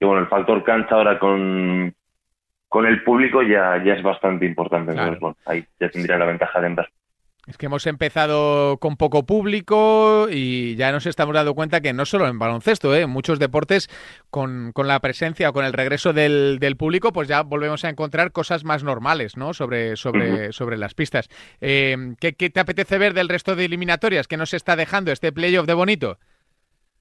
Y 0.00 0.04
bueno, 0.04 0.22
el 0.22 0.28
factor 0.28 0.62
cancha 0.62 0.94
ahora 0.94 1.18
con, 1.18 1.92
con 2.68 2.86
el 2.86 3.02
público 3.02 3.42
ya, 3.42 3.82
ya 3.82 3.94
es 3.94 4.02
bastante 4.02 4.46
importante. 4.46 4.92
Entonces, 4.92 5.18
bueno, 5.18 5.36
ahí 5.44 5.64
ya 5.80 5.88
tendría 5.90 6.18
la 6.18 6.26
ventaja 6.26 6.60
Denver. 6.60 6.88
Es 7.48 7.56
que 7.56 7.64
hemos 7.64 7.86
empezado 7.86 8.76
con 8.76 8.98
poco 8.98 9.24
público 9.24 10.28
y 10.30 10.76
ya 10.76 10.92
nos 10.92 11.06
estamos 11.06 11.34
dando 11.34 11.54
cuenta 11.54 11.80
que 11.80 11.94
no 11.94 12.04
solo 12.04 12.28
en 12.28 12.38
baloncesto, 12.38 12.94
¿eh? 12.94 13.00
en 13.00 13.10
muchos 13.10 13.38
deportes 13.38 13.88
con, 14.28 14.74
la 14.76 15.00
presencia 15.00 15.48
o 15.48 15.52
con 15.54 15.64
el 15.64 15.72
regreso 15.72 16.12
del, 16.12 16.58
público, 16.76 17.10
pues 17.10 17.26
ya 17.26 17.40
volvemos 17.42 17.86
a 17.86 17.88
encontrar 17.88 18.32
cosas 18.32 18.64
más 18.64 18.84
normales 18.84 19.38
¿no? 19.38 19.54
sobre, 19.54 19.96
sobre, 19.96 20.52
sobre 20.52 20.76
las 20.76 20.92
pistas. 20.92 21.30
Eh, 21.62 22.14
¿qué, 22.20 22.34
¿Qué 22.34 22.50
te 22.50 22.60
apetece 22.60 22.98
ver 22.98 23.14
del 23.14 23.30
resto 23.30 23.56
de 23.56 23.64
eliminatorias? 23.64 24.28
¿Qué 24.28 24.36
nos 24.36 24.52
está 24.52 24.76
dejando 24.76 25.10
este 25.10 25.32
playoff 25.32 25.66
de 25.66 25.72
bonito? 25.72 26.18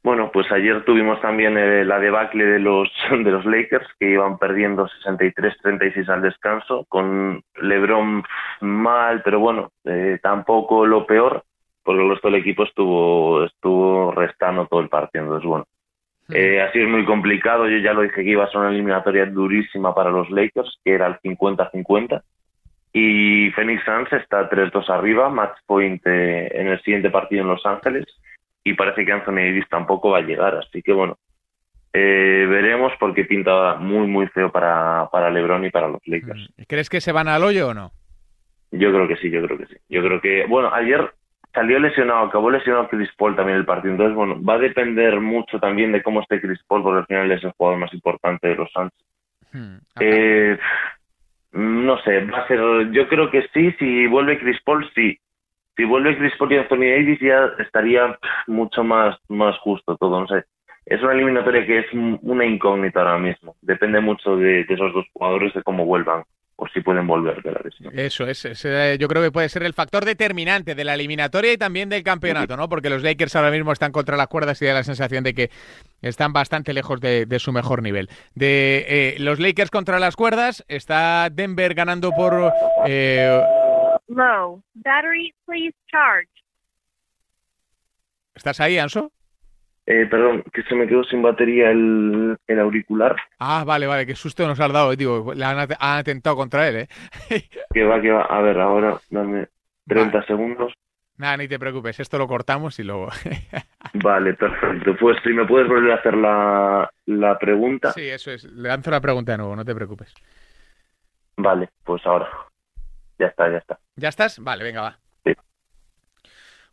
Bueno, 0.07 0.31
pues 0.31 0.49
ayer 0.53 0.85
tuvimos 0.85 1.19
también 1.19 1.57
eh, 1.57 1.83
la 1.83 1.99
debacle 1.99 2.45
de 2.45 2.59
los, 2.59 2.89
de 3.11 3.29
los 3.29 3.43
Lakers 3.43 3.85
que 3.99 4.11
iban 4.11 4.37
perdiendo 4.37 4.87
63-36 5.03 6.07
al 6.07 6.21
descanso, 6.21 6.85
con 6.87 7.43
LeBron 7.61 8.23
mal, 8.61 9.21
pero 9.21 9.41
bueno, 9.41 9.73
eh, 9.83 10.17
tampoco 10.23 10.85
lo 10.85 11.05
peor, 11.05 11.43
porque 11.83 12.01
el 12.01 12.09
resto 12.09 12.29
del 12.29 12.39
equipo 12.39 12.63
estuvo, 12.63 13.43
estuvo 13.43 14.13
restando 14.13 14.65
todo 14.67 14.79
el 14.79 14.87
partido. 14.87 15.25
Entonces, 15.25 15.45
bueno, 15.45 15.65
eh, 16.29 16.61
así 16.61 16.79
es 16.79 16.87
muy 16.87 17.03
complicado. 17.03 17.67
Yo 17.67 17.79
ya 17.79 17.91
lo 17.91 18.03
dije 18.03 18.23
que 18.23 18.31
iba 18.31 18.45
a 18.45 18.49
ser 18.49 18.61
una 18.61 18.69
eliminatoria 18.69 19.25
durísima 19.25 19.93
para 19.93 20.09
los 20.09 20.29
Lakers, 20.29 20.79
que 20.85 20.93
era 20.93 21.07
el 21.07 21.19
50-50. 21.19 22.21
Y 22.93 23.51
Phoenix 23.51 23.83
Suns 23.83 24.13
está 24.13 24.49
3-2 24.49 24.89
arriba, 24.89 25.27
match 25.27 25.57
point 25.65 26.01
en 26.05 26.67
el 26.69 26.81
siguiente 26.83 27.09
partido 27.09 27.41
en 27.41 27.49
Los 27.49 27.65
Ángeles 27.65 28.05
y 28.69 28.73
parece 28.73 29.05
que 29.05 29.11
Anthony 29.11 29.35
Davis 29.35 29.69
tampoco 29.69 30.11
va 30.11 30.19
a 30.19 30.21
llegar. 30.21 30.55
Así 30.55 30.81
que 30.81 30.91
bueno, 30.91 31.17
eh, 31.93 32.45
veremos 32.49 32.91
porque 32.99 33.23
pinta 33.23 33.75
muy, 33.75 34.07
muy 34.07 34.27
feo 34.27 34.51
para, 34.51 35.07
para 35.11 35.29
LeBron 35.29 35.65
y 35.65 35.69
para 35.69 35.87
los 35.87 36.01
Lakers. 36.05 36.49
Mm. 36.57 36.63
¿Crees 36.67 36.89
que 36.89 37.01
se 37.01 37.13
van 37.13 37.27
al 37.29 37.43
hoyo 37.43 37.69
o 37.69 37.73
no? 37.73 37.91
Yo 38.71 38.91
creo 38.91 39.07
que 39.07 39.15
sí, 39.15 39.29
yo 39.29 39.41
creo 39.45 39.57
que 39.57 39.67
sí. 39.67 39.75
Yo 39.87 40.03
creo 40.03 40.19
que, 40.19 40.45
bueno, 40.47 40.73
ayer 40.73 41.09
salió 41.53 41.79
lesionado, 41.79 42.25
acabó 42.25 42.51
lesionado 42.51 42.89
Chris 42.89 43.09
Paul 43.17 43.37
también 43.37 43.57
el 43.57 43.65
partido. 43.65 43.93
Entonces, 43.93 44.15
bueno, 44.15 44.43
va 44.43 44.55
a 44.55 44.59
depender 44.59 45.21
mucho 45.21 45.59
también 45.59 45.93
de 45.93 46.03
cómo 46.03 46.21
esté 46.21 46.41
Chris 46.41 46.59
Paul, 46.67 46.83
porque 46.83 46.99
al 46.99 47.05
final 47.05 47.31
es 47.31 47.43
el 47.43 47.51
jugador 47.51 47.79
más 47.79 47.93
importante 47.93 48.49
de 48.49 48.55
los 48.55 48.69
Suns. 48.71 48.91
Hmm. 49.53 49.77
Eh, 50.01 50.59
no 51.53 51.97
sé, 52.03 52.25
va 52.25 52.39
a 52.39 52.47
ser, 52.47 52.91
yo 52.91 53.07
creo 53.07 53.31
que 53.31 53.47
sí, 53.53 53.71
si 53.79 54.07
vuelve 54.07 54.37
Chris 54.37 54.61
Paul, 54.65 54.87
sí 54.93 55.17
si 55.77 55.85
vuelve 55.85 56.17
Chris 56.17 56.33
Paul 56.37 56.51
y 56.51 56.57
Anthony 56.57 56.89
Davis 56.89 57.19
ya 57.21 57.51
estaría 57.59 58.17
mucho 58.47 58.83
más, 58.83 59.15
más 59.29 59.55
justo 59.59 59.95
todo, 59.95 60.19
no 60.19 60.27
sé. 60.27 60.43
Es 60.85 61.01
una 61.03 61.13
eliminatoria 61.13 61.65
que 61.65 61.79
es 61.79 61.85
una 61.93 62.45
incógnita 62.45 63.01
ahora 63.01 63.19
mismo. 63.19 63.55
Depende 63.61 63.99
mucho 63.99 64.37
de, 64.37 64.61
esos 64.61 64.93
dos 64.93 65.05
jugadores, 65.13 65.53
de 65.53 65.61
cómo 65.61 65.85
vuelvan 65.85 66.23
o 66.59 66.67
si 66.69 66.81
pueden 66.81 67.05
volver 67.05 67.43
de 67.43 67.51
la 67.51 67.61
lesión. 67.63 67.93
Eso 67.93 68.25
es, 68.25 68.41
yo 68.97 69.07
creo 69.07 69.21
que 69.21 69.31
puede 69.31 69.47
ser 69.47 69.61
el 69.61 69.73
factor 69.73 70.05
determinante 70.05 70.73
de 70.73 70.83
la 70.83 70.95
eliminatoria 70.95 71.53
y 71.53 71.57
también 71.57 71.87
del 71.89 72.01
campeonato, 72.01 72.57
¿no? 72.57 72.67
Porque 72.67 72.89
los 72.89 73.03
Lakers 73.03 73.35
ahora 73.35 73.51
mismo 73.51 73.71
están 73.71 73.91
contra 73.91 74.17
las 74.17 74.27
cuerdas 74.27 74.59
y 74.61 74.65
da 74.65 74.73
la 74.73 74.83
sensación 74.83 75.23
de 75.23 75.35
que 75.35 75.51
están 76.01 76.33
bastante 76.33 76.73
lejos 76.73 76.99
de, 76.99 77.27
su 77.37 77.51
mejor 77.51 77.83
nivel. 77.83 78.09
De 78.33 78.85
eh, 78.87 79.15
los 79.19 79.39
Lakers 79.39 79.69
contra 79.69 79.99
las 79.99 80.15
cuerdas, 80.15 80.65
está 80.67 81.29
Denver 81.29 81.75
ganando 81.75 82.11
por 82.11 82.51
eh, 82.87 83.39
Low. 84.07 84.63
Battery, 84.75 85.33
please 85.45 85.75
charge. 85.89 86.29
¿Estás 88.35 88.59
ahí, 88.59 88.77
Anso? 88.77 89.11
Eh, 89.85 90.05
perdón, 90.05 90.43
que 90.53 90.63
se 90.63 90.75
me 90.75 90.85
quedó 90.85 91.03
sin 91.05 91.21
batería 91.21 91.71
el, 91.71 92.37
auricular. 92.59 93.15
Ah, 93.39 93.63
vale, 93.65 93.87
vale, 93.87 94.05
qué 94.05 94.15
susto 94.15 94.45
nos 94.45 94.59
ha 94.59 94.67
dado. 94.67 94.93
Digo, 94.95 95.33
le 95.33 95.45
han, 95.45 95.65
atentado 95.79 96.35
contra 96.35 96.67
él, 96.67 96.75
¿eh? 96.75 96.87
que 97.73 97.83
va, 97.85 98.01
que 98.01 98.11
va. 98.11 98.23
A 98.23 98.41
ver, 98.41 98.59
ahora 98.59 98.99
dame 99.09 99.47
30 99.87 100.23
segundos. 100.25 100.73
Nada, 101.17 101.37
ni 101.37 101.47
te 101.47 101.57
preocupes, 101.57 101.99
esto 101.99 102.17
lo 102.17 102.27
cortamos 102.27 102.77
y 102.79 102.83
luego. 102.83 103.07
vale, 104.03 104.33
perfecto. 104.33 104.95
Pues 104.99 105.17
si 105.23 105.29
me 105.29 105.45
puedes 105.45 105.67
volver 105.67 105.93
a 105.93 105.95
hacer 105.95 106.15
la, 106.15 106.91
la 107.05 107.39
pregunta. 107.39 107.93
Sí, 107.93 108.07
eso 108.07 108.31
es. 108.31 108.43
Le 108.43 108.67
lanzo 108.67 108.91
la 108.91 109.01
pregunta 109.01 109.31
de 109.31 109.37
nuevo, 109.39 109.55
no 109.55 109.65
te 109.65 109.73
preocupes. 109.73 110.13
Vale, 111.37 111.69
pues 111.85 112.05
ahora. 112.05 112.29
Ya 113.19 113.27
está, 113.27 113.49
ya 113.51 113.57
está. 113.57 113.79
¿Ya 113.95 114.09
estás? 114.09 114.39
Vale, 114.39 114.63
venga, 114.63 114.81
va. 114.81 114.99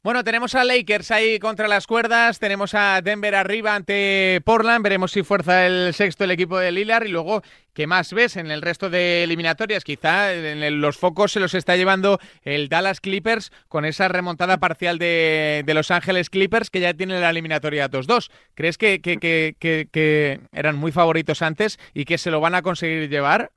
Bueno, 0.04 0.22
tenemos 0.22 0.54
a 0.54 0.64
Lakers 0.64 1.10
ahí 1.12 1.38
contra 1.38 1.66
las 1.66 1.86
cuerdas, 1.86 2.38
tenemos 2.38 2.74
a 2.74 3.00
Denver 3.00 3.34
arriba 3.34 3.74
ante 3.74 4.42
Portland, 4.44 4.84
veremos 4.84 5.12
si 5.12 5.22
fuerza 5.22 5.64
el 5.64 5.94
sexto 5.94 6.24
el 6.24 6.30
equipo 6.30 6.58
de 6.58 6.72
Lillard 6.72 7.06
y 7.06 7.08
luego, 7.08 7.40
¿qué 7.72 7.86
más 7.86 8.12
ves 8.12 8.36
en 8.36 8.50
el 8.50 8.60
resto 8.60 8.90
de 8.90 9.24
eliminatorias? 9.24 9.82
Quizá 9.82 10.34
en 10.34 10.82
los 10.82 10.98
focos 10.98 11.32
se 11.32 11.40
los 11.40 11.54
está 11.54 11.76
llevando 11.76 12.18
el 12.42 12.68
Dallas 12.68 13.00
Clippers 13.00 13.50
con 13.68 13.86
esa 13.86 14.08
remontada 14.08 14.58
parcial 14.58 14.98
de, 14.98 15.64
Los 15.68 15.90
Ángeles 15.90 16.28
Clippers 16.28 16.68
que 16.68 16.80
ya 16.80 16.92
tienen 16.92 17.22
la 17.22 17.30
eliminatoria 17.30 17.88
2-2. 17.88 18.30
¿Crees 18.54 18.76
que, 18.76 19.00
que, 19.00 19.56
que 19.58 20.40
eran 20.52 20.76
muy 20.76 20.92
favoritos 20.92 21.40
antes 21.40 21.78
y 21.94 22.04
que 22.04 22.18
se 22.18 22.30
lo 22.30 22.40
van 22.40 22.54
a 22.54 22.60
conseguir 22.60 23.08
llevar? 23.08 23.52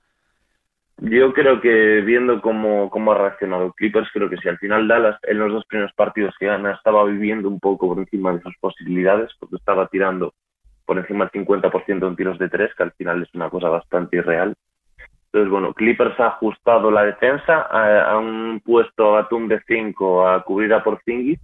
Yo 1.00 1.32
creo 1.32 1.62
que 1.62 2.02
viendo 2.02 2.42
cómo, 2.42 2.90
cómo 2.90 3.12
ha 3.12 3.18
reaccionado 3.18 3.72
Clippers, 3.74 4.10
creo 4.12 4.30
que 4.30 4.38
si 4.38 4.50
al 4.50 4.58
final 4.58 4.88
Dallas 4.88 5.20
en 5.24 5.38
los 5.38 5.52
dos 5.52 5.66
primeros 5.66 5.94
partidos 5.94 6.34
que 6.40 6.48
gana 6.48 6.72
estaba 6.72 7.04
viviendo 7.06 7.48
un 7.48 7.60
poco 7.60 7.88
por 7.88 8.00
encima 8.00 8.34
de 8.34 8.42
sus 8.42 8.58
posibilidades, 8.58 9.32
porque 9.40 9.58
estaba 9.58 9.88
tirando 9.90 10.34
por 10.86 10.98
encima 10.98 11.30
del 11.32 11.46
50% 11.46 12.08
en 12.08 12.16
tiros 12.16 12.40
de 12.40 12.50
tres, 12.50 12.74
que 12.76 12.84
al 12.84 12.94
final 12.94 13.22
es 13.22 13.30
una 13.36 13.50
cosa 13.50 13.70
bastante 13.70 14.18
irreal. 14.18 14.56
Entonces, 15.26 15.52
bueno, 15.52 15.74
Clippers 15.74 16.20
ha 16.20 16.28
ajustado 16.28 16.90
la 16.90 17.04
defensa, 17.04 17.68
han 17.70 18.60
puesto 18.62 19.10
a 19.10 19.22
Batum 19.22 19.50
de 19.50 19.62
5 19.68 20.28
a 20.28 20.44
cubrir 20.44 20.74
a 20.74 20.84
Porzingis. 20.84 21.40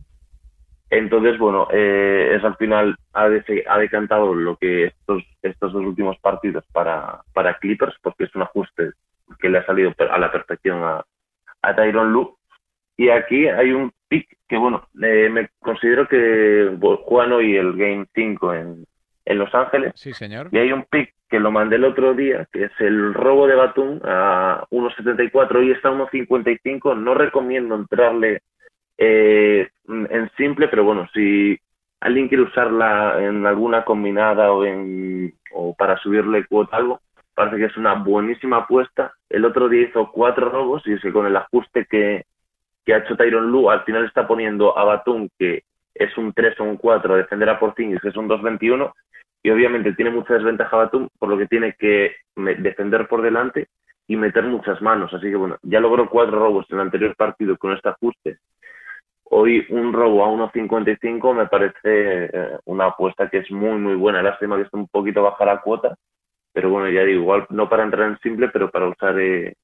Entonces, 0.89 1.37
bueno, 1.37 1.67
eh, 1.71 2.33
es 2.37 2.43
al 2.43 2.55
final 2.55 2.95
ha, 3.13 3.25
ha, 3.25 3.77
decantado 3.77 4.33
lo 4.33 4.55
que 4.55 4.85
estos, 4.85 5.23
estos 5.41 5.73
dos 5.73 5.83
últimos 5.83 6.17
partidos 6.19 6.65
para, 6.71 7.21
para 7.33 7.57
Clippers, 7.59 7.95
porque 8.01 8.23
es 8.23 8.35
un 8.35 8.43
ajuste 8.43 8.93
que 9.39 9.49
le 9.49 9.59
ha 9.59 9.65
salido 9.65 9.93
a 9.97 10.17
la 10.17 10.31
perfección 10.31 10.83
a, 10.83 11.03
a 11.61 11.75
Tyron 11.75 12.11
Lu. 12.11 12.37
Y 12.97 13.09
aquí 13.09 13.47
hay 13.47 13.71
un 13.71 13.91
pick 14.07 14.37
que, 14.47 14.57
bueno, 14.57 14.87
eh, 15.01 15.29
me 15.29 15.49
considero 15.59 16.07
que 16.07 16.77
juegan 17.05 17.33
hoy 17.33 17.55
el 17.55 17.75
Game 17.75 18.05
5 18.13 18.53
en, 18.53 18.85
en 19.25 19.37
Los 19.37 19.53
Ángeles. 19.55 19.93
Sí, 19.95 20.13
señor. 20.13 20.49
Y 20.51 20.57
hay 20.57 20.71
un 20.71 20.83
pick 20.83 21.13
que 21.29 21.39
lo 21.39 21.51
mandé 21.51 21.77
el 21.77 21.85
otro 21.85 22.13
día, 22.13 22.47
que 22.51 22.65
es 22.65 22.71
el 22.79 23.13
robo 23.13 23.47
de 23.47 23.55
Batum 23.55 23.99
a 24.03 24.65
1.74 24.69 25.65
y 25.65 25.71
está 25.71 25.89
a 25.89 25.93
1.55. 25.93 26.95
No 26.95 27.15
recomiendo 27.15 27.75
entrarle 27.75 28.41
eh, 28.97 29.67
en 29.87 30.31
simple, 30.37 30.67
pero 30.67 30.83
bueno, 30.83 31.09
si 31.13 31.57
alguien 31.99 32.27
quiere 32.27 32.43
usarla 32.43 33.15
en 33.19 33.45
alguna 33.45 33.83
combinada 33.83 34.51
o, 34.51 34.63
en, 34.63 35.33
o 35.53 35.73
para 35.73 35.97
subirle 35.97 36.45
cuota 36.45 36.77
algo, 36.77 37.01
parece 37.33 37.57
que 37.57 37.65
es 37.65 37.77
una 37.77 37.93
buenísima 37.95 38.57
apuesta. 38.57 39.13
El 39.29 39.45
otro 39.45 39.69
día 39.69 39.87
hizo 39.87 40.11
cuatro 40.11 40.49
robos 40.49 40.83
y 40.85 40.93
es 40.93 41.01
que 41.01 41.11
con 41.11 41.25
el 41.25 41.35
ajuste 41.35 41.85
que, 41.85 42.25
que 42.85 42.93
ha 42.93 42.99
hecho 42.99 43.15
Tyron 43.15 43.51
Lu, 43.51 43.69
al 43.69 43.83
final 43.83 44.05
está 44.05 44.27
poniendo 44.27 44.77
a 44.77 44.83
Batum, 44.83 45.29
que 45.37 45.63
es 45.95 46.17
un 46.17 46.33
3 46.33 46.59
o 46.59 46.63
un 46.63 46.77
4, 46.77 47.13
a 47.13 47.17
defender 47.17 47.49
a 47.49 47.59
Porzingis, 47.59 48.01
que 48.01 48.09
es 48.09 48.17
un 48.17 48.27
2-21, 48.27 48.91
y 49.43 49.49
obviamente 49.49 49.93
tiene 49.93 50.11
mucha 50.11 50.33
desventaja 50.33 50.77
Batum, 50.77 51.09
por 51.19 51.29
lo 51.29 51.37
que 51.37 51.47
tiene 51.47 51.73
que 51.73 52.15
defender 52.35 53.07
por 53.07 53.21
delante 53.21 53.67
y 54.07 54.15
meter 54.15 54.43
muchas 54.45 54.81
manos. 54.81 55.13
Así 55.13 55.29
que 55.29 55.35
bueno, 55.35 55.57
ya 55.61 55.79
logró 55.79 56.09
cuatro 56.09 56.39
robos 56.39 56.65
en 56.69 56.77
el 56.77 56.83
anterior 56.83 57.15
partido 57.15 57.57
con 57.57 57.73
este 57.73 57.89
ajuste. 57.89 58.37
Hoy 59.25 59.65
un 59.69 59.93
robo 59.93 60.23
a 60.23 60.29
1.55 60.29 61.35
me 61.35 61.47
parece 61.47 61.75
eh, 61.85 62.57
una 62.65 62.85
apuesta 62.85 63.29
que 63.29 63.39
es 63.39 63.51
muy, 63.51 63.77
muy 63.79 63.95
buena. 63.95 64.21
Lástima 64.21 64.55
que 64.57 64.63
está 64.63 64.77
un 64.77 64.87
poquito 64.87 65.23
baja 65.23 65.45
la 65.45 65.61
cuota, 65.61 65.95
pero 66.53 66.69
bueno, 66.69 66.89
ya 66.89 67.03
digo, 67.03 67.21
igual 67.21 67.45
no 67.49 67.67
para 67.67 67.83
entrar 67.83 68.09
en 68.09 68.19
simple, 68.19 68.49
pero 68.49 68.69
para 68.69 68.87
usar 68.87 69.19
eh, 69.19 69.55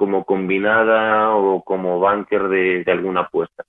como 0.00 0.24
combinada 0.24 1.34
o 1.36 1.62
como 1.62 2.00
banker 2.00 2.48
de, 2.48 2.84
alguna 2.86 3.20
apuesta. 3.20 3.64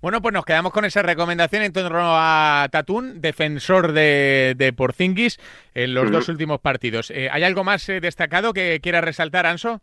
Bueno, 0.00 0.22
pues 0.22 0.32
nos 0.32 0.44
quedamos 0.44 0.72
con 0.72 0.84
esa 0.84 1.02
recomendación 1.02 1.64
en 1.64 1.72
torno 1.72 1.98
a 2.02 2.68
Tatún, 2.70 3.20
defensor 3.20 3.92
de, 3.92 4.54
de 4.56 4.72
Porzingis 4.72 5.38
en 5.74 5.92
los 5.92 6.10
dos 6.12 6.28
últimos 6.28 6.60
partidos. 6.60 7.10
Eh, 7.10 7.28
¿Hay 7.30 7.42
algo 7.42 7.64
más 7.64 7.88
eh, 7.88 8.00
destacado 8.00 8.52
que 8.52 8.78
quiera 8.80 9.00
resaltar, 9.00 9.44
Anso? 9.44 9.80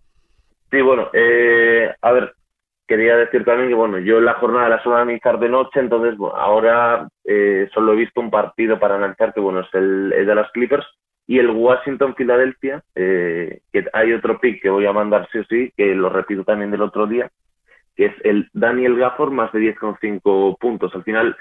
Sí, 0.72 0.82
bueno, 0.82 1.10
eh, 1.12 1.94
a 2.02 2.12
ver, 2.14 2.34
quería 2.88 3.18
decir 3.18 3.44
también 3.44 3.68
que, 3.68 3.76
bueno, 3.76 4.00
yo 4.00 4.20
en 4.20 4.26
la 4.26 4.36
jornada 4.36 4.70
la 4.70 4.82
suelo 4.84 5.00
analizar 5.00 5.38
de 5.38 5.50
noche, 5.50 5.82
entonces, 5.82 6.18
bueno, 6.18 6.38
ahora 6.38 7.10
solo 7.74 7.92
he 7.92 7.98
visto 7.98 8.22
un 8.22 8.32
partido 8.32 8.80
para 8.80 8.96
analizar 8.96 9.34
que, 9.34 9.42
bueno, 9.42 9.60
es 9.60 9.74
el, 9.74 10.14
el 10.14 10.26
de 10.26 10.36
las 10.36 10.50
Clippers, 10.54 10.86
y 11.28 11.40
el 11.40 11.50
Washington-Filadelfia, 11.50 12.84
eh, 12.94 13.62
que 13.72 13.86
hay 13.94 14.14
otro 14.14 14.40
pick 14.40 14.62
que 14.62 14.70
voy 14.70 14.86
a 14.86 14.94
mandar 14.94 15.28
sí 15.32 15.40
o 15.40 15.44
sí, 15.46 15.72
que 15.76 15.96
lo 15.96 16.10
repito 16.10 16.44
también 16.44 16.72
del 16.72 16.82
otro 16.82 17.08
día, 17.08 17.32
que 17.96 18.06
es 18.08 18.14
el 18.24 18.50
Daniel 18.54 18.96
Gafford 18.98 19.32
más 19.32 19.52
de 19.52 19.60
10,5 19.60 20.58
puntos. 20.60 20.94
Al 20.94 21.04
final, 21.04 21.36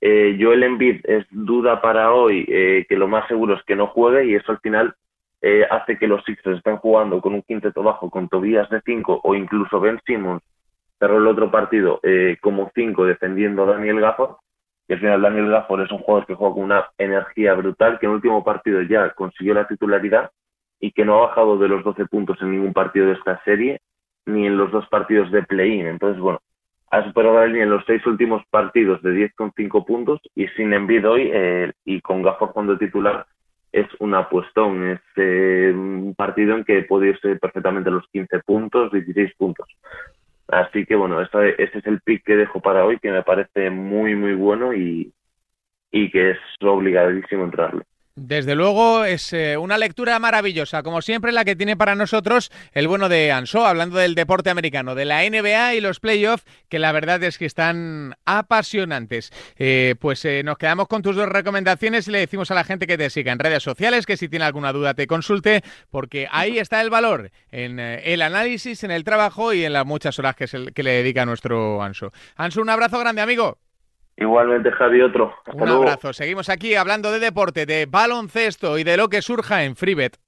eh, 0.00 0.36
Joel 0.40 0.62
Embiid 0.62 1.00
es 1.04 1.26
duda 1.30 1.80
para 1.80 2.12
hoy, 2.12 2.44
eh, 2.48 2.86
que 2.88 2.96
lo 2.96 3.08
más 3.08 3.28
seguro 3.28 3.54
es 3.54 3.62
que 3.64 3.76
no 3.76 3.88
juegue 3.88 4.26
y 4.26 4.34
eso 4.34 4.52
al 4.52 4.58
final 4.58 4.94
eh, 5.40 5.64
hace 5.70 5.98
que 5.98 6.08
los 6.08 6.24
Sixers 6.24 6.58
estén 6.58 6.78
jugando 6.78 7.20
con 7.20 7.34
un 7.34 7.42
quinteto 7.42 7.82
bajo, 7.82 8.10
con 8.10 8.28
Tobias 8.28 8.68
de 8.70 8.80
5 8.84 9.20
o 9.22 9.34
incluso 9.34 9.78
Ben 9.78 10.00
Simmons 10.04 10.42
cerró 10.98 11.18
el 11.18 11.26
otro 11.28 11.50
partido 11.50 12.00
eh, 12.02 12.38
como 12.40 12.72
5 12.74 13.04
defendiendo 13.04 13.62
a 13.62 13.74
Daniel 13.74 14.00
Gafford 14.00 14.36
y 14.88 14.94
al 14.94 15.00
final 15.00 15.20
Daniel 15.20 15.50
Gafford 15.50 15.82
es 15.82 15.92
un 15.92 15.98
jugador 15.98 16.26
que 16.26 16.34
juega 16.34 16.54
con 16.54 16.64
una 16.64 16.86
energía 16.96 17.52
brutal, 17.54 17.98
que 17.98 18.06
en 18.06 18.12
el 18.12 18.16
último 18.16 18.42
partido 18.42 18.80
ya 18.82 19.10
consiguió 19.10 19.52
la 19.52 19.68
titularidad 19.68 20.30
y 20.80 20.92
que 20.92 21.04
no 21.04 21.18
ha 21.18 21.26
bajado 21.28 21.58
de 21.58 21.68
los 21.68 21.84
12 21.84 22.06
puntos 22.06 22.38
en 22.40 22.52
ningún 22.52 22.72
partido 22.72 23.06
de 23.06 23.12
esta 23.12 23.42
serie, 23.44 23.80
ni 24.24 24.46
en 24.46 24.56
los 24.56 24.72
dos 24.72 24.88
partidos 24.88 25.30
de 25.30 25.42
play-in. 25.42 25.86
Entonces, 25.86 26.20
bueno, 26.20 26.40
ha 26.90 27.04
superado 27.04 27.38
la 27.38 27.46
línea 27.46 27.64
en 27.64 27.70
los 27.70 27.84
seis 27.86 28.04
últimos 28.06 28.42
partidos 28.50 29.02
de 29.02 29.12
10,5 29.12 29.84
puntos 29.84 30.20
y 30.34 30.46
sin 30.48 30.72
envido 30.72 31.12
hoy 31.12 31.30
eh, 31.32 31.72
y 31.84 32.00
con 32.00 32.22
Gafford 32.22 32.52
cuando 32.52 32.78
titular 32.78 33.26
es 33.72 33.86
un 33.98 34.14
apuestón, 34.14 34.92
es 34.92 35.00
eh, 35.16 35.70
un 35.74 36.14
partido 36.16 36.56
en 36.56 36.64
que 36.64 36.82
puede 36.84 37.08
irse 37.08 37.36
perfectamente 37.36 37.90
los 37.90 38.06
15 38.10 38.38
puntos, 38.40 38.90
16 38.90 39.34
puntos. 39.36 39.68
Así 40.48 40.86
que 40.86 40.96
bueno, 40.96 41.20
este, 41.20 41.62
es 41.62 41.86
el 41.86 42.00
pick 42.00 42.24
que 42.24 42.36
dejo 42.36 42.60
para 42.60 42.84
hoy, 42.84 42.98
que 42.98 43.10
me 43.10 43.22
parece 43.22 43.70
muy, 43.70 44.14
muy 44.16 44.34
bueno 44.34 44.74
y, 44.74 45.12
y 45.90 46.10
que 46.10 46.32
es 46.32 46.38
obligadísimo 46.62 47.44
entrarle. 47.44 47.84
Desde 48.20 48.56
luego 48.56 49.04
es 49.04 49.32
eh, 49.32 49.56
una 49.56 49.78
lectura 49.78 50.18
maravillosa, 50.18 50.82
como 50.82 51.02
siempre 51.02 51.30
la 51.30 51.44
que 51.44 51.54
tiene 51.54 51.76
para 51.76 51.94
nosotros 51.94 52.50
el 52.72 52.88
bueno 52.88 53.08
de 53.08 53.30
Anso, 53.30 53.64
hablando 53.64 53.96
del 53.96 54.16
deporte 54.16 54.50
americano, 54.50 54.96
de 54.96 55.04
la 55.04 55.22
NBA 55.22 55.74
y 55.74 55.80
los 55.80 56.00
playoffs, 56.00 56.44
que 56.68 56.80
la 56.80 56.90
verdad 56.90 57.22
es 57.22 57.38
que 57.38 57.46
están 57.46 58.16
apasionantes. 58.24 59.30
Eh, 59.56 59.94
pues 60.00 60.24
eh, 60.24 60.42
nos 60.44 60.58
quedamos 60.58 60.88
con 60.88 61.00
tus 61.00 61.14
dos 61.14 61.28
recomendaciones 61.28 62.08
y 62.08 62.10
le 62.10 62.18
decimos 62.18 62.50
a 62.50 62.54
la 62.54 62.64
gente 62.64 62.88
que 62.88 62.98
te 62.98 63.08
siga 63.08 63.30
en 63.30 63.38
redes 63.38 63.62
sociales, 63.62 64.04
que 64.04 64.16
si 64.16 64.28
tiene 64.28 64.44
alguna 64.44 64.72
duda 64.72 64.94
te 64.94 65.06
consulte, 65.06 65.62
porque 65.88 66.26
ahí 66.32 66.58
está 66.58 66.80
el 66.80 66.90
valor, 66.90 67.30
en 67.52 67.78
el 67.78 68.22
análisis, 68.22 68.82
en 68.82 68.90
el 68.90 69.04
trabajo 69.04 69.52
y 69.52 69.64
en 69.64 69.72
las 69.72 69.86
muchas 69.86 70.18
horas 70.18 70.34
que, 70.34 70.46
que 70.74 70.82
le 70.82 70.90
dedica 70.90 71.24
nuestro 71.24 71.80
Anso. 71.82 72.12
Anso, 72.34 72.60
un 72.60 72.70
abrazo 72.70 72.98
grande, 72.98 73.22
amigo. 73.22 73.58
Igualmente, 74.20 74.72
Javi, 74.72 75.00
otro. 75.00 75.32
Un 75.52 75.68
abrazo. 75.68 76.12
Seguimos 76.12 76.48
aquí 76.48 76.74
hablando 76.74 77.12
de 77.12 77.20
deporte, 77.20 77.66
de 77.66 77.86
baloncesto 77.86 78.76
y 78.76 78.84
de 78.84 78.96
lo 78.96 79.08
que 79.08 79.22
surja 79.22 79.64
en 79.64 79.76
Freebet. 79.76 80.18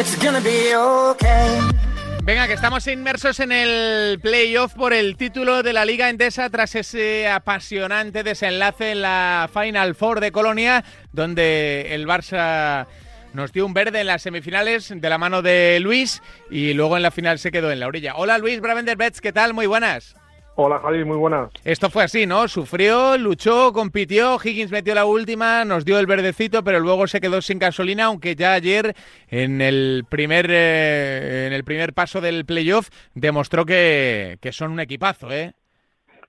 It's 0.00 0.16
gonna 0.16 0.40
be 0.40 0.74
okay. 0.74 1.89
Venga, 2.22 2.46
que 2.46 2.52
estamos 2.52 2.86
inmersos 2.86 3.40
en 3.40 3.50
el 3.50 4.20
playoff 4.20 4.74
por 4.74 4.92
el 4.92 5.16
título 5.16 5.62
de 5.62 5.72
la 5.72 5.84
Liga 5.84 6.10
Endesa 6.10 6.50
tras 6.50 6.74
ese 6.74 7.28
apasionante 7.28 8.22
desenlace 8.22 8.92
en 8.92 9.02
la 9.02 9.48
Final 9.52 9.94
Four 9.94 10.20
de 10.20 10.30
Colonia, 10.30 10.84
donde 11.12 11.94
el 11.94 12.06
Barça 12.06 12.86
nos 13.32 13.52
dio 13.52 13.64
un 13.64 13.74
verde 13.74 14.00
en 14.00 14.06
las 14.06 14.22
semifinales 14.22 14.92
de 14.94 15.08
la 15.08 15.18
mano 15.18 15.40
de 15.40 15.78
Luis 15.80 16.22
y 16.50 16.74
luego 16.74 16.96
en 16.96 17.02
la 17.02 17.10
final 17.10 17.38
se 17.38 17.50
quedó 17.50 17.72
en 17.72 17.80
la 17.80 17.86
orilla. 17.86 18.14
Hola 18.16 18.38
Luis 18.38 18.60
Bravender 18.60 18.96
Betts, 18.96 19.20
¿qué 19.20 19.32
tal? 19.32 19.54
Muy 19.54 19.66
buenas. 19.66 20.14
Hola 20.56 20.78
Javi, 20.78 21.04
muy 21.04 21.16
buenas. 21.16 21.50
Esto 21.64 21.88
fue 21.90 22.04
así, 22.04 22.26
¿no? 22.26 22.46
Sufrió, 22.48 23.16
luchó, 23.16 23.72
compitió, 23.72 24.36
Higgins 24.42 24.72
metió 24.72 24.94
la 24.94 25.06
última, 25.06 25.64
nos 25.64 25.84
dio 25.84 25.98
el 25.98 26.06
verdecito, 26.06 26.62
pero 26.64 26.80
luego 26.80 27.06
se 27.06 27.20
quedó 27.20 27.40
sin 27.40 27.58
gasolina, 27.58 28.06
aunque 28.06 28.34
ya 28.34 28.52
ayer 28.54 28.94
en 29.28 29.60
el 29.62 30.04
primer 30.08 30.46
eh, 30.50 31.46
en 31.46 31.52
el 31.52 31.64
primer 31.64 31.94
paso 31.94 32.20
del 32.20 32.44
playoff 32.44 32.90
demostró 33.14 33.64
que, 33.64 34.38
son 34.50 34.72
un 34.72 34.80
equipazo, 34.80 35.30
¿eh? 35.30 35.52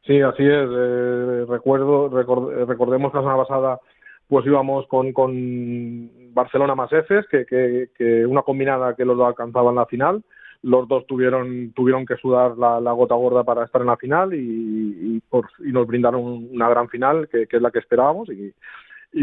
Sí, 0.06 0.22
así 0.22 0.44
es. 0.44 0.70
Eh, 0.72 1.46
recuerdo, 1.50 2.10
recordemos 2.10 3.12
que 3.12 3.18
la 3.18 3.24
semana 3.24 3.44
pasada 3.44 3.80
pues 4.28 4.46
íbamos 4.46 4.88
con, 4.88 5.12
con 5.12 6.34
Barcelona 6.34 6.74
más 6.74 6.90
que, 6.90 7.46
que, 7.46 7.90
que 7.98 8.26
una 8.26 8.44
combinada 8.44 8.96
que 8.96 9.04
los 9.04 9.20
alcanzaba 9.20 9.72
en 9.72 9.76
la 9.76 9.86
final 9.88 10.24
los 10.64 10.88
dos 10.88 11.06
tuvieron 11.08 11.72
tuvieron 11.74 12.06
que 12.06 12.18
sudar 12.18 12.58
la, 12.58 12.92
gota 12.92 13.16
gorda 13.16 13.44
para 13.44 13.66
estar 13.66 13.82
en 13.82 13.88
la 13.88 13.98
final 13.98 14.34
y, 14.34 15.22
y, 15.60 15.72
nos 15.72 15.88
brindaron 15.88 16.50
una 16.52 16.70
gran 16.70 16.88
final 16.90 17.28
que, 17.30 17.48
es 17.50 17.62
la 17.62 17.72
que 17.72 17.80
esperábamos. 17.80 18.30
Y, 18.30 18.54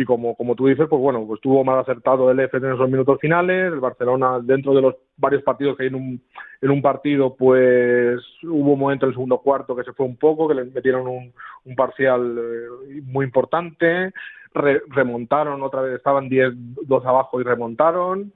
como, 0.05 0.35
como 0.37 0.55
tú 0.55 0.67
dices, 0.67 0.87
pues 0.87 1.01
bueno, 1.01 1.25
pues 1.27 1.39
estuvo 1.39 1.65
más 1.65 1.79
acertado 1.79 2.31
el 2.31 2.39
EFE 2.41 2.59
en 2.59 2.75
esos 2.75 2.91
minutos 2.91 3.19
finales, 3.21 3.73
el 3.73 3.81
Barcelona 3.81 4.39
dentro 4.43 4.75
de 4.75 4.83
los 4.83 4.97
varios 5.17 5.43
partidos 5.43 5.77
que 5.77 5.85
hay 5.85 5.89
en 5.89 5.95
un, 5.95 6.23
en 6.61 6.71
un 6.71 6.83
partido, 6.83 7.35
pues 7.35 8.21
hubo 8.43 8.73
un 8.75 8.79
momento 8.79 9.07
en 9.07 9.11
el 9.11 9.15
segundo 9.15 9.39
cuarto 9.39 9.75
que 9.75 9.85
se 9.85 9.95
fue 9.95 10.05
un 10.05 10.17
poco, 10.17 10.47
que 10.47 10.55
le 10.55 10.65
metieron 10.65 11.07
un, 11.09 11.33
un 11.65 11.75
parcial 11.75 12.39
eh, 12.39 13.01
muy 13.05 13.25
importante, 13.25 14.13
remontaron 14.53 15.63
otra 15.63 15.81
vez, 15.81 15.97
estaban 15.97 16.29
10-2 16.29 17.07
abajo 17.07 17.41
y 17.41 17.45
remontaron, 17.45 18.33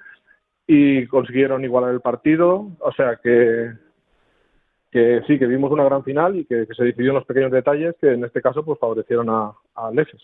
y 0.67 1.07
consiguieron 1.07 1.65
igualar 1.65 1.93
el 1.93 2.01
partido. 2.01 2.71
O 2.81 2.93
sea 2.93 3.19
que, 3.23 3.73
que 4.91 5.23
sí, 5.27 5.39
que 5.39 5.47
vimos 5.47 5.73
una 5.73 5.85
gran 5.85 6.05
final 6.05 6.37
y 6.37 6.45
que, 6.45 6.67
se 6.77 6.85
decidió 6.85 7.11
en 7.11 7.17
los 7.17 7.27
pequeños 7.27 7.51
detalles 7.51 7.95
que 8.01 8.13
en 8.13 8.25
este 8.25 8.43
caso 8.43 8.65
pues 8.65 8.79
favorecieron 8.79 9.31
a, 9.31 9.53
a 9.75 9.91
Lefes. 9.91 10.21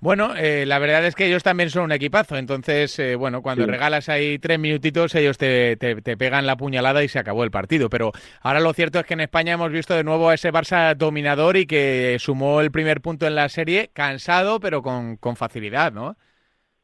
Bueno, 0.00 0.34
eh, 0.36 0.66
la 0.66 0.80
verdad 0.80 1.06
es 1.06 1.14
que 1.14 1.26
ellos 1.26 1.44
también 1.44 1.70
son 1.70 1.84
un 1.84 1.92
equipazo, 1.92 2.36
entonces, 2.36 2.98
eh, 2.98 3.14
bueno, 3.14 3.40
cuando 3.40 3.64
regalas 3.66 4.08
ahí 4.08 4.40
tres 4.40 4.58
minutitos, 4.58 5.14
ellos 5.14 5.38
te, 5.38 5.76
te, 5.76 6.02
te, 6.02 6.16
pegan 6.16 6.44
la 6.44 6.56
puñalada 6.56 7.04
y 7.04 7.08
se 7.08 7.20
acabó 7.20 7.44
el 7.44 7.52
partido. 7.52 7.88
Pero 7.88 8.10
ahora 8.40 8.58
lo 8.58 8.72
cierto 8.72 8.98
es 8.98 9.06
que 9.06 9.14
en 9.14 9.20
España 9.20 9.52
hemos 9.52 9.70
visto 9.70 9.94
de 9.94 10.02
nuevo 10.02 10.28
a 10.28 10.34
ese 10.34 10.52
Barça 10.52 10.96
dominador 10.96 11.56
y 11.56 11.66
que 11.66 12.16
sumó 12.18 12.60
el 12.60 12.72
primer 12.72 13.00
punto 13.00 13.28
en 13.28 13.36
la 13.36 13.48
serie, 13.48 13.90
cansado, 13.92 14.58
pero 14.58 14.82
con, 14.82 15.16
con 15.18 15.36
facilidad, 15.36 15.92
¿no? 15.92 16.16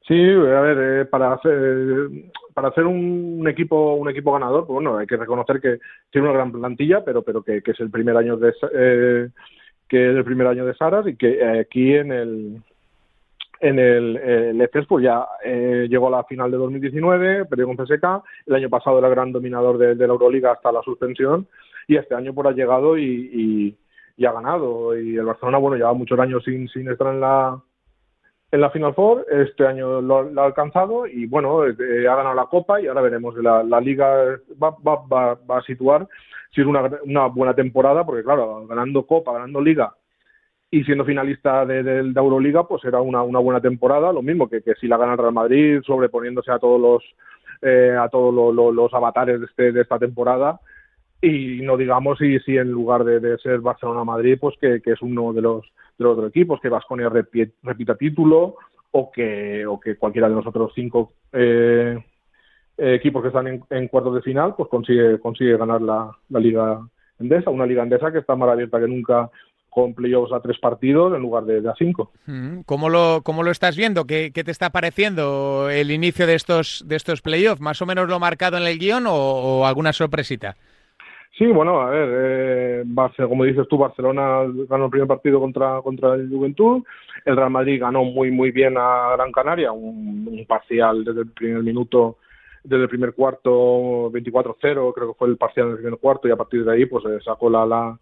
Sí, 0.09 0.15
a 0.15 0.61
ver, 0.63 1.03
eh, 1.03 1.05
para 1.05 1.35
hacer 1.35 2.09
para 2.55 2.69
hacer 2.69 2.87
un, 2.87 3.47
equipo 3.47 3.95
un 3.95 4.09
equipo 4.09 4.33
ganador, 4.33 4.67
pues 4.67 4.75
bueno, 4.75 4.97
hay 4.97 5.07
que 5.07 5.19
reconocer 5.19 5.61
que 5.61 5.79
tiene 6.11 6.29
una 6.29 6.37
gran 6.37 6.51
plantilla, 6.51 7.05
pero 7.05 7.21
pero 7.23 7.43
que, 7.43 7.59
es 7.65 7.81
el 7.81 7.91
primer 7.91 8.17
año 8.17 8.39
de 8.39 8.55
eh, 8.73 9.29
que 9.87 10.11
es 10.11 10.17
el 10.17 10.25
primer 10.25 10.47
año 10.47 10.65
de 10.65 10.75
Saras 10.75 11.07
y 11.07 11.15
que 11.15 11.45
aquí 11.47 11.95
en 11.95 12.11
el 12.11 12.63
en 13.61 13.79
el, 13.79 14.17
el 14.17 14.87
pues 14.89 15.05
ya 15.05 15.27
eh, 15.45 15.87
llegó 15.91 16.09
a 16.09 16.19
la 16.19 16.25
final 16.25 16.51
de 16.51 16.57
2019, 16.57 17.45
perdió 17.45 17.67
con 17.67 17.77
CSK, 17.77 18.25
el 18.47 18.55
año 18.55 18.71
pasado 18.71 18.99
era 18.99 19.11
gran 19.11 19.31
dominador 19.31 19.77
de, 19.77 19.95
la 19.95 20.13
Euroliga 20.13 20.53
hasta 20.53 20.73
la 20.73 20.81
suspensión 20.83 21.47
y 21.87 21.97
este 21.97 22.15
año 22.15 22.33
pues 22.33 22.47
ha 22.49 22.53
llegado 22.53 22.97
y, 22.97 23.77
y, 24.17 24.25
ha 24.25 24.33
ganado 24.33 24.99
y 24.99 25.17
el 25.17 25.27
Barcelona 25.27 25.59
bueno 25.59 25.77
lleva 25.77 25.93
muchos 25.93 26.19
años 26.19 26.43
sin, 26.45 26.67
sin 26.69 26.91
estar 26.91 27.13
en 27.13 27.21
la 27.21 27.61
en 28.51 28.61
la 28.61 28.71
Final 28.71 28.95
Four. 28.95 29.27
Este 29.31 29.67
año 29.67 30.01
lo, 30.01 30.41
ha 30.41 30.45
alcanzado 30.45 31.07
y 31.07 31.27
bueno, 31.27 31.67
eh, 31.67 32.09
ha 32.09 32.17
ganado 32.17 32.35
la 32.35 32.47
Copa 32.47 32.81
y 32.81 32.87
ahora 32.87 33.03
veremos. 33.03 33.37
La, 33.37 33.63
la 33.63 33.81
Liga 33.81 34.39
va, 34.63 34.77
va, 34.87 35.35
va, 35.35 35.59
a 35.59 35.63
situar 35.63 36.09
si 36.55 36.61
es 36.61 36.67
una, 36.67 36.91
una 37.05 37.27
buena 37.27 37.55
temporada, 37.55 38.05
porque 38.05 38.25
claro, 38.25 38.67
ganando 38.67 39.07
Copa, 39.07 39.33
ganando 39.33 39.61
Liga 39.61 39.95
y 40.71 40.85
siendo 40.85 41.05
finalista 41.05 41.65
de, 41.65 41.83
de, 41.83 42.01
Euroliga, 42.15 42.67
pues 42.69 42.85
era 42.85 43.01
una, 43.01 43.23
una 43.23 43.39
buena 43.39 43.61
temporada. 43.61 44.13
Lo 44.13 44.23
mismo 44.23 44.49
que, 44.49 44.63
que 44.63 44.75
si 44.75 44.87
la 44.87 44.99
gana 44.99 45.13
el 45.13 45.19
Real 45.19 45.33
Madrid, 45.33 45.81
sobreponiéndose 45.85 46.51
a 46.51 46.59
todos 46.59 46.81
los 46.81 47.05
eh, 47.61 47.97
a 47.99 48.09
todos 48.09 48.55
los 48.55 48.95
avatares 48.95 49.41
de, 49.41 49.47
este, 49.47 49.73
de 49.73 49.81
esta 49.81 49.99
temporada 49.99 50.61
y 51.21 51.61
no 51.63 51.77
digamos 51.77 52.19
si, 52.19 52.39
si 52.41 52.57
en 52.57 52.71
lugar 52.71 53.05
de, 53.05 53.39
ser 53.39 53.61
Barcelona-Madrid, 53.61 54.39
pues 54.41 54.57
que, 54.61 54.81
que, 54.81 54.93
es 54.93 55.03
uno 55.03 55.33
de 55.33 55.43
los, 55.43 55.65
de 55.99 56.05
los 56.05 56.13
otros 56.13 56.31
equipos, 56.31 56.61
que 56.61 56.69
Vasconia 56.69 57.09
repita 57.09 57.97
título, 57.97 58.57
o 58.91 59.11
que, 59.11 59.67
o 59.67 59.79
que 59.79 59.97
cualquiera 59.97 60.29
de 60.29 60.35
los 60.35 60.47
otros 60.47 60.73
cinco 60.75 61.13
eh, 61.33 61.99
equipos 62.77 63.23
que 63.23 63.29
están 63.29 63.63
en, 63.69 63.89
cuartos 63.89 64.15
de 64.15 64.23
final 64.23 64.55
pues 64.57 64.69
consigue, 64.71 65.19
consigue 65.19 65.57
ganar 65.57 65.83
la, 65.83 66.11
la 66.31 66.41
Liga 66.41 66.81
Endesa, 67.19 67.51
una 67.51 67.67
Liga 67.67 67.83
Endesa 67.83 68.13
que 68.13 68.19
está 68.19 68.35
más 68.37 68.49
abierta 68.49 68.81
que 68.81 68.89
nunca 68.89 69.31
con 69.69 69.93
playoffs 69.93 70.33
a 70.33 70.41
tres 70.41 70.59
partidos 70.59 71.15
en 71.15 71.21
lugar 71.21 71.45
de, 71.45 71.69
a 71.69 71.75
cinco. 71.77 72.13
Mm, 72.27 72.61
¿Cómo 72.65 72.89
lo, 72.89 73.21
cómo 73.23 73.43
lo 73.43 73.51
estás 73.51 73.77
viendo? 73.77 74.07
¿Qué, 74.07 74.33
¿Qué, 74.33 74.43
te 74.43 74.51
está 74.51 74.71
pareciendo 74.71 75.69
el 75.71 75.91
inicio 75.91 76.27
de 76.27 76.35
estos, 76.35 76.83
de 76.87 76.97
estos 76.97 77.21
playoffs? 77.21 77.61
¿Más 77.61 77.83
o 77.83 77.87
menos 77.87 78.09
lo 78.09 78.19
marcado 78.19 78.57
en 78.57 78.65
el 78.65 78.79
guion 78.79 79.05
o 79.07 79.67
alguna 79.67 79.93
sorpresita? 79.93 80.57
Sí, 81.39 81.47
bueno, 81.47 81.81
a 81.81 81.91
ver, 81.91 82.09
eh, 82.13 82.85
como 83.29 83.45
dices 83.45 83.69
tú, 83.69 83.79
Barcelona 83.79 84.41
ganó 84.69 84.87
el 84.87 84.91
primer 84.91 85.07
partido 85.07 85.39
contra, 85.39 85.81
contra 85.83 86.15
el 86.15 86.29
Juventud, 86.29 86.83
el 87.25 87.37
Real 87.37 87.51
Madrid 87.51 87.81
ganó 87.81 88.03
muy, 88.03 88.33
muy 88.33 88.51
bien 88.51 88.75
a 88.77 89.13
Gran 89.15 89.31
Canaria, 89.31 89.71
un, 89.71 90.45
parcial 90.49 91.05
desde 91.05 91.21
el 91.21 91.31
primer 91.31 91.63
minuto, 91.63 92.17
desde 92.65 92.83
el 92.83 92.89
primer 92.89 93.13
cuarto, 93.13 94.11
24-0, 94.11 94.57
creo 94.93 94.93
que 94.93 95.17
fue 95.17 95.29
el 95.29 95.37
parcial 95.37 95.69
del 95.69 95.77
primer 95.77 96.01
cuarto, 96.01 96.27
y 96.27 96.33
a 96.33 96.37
partir 96.37 96.65
de 96.65 96.73
ahí 96.73 96.87
pues 96.87 97.05
eh, 97.05 97.21
sacó 97.25 97.49
la, 97.49 97.65
la, 97.65 97.97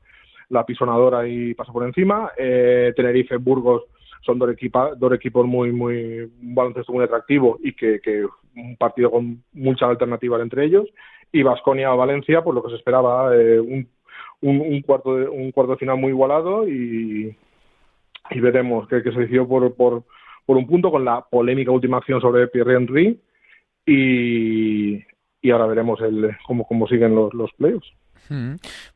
la, 0.49 0.65
pisonadora 0.65 1.29
y 1.29 1.53
pasó 1.53 1.75
por 1.75 1.85
encima. 1.85 2.31
Eh, 2.39 2.95
Tenerife, 2.97 3.37
Burgos 3.37 3.83
son 4.25 4.39
dos, 4.39 4.51
equipa, 4.51 4.95
dos 4.97 5.13
equipos 5.13 5.47
muy, 5.47 5.73
muy, 5.73 6.23
un 6.23 6.55
baloncesto 6.55 6.91
muy 6.91 7.05
atractivo 7.05 7.59
y 7.63 7.75
que, 7.75 8.01
que 8.01 8.25
un 8.57 8.77
partido 8.79 9.11
con 9.11 9.43
muchas 9.53 9.91
alternativas 9.91 10.41
entre 10.41 10.65
ellos 10.65 10.87
y 11.33 11.43
Vasconia 11.43 11.91
Valencia, 11.91 12.43
pues 12.43 12.55
lo 12.55 12.63
que 12.63 12.71
se 12.71 12.77
esperaba, 12.77 13.35
eh, 13.37 13.61
un, 13.61 13.89
un, 14.41 14.83
cuarto 14.83 15.17
de, 15.17 15.29
un 15.29 15.53
cuarto 15.53 15.73
de 15.73 15.79
final 15.79 15.99
muy 15.99 16.11
igualado 16.11 16.69
y, 16.69 17.37
y 18.31 18.41
veremos 18.41 18.89
que, 18.89 19.03
que, 19.03 19.13
se 19.13 19.21
decidió 19.21 19.47
por, 19.47 19.75
por, 19.75 20.05
por 20.45 20.57
un 20.57 20.67
punto 20.67 20.91
con 20.91 21.05
la 21.05 21.23
polémica 21.23 21.71
última 21.71 21.99
acción 21.99 22.21
sobre 22.21 22.49
Pierre 22.49 22.77
Henry 22.77 23.21
y, 23.85 25.03
y 25.43 25.51
ahora 25.51 25.67
veremos 25.67 26.01
el, 26.01 26.37
cómo, 26.47 26.67
cómo 26.67 26.87
siguen 26.87 27.15
los, 27.15 27.33
los 27.35 27.53
playoffs. 27.55 27.93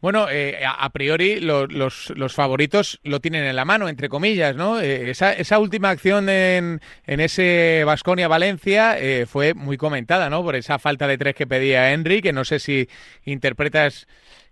Bueno, 0.01 0.26
eh, 0.31 0.61
a 0.64 0.91
priori 0.91 1.41
lo, 1.41 1.66
los, 1.66 2.12
los, 2.16 2.35
favoritos 2.35 3.01
lo 3.05 3.20
tienen 3.20 3.45
en 3.45 3.57
la 3.57 3.64
mano, 3.64 3.89
entre 3.89 4.09
comillas, 4.09 4.57
¿no? 4.57 4.81
Eh, 4.81 5.11
esa, 5.11 5.33
esa, 5.33 5.59
última 5.59 5.91
acción 5.91 6.28
en, 6.28 6.81
en 7.07 7.20
ese 7.20 7.83
Vasconia-Valencia 7.85 8.99
eh, 8.99 9.26
fue 9.26 9.55
muy 9.55 9.76
comentada, 9.76 10.31
¿no? 10.31 10.43
Por 10.43 10.57
esa 10.57 10.78
falta 10.78 11.07
de 11.07 11.18
tres 11.18 11.35
que 11.35 11.47
pedía 11.47 11.93
Henry, 11.93 12.22
que 12.22 12.33
no 12.33 12.45
sé 12.45 12.59
si 12.59 12.89
interpretas 13.24 14.07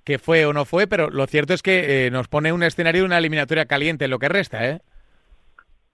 que 0.04 0.18
fue 0.18 0.46
o 0.46 0.54
no 0.54 0.64
fue, 0.64 0.86
pero 0.86 1.10
lo 1.10 1.26
cierto 1.26 1.52
es 1.52 1.62
que 1.62 2.06
eh, 2.06 2.10
nos 2.10 2.28
pone 2.28 2.52
un 2.52 2.62
escenario 2.62 3.02
de 3.02 3.06
una 3.06 3.18
eliminatoria 3.18 3.66
caliente 3.66 4.06
en 4.06 4.10
lo 4.10 4.18
que 4.18 4.30
resta, 4.30 4.66
¿eh? 4.66 4.80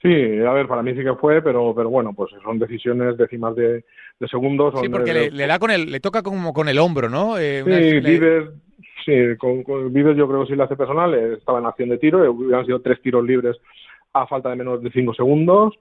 Sí, 0.00 0.38
a 0.46 0.52
ver, 0.52 0.68
para 0.68 0.82
mí 0.82 0.92
sí 0.94 1.02
que 1.02 1.14
fue, 1.14 1.40
pero, 1.42 1.74
pero 1.74 1.88
bueno, 1.88 2.12
pues 2.12 2.30
son 2.44 2.58
decisiones 2.58 3.16
décimas 3.16 3.56
de, 3.56 3.84
de 4.20 4.28
segundos. 4.28 4.74
Sí, 4.80 4.88
porque 4.88 5.14
le, 5.14 5.30
le, 5.30 5.46
da 5.46 5.58
con 5.58 5.70
el, 5.70 5.90
le 5.90 5.98
toca 5.98 6.22
como 6.22 6.52
con 6.52 6.68
el 6.68 6.78
hombro, 6.78 7.08
¿no? 7.08 7.38
Eh, 7.38 7.64
sí, 7.64 8.00
Vives, 8.00 8.50
sí, 9.04 9.36
con, 9.38 9.62
con 9.62 9.92
Vives 9.92 10.16
yo 10.16 10.28
creo 10.28 10.42
que 10.42 10.50
sí 10.50 10.56
lo 10.56 10.64
hace 10.64 10.76
personal, 10.76 11.14
estaba 11.14 11.58
en 11.58 11.66
acción 11.66 11.88
de 11.88 11.98
tiro, 11.98 12.30
hubieran 12.30 12.66
sido 12.66 12.80
tres 12.80 13.00
tiros 13.02 13.24
libres 13.24 13.56
a 14.12 14.26
falta 14.26 14.50
de 14.50 14.56
menos 14.56 14.82
de 14.82 14.90
cinco 14.90 15.14
segundos, 15.14 15.74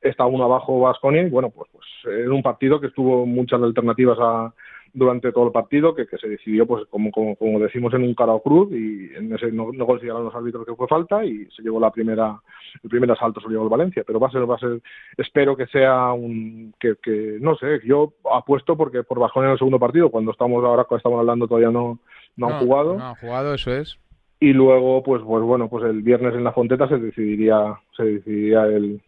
está 0.00 0.26
uno 0.26 0.44
abajo 0.44 0.80
Vasconi, 0.80 1.28
bueno, 1.28 1.50
pues, 1.50 1.68
pues 1.72 1.86
en 2.04 2.30
un 2.30 2.42
partido 2.42 2.80
que 2.80 2.88
estuvo 2.88 3.26
muchas 3.26 3.62
alternativas 3.62 4.18
a, 4.20 4.52
durante 4.92 5.32
todo 5.32 5.46
el 5.46 5.52
partido, 5.52 5.94
que, 5.94 6.06
que 6.06 6.18
se 6.18 6.28
decidió, 6.28 6.66
pues 6.66 6.86
como, 6.88 7.10
como, 7.10 7.36
como, 7.36 7.58
decimos, 7.58 7.92
en 7.94 8.02
un 8.02 8.14
cara 8.14 8.32
o 8.32 8.42
cruz, 8.42 8.70
y 8.72 9.10
en 9.14 9.32
ese 9.34 9.50
no, 9.52 9.70
no 9.72 9.86
consideraron 9.86 10.24
los 10.24 10.34
árbitros 10.34 10.66
que 10.66 10.74
fue 10.74 10.86
falta, 10.86 11.24
y 11.24 11.46
se 11.46 11.62
llevó 11.62 11.80
la 11.80 11.90
primera, 11.90 12.40
el 12.82 12.90
primer 12.90 13.10
asalto 13.10 13.40
se 13.40 13.48
el 13.48 13.68
Valencia, 13.68 14.04
pero 14.06 14.20
va 14.20 14.28
a 14.28 14.30
ser, 14.30 14.48
va 14.48 14.56
a 14.56 14.58
ser, 14.58 14.80
espero 15.16 15.56
que 15.56 15.66
sea 15.66 16.12
un, 16.12 16.74
que, 16.78 16.96
que 17.02 17.38
no 17.40 17.56
sé, 17.56 17.80
yo 17.84 18.12
apuesto 18.30 18.76
porque 18.76 19.02
por 19.02 19.18
bajón 19.18 19.46
en 19.46 19.52
el 19.52 19.58
segundo 19.58 19.78
partido, 19.78 20.10
cuando 20.10 20.32
estamos 20.32 20.64
ahora, 20.64 20.84
cuando 20.84 20.98
estamos 20.98 21.20
hablando, 21.20 21.48
todavía 21.48 21.70
no, 21.70 21.98
no, 22.38 22.48
no 22.48 22.54
han 22.54 22.60
jugado. 22.60 22.98
No 22.98 23.08
han 23.08 23.14
jugado, 23.16 23.54
eso 23.54 23.74
es. 23.74 23.98
Y 24.40 24.52
luego, 24.52 25.02
pues, 25.02 25.22
pues 25.22 25.42
bueno, 25.42 25.68
pues 25.68 25.84
el 25.84 26.02
viernes 26.02 26.34
en 26.34 26.44
la 26.44 26.52
Fonteta 26.52 26.88
se 26.88 26.98
decidiría, 26.98 27.78
se 27.96 28.04
decidiría 28.04 28.64
el, 28.64 29.02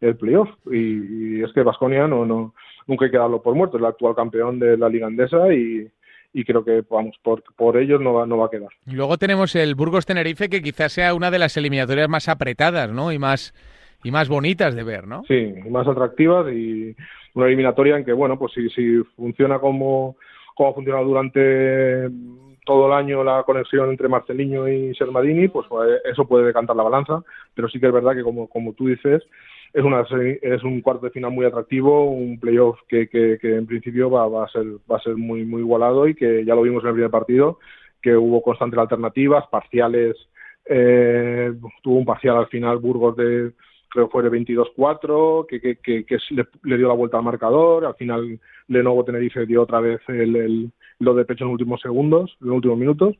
el 0.00 0.16
playoff, 0.16 0.48
y, 0.70 1.38
y 1.38 1.42
es 1.42 1.52
que 1.52 1.62
Vasconia 1.62 2.06
no, 2.06 2.24
no, 2.24 2.54
nunca 2.86 3.04
hay 3.04 3.10
que 3.10 3.18
darlo 3.18 3.42
por 3.42 3.54
muerto, 3.54 3.76
es 3.76 3.82
el 3.82 3.88
actual 3.88 4.14
campeón 4.14 4.58
de 4.58 4.76
la 4.78 4.88
Liga 4.88 5.08
Andesa 5.08 5.52
y, 5.52 5.90
y 6.32 6.44
creo 6.44 6.64
que 6.64 6.84
vamos 6.88 7.16
por, 7.22 7.42
por 7.56 7.76
ellos 7.76 8.00
no 8.00 8.14
va, 8.14 8.26
no 8.26 8.38
va 8.38 8.46
a 8.46 8.50
quedar. 8.50 8.68
Y 8.86 8.92
luego 8.92 9.16
tenemos 9.18 9.56
el 9.56 9.74
Burgos 9.74 10.06
Tenerife 10.06 10.48
que 10.48 10.62
quizás 10.62 10.92
sea 10.92 11.14
una 11.14 11.30
de 11.30 11.38
las 11.38 11.56
eliminatorias 11.56 12.08
más 12.08 12.28
apretadas, 12.28 12.92
¿no? 12.92 13.10
Y 13.10 13.18
más 13.18 13.54
y 14.04 14.10
más 14.10 14.28
bonitas 14.28 14.76
de 14.76 14.84
ver, 14.84 15.08
¿no? 15.08 15.24
Sí, 15.26 15.54
más 15.68 15.88
atractivas 15.88 16.46
y 16.52 16.94
una 17.34 17.46
eliminatoria 17.46 17.96
en 17.96 18.04
que 18.04 18.12
bueno, 18.12 18.38
pues 18.38 18.52
si, 18.52 18.68
si 18.70 19.02
funciona 19.16 19.58
como 19.58 20.16
como 20.54 20.70
ha 20.70 20.74
funcionado 20.74 21.06
durante 21.06 22.08
todo 22.66 22.88
el 22.88 22.92
año 22.92 23.24
la 23.24 23.44
conexión 23.44 23.88
entre 23.88 24.08
Marceliño 24.08 24.68
y 24.68 24.94
Sermadini, 24.94 25.48
pues, 25.48 25.66
pues 25.68 26.02
eso 26.04 26.26
puede 26.26 26.46
decantar 26.46 26.76
la 26.76 26.82
balanza, 26.82 27.22
pero 27.54 27.68
sí 27.68 27.80
que 27.80 27.86
es 27.86 27.92
verdad 27.92 28.14
que 28.14 28.22
como 28.22 28.48
como 28.48 28.74
tú 28.74 28.88
dices, 28.88 29.22
es, 29.72 29.84
una, 29.84 30.04
es 30.42 30.62
un 30.64 30.80
cuarto 30.80 31.06
de 31.06 31.12
final 31.12 31.30
muy 31.30 31.46
atractivo, 31.46 32.10
un 32.10 32.38
playoff 32.38 32.78
que, 32.88 33.08
que, 33.08 33.38
que 33.40 33.54
en 33.56 33.66
principio 33.66 34.10
va, 34.10 34.28
va, 34.28 34.44
a 34.44 34.48
ser, 34.48 34.64
va 34.90 34.96
a 34.96 35.02
ser 35.02 35.16
muy, 35.16 35.44
muy 35.44 35.60
igualado 35.62 36.08
y 36.08 36.14
que 36.14 36.44
ya 36.44 36.54
lo 36.54 36.62
vimos 36.62 36.82
en 36.82 36.88
el 36.88 36.94
primer 36.94 37.10
partido, 37.10 37.58
que 38.02 38.16
hubo 38.16 38.42
constantes 38.42 38.78
alternativas, 38.78 39.46
parciales, 39.48 40.16
eh, 40.64 41.52
tuvo 41.82 41.98
un 41.98 42.04
parcial 42.04 42.36
al 42.36 42.48
final 42.48 42.78
Burgos 42.78 43.16
de 43.16 43.52
creo 43.96 44.08
fue 44.08 44.22
de 44.22 44.30
22-4, 44.30 45.46
que, 45.46 45.60
que, 45.60 45.76
que, 45.76 46.04
que 46.04 46.18
le, 46.30 46.46
le, 46.62 46.76
dio 46.76 46.88
la 46.88 46.94
vuelta 46.94 47.16
al 47.16 47.24
marcador, 47.24 47.86
al 47.86 47.94
final 47.94 48.38
Lenovo 48.68 49.04
Tenerife 49.04 49.46
dio 49.46 49.62
otra 49.62 49.80
vez 49.80 50.00
el, 50.08 50.36
el, 50.36 50.70
lo 50.98 51.14
de 51.14 51.24
pecho 51.24 51.44
en 51.44 51.48
los 51.48 51.54
últimos 51.54 51.80
segundos, 51.80 52.36
en 52.40 52.48
los 52.48 52.56
últimos 52.56 52.78
minutos, 52.78 53.16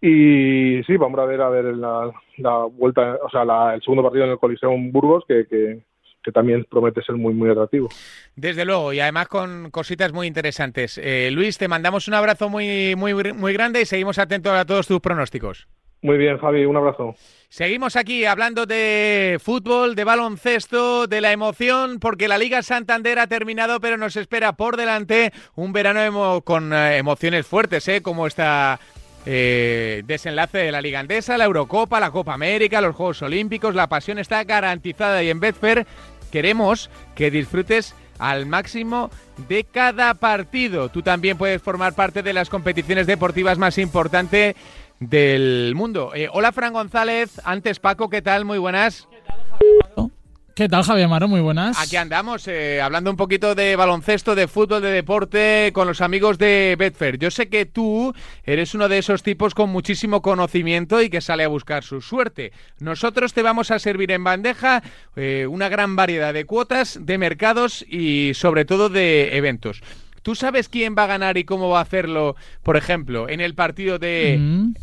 y 0.00 0.82
sí, 0.86 0.96
vamos 0.96 1.18
a 1.18 1.24
ver 1.24 1.40
a 1.40 1.48
ver 1.48 1.64
la, 1.76 2.12
la 2.36 2.64
vuelta, 2.64 3.18
o 3.22 3.30
sea, 3.30 3.44
la, 3.44 3.74
el 3.74 3.82
segundo 3.82 4.02
partido 4.02 4.24
en 4.24 4.30
el 4.32 4.38
Coliseo 4.38 4.72
en 4.72 4.92
Burgos, 4.92 5.24
que, 5.26 5.46
que, 5.46 5.80
que, 6.22 6.32
también 6.32 6.66
promete 6.70 7.02
ser 7.02 7.16
muy, 7.16 7.32
muy 7.32 7.50
atractivo. 7.50 7.88
Desde 8.34 8.64
luego, 8.64 8.92
y 8.92 9.00
además 9.00 9.28
con 9.28 9.70
cositas 9.70 10.12
muy 10.12 10.26
interesantes. 10.26 10.98
Eh, 11.02 11.30
Luis, 11.32 11.56
te 11.56 11.68
mandamos 11.68 12.08
un 12.08 12.14
abrazo 12.14 12.48
muy, 12.48 12.94
muy, 12.94 13.14
muy 13.14 13.52
grande 13.54 13.80
y 13.80 13.86
seguimos 13.86 14.18
atentos 14.18 14.52
a 14.52 14.66
todos 14.66 14.86
tus 14.86 15.00
pronósticos. 15.00 15.66
Muy 16.02 16.18
bien, 16.18 16.38
Javi, 16.38 16.64
un 16.64 16.76
abrazo. 16.76 17.14
Seguimos 17.48 17.96
aquí 17.96 18.24
hablando 18.24 18.66
de 18.66 19.38
fútbol, 19.42 19.94
de 19.94 20.04
baloncesto, 20.04 21.06
de 21.06 21.20
la 21.20 21.32
emoción, 21.32 21.98
porque 22.00 22.28
la 22.28 22.38
Liga 22.38 22.62
Santander 22.62 23.18
ha 23.18 23.28
terminado, 23.28 23.80
pero 23.80 23.96
nos 23.96 24.16
espera 24.16 24.52
por 24.52 24.76
delante 24.76 25.32
un 25.54 25.72
verano 25.72 26.02
emo 26.02 26.42
con 26.42 26.72
eh, 26.72 26.98
emociones 26.98 27.46
fuertes, 27.46 27.88
¿eh? 27.88 28.02
como 28.02 28.26
esta 28.26 28.78
eh, 29.24 30.02
desenlace 30.06 30.58
de 30.58 30.72
la 30.72 30.80
Liga 30.80 31.00
Andesa, 31.00 31.38
la 31.38 31.46
Eurocopa, 31.46 31.98
la 31.98 32.10
Copa 32.10 32.34
América, 32.34 32.80
los 32.80 32.94
Juegos 32.94 33.22
Olímpicos. 33.22 33.74
La 33.74 33.88
pasión 33.88 34.18
está 34.18 34.44
garantizada 34.44 35.22
y 35.22 35.30
en 35.30 35.40
Betfair 35.40 35.86
queremos 36.30 36.90
que 37.14 37.30
disfrutes 37.30 37.94
al 38.18 38.46
máximo 38.46 39.10
de 39.48 39.64
cada 39.64 40.14
partido. 40.14 40.88
Tú 40.88 41.02
también 41.02 41.38
puedes 41.38 41.62
formar 41.62 41.94
parte 41.94 42.22
de 42.22 42.32
las 42.32 42.48
competiciones 42.48 43.06
deportivas 43.06 43.58
más 43.58 43.78
importantes 43.78 44.56
del 45.00 45.74
mundo. 45.74 46.12
Eh, 46.14 46.28
hola, 46.32 46.52
Fran 46.52 46.72
González. 46.72 47.40
Antes, 47.44 47.80
Paco, 47.80 48.08
¿qué 48.08 48.22
tal? 48.22 48.44
Muy 48.44 48.58
buenas. 48.58 49.08
¿Qué 49.10 49.20
tal, 49.26 49.38
Javier? 49.50 50.16
¿Qué 50.56 50.70
tal, 50.70 50.84
Javier 50.84 51.04
Amaro? 51.04 51.28
Muy 51.28 51.42
buenas. 51.42 51.78
Aquí 51.78 51.96
andamos, 51.96 52.48
eh, 52.48 52.80
hablando 52.80 53.10
un 53.10 53.18
poquito 53.18 53.54
de 53.54 53.76
baloncesto, 53.76 54.34
de 54.34 54.48
fútbol, 54.48 54.80
de 54.80 54.90
deporte, 54.90 55.70
con 55.74 55.86
los 55.86 56.00
amigos 56.00 56.38
de 56.38 56.76
Betfair. 56.78 57.18
Yo 57.18 57.30
sé 57.30 57.50
que 57.50 57.66
tú 57.66 58.14
eres 58.42 58.74
uno 58.74 58.88
de 58.88 58.96
esos 58.96 59.22
tipos 59.22 59.54
con 59.54 59.68
muchísimo 59.68 60.22
conocimiento 60.22 61.02
y 61.02 61.10
que 61.10 61.20
sale 61.20 61.44
a 61.44 61.48
buscar 61.48 61.84
su 61.84 62.00
suerte. 62.00 62.52
Nosotros 62.78 63.34
te 63.34 63.42
vamos 63.42 63.70
a 63.70 63.78
servir 63.78 64.10
en 64.12 64.24
bandeja 64.24 64.82
eh, 65.14 65.46
una 65.46 65.68
gran 65.68 65.94
variedad 65.94 66.32
de 66.32 66.46
cuotas, 66.46 67.00
de 67.02 67.18
mercados 67.18 67.84
y 67.86 68.32
sobre 68.32 68.64
todo 68.64 68.88
de 68.88 69.36
eventos. 69.36 69.82
¿Tú 70.26 70.34
sabes 70.34 70.68
quién 70.68 70.96
va 70.98 71.04
a 71.04 71.06
ganar 71.06 71.38
y 71.38 71.44
cómo 71.44 71.68
va 71.68 71.78
a 71.78 71.82
hacerlo, 71.82 72.34
por 72.64 72.76
ejemplo, 72.76 73.28
en 73.28 73.40
el 73.40 73.54
partido 73.54 74.00
de... 74.00 74.36
Mm. 74.36 74.74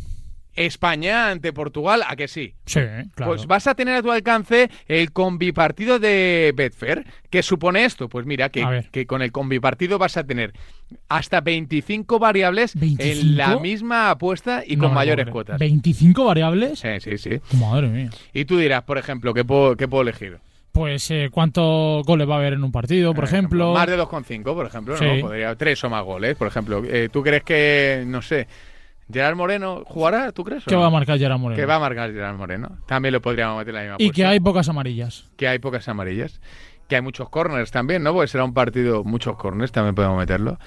España 0.56 1.30
ante 1.30 1.52
Portugal, 1.52 2.02
¿a 2.06 2.14
que 2.14 2.28
sí? 2.28 2.54
Sí, 2.64 2.78
claro. 3.16 3.32
Pues 3.32 3.46
vas 3.48 3.66
a 3.66 3.74
tener 3.74 3.96
a 3.96 4.02
tu 4.02 4.12
alcance 4.12 4.70
el 4.86 5.10
combipartido 5.10 5.98
de 5.98 6.54
Betfair. 6.56 7.04
¿Qué 7.28 7.42
supone 7.42 7.84
esto? 7.84 8.08
Pues 8.08 8.24
mira, 8.24 8.50
que, 8.50 8.86
que 8.92 9.04
con 9.04 9.20
el 9.20 9.32
combipartido 9.32 9.98
vas 9.98 10.16
a 10.16 10.24
tener 10.24 10.52
hasta 11.08 11.40
25 11.40 12.20
variables 12.20 12.76
¿25? 12.76 12.96
en 13.00 13.36
la 13.36 13.58
misma 13.58 14.10
apuesta 14.10 14.62
y 14.64 14.76
no, 14.76 14.84
con 14.84 14.94
mayores 14.94 15.26
madre. 15.26 15.32
cuotas. 15.32 15.60
¿25 15.60 16.24
variables? 16.24 16.78
Sí, 16.78 17.00
sí, 17.00 17.18
sí. 17.18 17.40
Madre 17.58 17.88
mía. 17.88 18.10
Y 18.32 18.44
tú 18.44 18.56
dirás, 18.56 18.84
por 18.84 18.96
ejemplo, 18.96 19.34
¿qué 19.34 19.44
puedo, 19.44 19.76
qué 19.76 19.88
puedo 19.88 20.02
elegir? 20.02 20.38
Pues 20.74 21.08
eh, 21.12 21.28
cuántos 21.30 22.04
goles 22.04 22.28
va 22.28 22.34
a 22.34 22.38
haber 22.38 22.54
en 22.54 22.64
un 22.64 22.72
partido, 22.72 23.14
por, 23.14 23.22
ejemplo. 23.24 23.72
Más 23.72 23.86
de 23.86 23.96
2,5, 23.96 24.42
por 24.42 24.66
ejemplo, 24.66 24.96
Sí. 24.96 25.04
¿no? 25.04 25.20
Podría 25.28 25.54
tres 25.54 25.82
o 25.84 25.88
más 25.88 26.04
goles, 26.04 26.34
por 26.36 26.48
ejemplo. 26.48 26.82
Eh, 26.84 27.08
¿Tú 27.12 27.22
crees 27.22 27.44
que, 27.44 28.02
no 28.06 28.20
sé, 28.20 28.48
Gerard 29.10 29.36
Moreno 29.36 29.84
jugará, 29.86 30.32
tú 30.32 30.42
crees? 30.42 30.66
o 30.66 30.68
¿Qué 30.68 30.74
no? 30.74 30.80
va 30.80 30.88
a 30.88 30.90
marcar 30.90 31.16
Gerard 31.16 31.38
Moreno? 31.38 31.56
Que 31.60 31.64
va 31.64 31.76
a 31.76 31.78
marcar 31.80 32.12
Gerard 32.12 32.36
Moreno. 32.36 32.78
También 32.86 33.12
lo 33.12 33.22
podríamos 33.22 33.56
meter 33.56 33.72
en 33.72 33.86
la 33.86 33.96
misma 33.98 34.04
Y 34.04 34.10
que 34.10 34.26
hay 34.26 34.40
pocas 34.40 34.68
amarillas. 34.68 35.30
Que 35.36 35.46
hay 35.46 35.60
pocas 35.60 35.88
amarillas. 35.88 36.40
Que 36.40 36.74
que 36.88 36.96
hay 36.96 37.02
muchos 37.02 37.28
corners 37.28 37.70
también, 37.70 38.02
¿no? 38.02 38.12
Porque 38.12 38.28
será 38.28 38.44
un 38.44 38.52
partido, 38.52 39.04
muchos 39.04 39.36
corners 39.36 39.72
también 39.72 39.94
podemos 39.94 40.18
meterlo. 40.18 40.58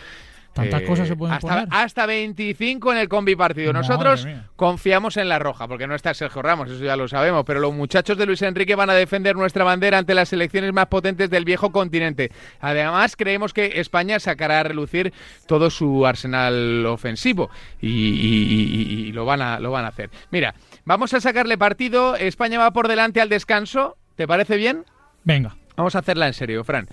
Tantas 0.57 0.81
Eh, 0.81 0.85
cosas 0.85 1.07
se 1.07 1.15
pueden 1.15 1.35
hasta, 1.35 1.47
poner. 1.47 1.67
hasta 1.71 2.05
25 2.05 2.91
en 2.91 2.97
el 2.97 3.07
combi 3.09 3.35
partido. 3.35 3.71
Nosotros 3.73 4.27
confiamos 4.55 5.17
en 5.17 5.29
la 5.29 5.39
roja, 5.39 5.67
porque 5.67 5.87
no 5.87 5.95
está 5.95 6.13
Sergio 6.13 6.41
Ramos, 6.41 6.69
eso 6.69 6.83
ya 6.83 6.95
lo 6.95 7.07
sabemos, 7.07 7.43
pero 7.45 7.59
los 7.59 7.73
muchachos 7.73 8.17
de 8.17 8.25
Luis 8.25 8.41
Enrique 8.41 8.75
van 8.75 8.89
a 8.89 8.93
defender 8.93 9.35
nuestra 9.35 9.63
bandera 9.63 9.97
ante 9.97 10.13
las 10.13 10.29
selecciones 10.29 10.73
más 10.73 10.87
potentes 10.87 11.29
del 11.29 11.45
viejo 11.45 11.71
continente. 11.71 12.31
Además, 12.59 13.15
creemos 13.15 13.53
que 13.53 13.79
España 13.79 14.19
sacará 14.19 14.59
a 14.59 14.63
relucir 14.63 15.13
todo 15.47 15.69
su 15.69 16.05
arsenal 16.05 16.85
ofensivo 16.85 17.49
y, 17.79 17.87
y- 17.89 18.73
y- 19.03 19.07
y 19.07 19.11
lo, 19.11 19.25
van 19.25 19.41
a, 19.41 19.59
lo 19.59 19.71
van 19.71 19.85
a 19.85 19.89
hacer. 19.89 20.09
Mira, 20.31 20.55
vamos 20.85 21.13
a 21.13 21.21
sacarle 21.21 21.57
partido. 21.57 22.15
España 22.15 22.59
va 22.59 22.71
por 22.71 22.87
delante 22.87 23.21
al 23.21 23.29
descanso. 23.29 23.97
¿Te 24.15 24.27
parece 24.27 24.57
bien? 24.57 24.83
Venga. 25.23 25.55
Vamos 25.75 25.95
a 25.95 25.99
hacerla 25.99 26.25
en 26.25 26.33
serio, 26.33 26.63
Fran. 26.63 26.87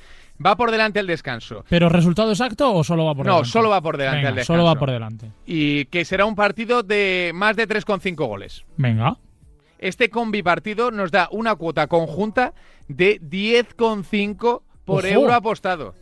Va 0.44 0.56
por 0.56 0.70
delante 0.70 0.98
al 0.98 1.06
descanso. 1.06 1.64
¿Pero 1.68 1.88
resultado 1.88 2.30
exacto 2.30 2.72
o 2.72 2.82
solo 2.82 3.04
va 3.04 3.14
por 3.14 3.24
No, 3.26 3.32
delante? 3.34 3.50
solo 3.50 3.68
va 3.70 3.80
por 3.80 3.96
delante 3.96 4.16
Venga, 4.18 4.28
al 4.30 4.34
descanso. 4.36 4.52
Solo 4.54 4.64
va 4.64 4.74
por 4.78 4.90
delante. 4.90 5.30
Y 5.46 5.84
que 5.86 6.04
será 6.04 6.24
un 6.26 6.34
partido 6.34 6.82
de 6.82 7.30
más 7.34 7.56
de 7.56 7.68
3,5 7.68 8.26
goles. 8.26 8.64
Venga. 8.76 9.16
Este 9.78 10.08
combi 10.10 10.42
partido 10.42 10.90
nos 10.90 11.10
da 11.10 11.28
una 11.30 11.54
cuota 11.56 11.86
conjunta 11.86 12.52
de 12.88 13.20
10,5 13.20 14.62
por 14.84 15.04
Ojo. 15.04 15.06
euro 15.14 15.34
apostado. 15.34 15.94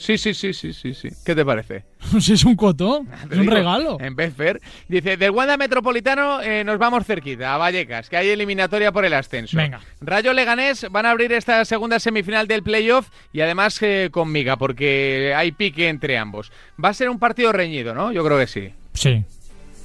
Sí, 0.00 0.16
sí, 0.16 0.32
sí, 0.32 0.54
sí, 0.54 0.72
sí, 0.72 0.94
sí. 0.94 1.10
¿Qué 1.26 1.34
te 1.34 1.44
parece? 1.44 1.84
Si 2.20 2.32
es 2.32 2.44
un 2.44 2.56
cotón, 2.56 3.06
es 3.30 3.36
un 3.36 3.46
regalo. 3.46 3.98
En 4.00 4.16
Betfair. 4.16 4.58
Dice, 4.88 5.18
del 5.18 5.30
Wanda 5.30 5.58
Metropolitano 5.58 6.40
eh, 6.40 6.64
nos 6.64 6.78
vamos 6.78 7.04
cerquita, 7.06 7.54
a 7.54 7.58
Vallecas, 7.58 8.08
que 8.08 8.16
hay 8.16 8.30
eliminatoria 8.30 8.92
por 8.92 9.04
el 9.04 9.12
ascenso. 9.12 9.58
Venga. 9.58 9.80
Rayo 10.00 10.32
Leganés 10.32 10.86
van 10.90 11.04
a 11.04 11.10
abrir 11.10 11.32
esta 11.34 11.62
segunda 11.66 12.00
semifinal 12.00 12.48
del 12.48 12.62
playoff 12.62 13.10
y 13.30 13.42
además 13.42 13.78
eh, 13.82 14.08
con 14.10 14.32
miga, 14.32 14.56
porque 14.56 15.34
hay 15.36 15.52
pique 15.52 15.88
entre 15.88 16.16
ambos. 16.16 16.50
Va 16.82 16.88
a 16.88 16.94
ser 16.94 17.10
un 17.10 17.18
partido 17.18 17.52
reñido, 17.52 17.94
¿no? 17.94 18.10
Yo 18.10 18.24
creo 18.24 18.38
que 18.38 18.46
sí. 18.46 18.72
Sí. 18.94 19.22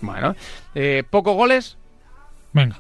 Bueno, 0.02 0.34
eh, 0.76 1.04
pocos 1.10 1.36
goles. 1.36 1.78
Venga. 2.54 2.80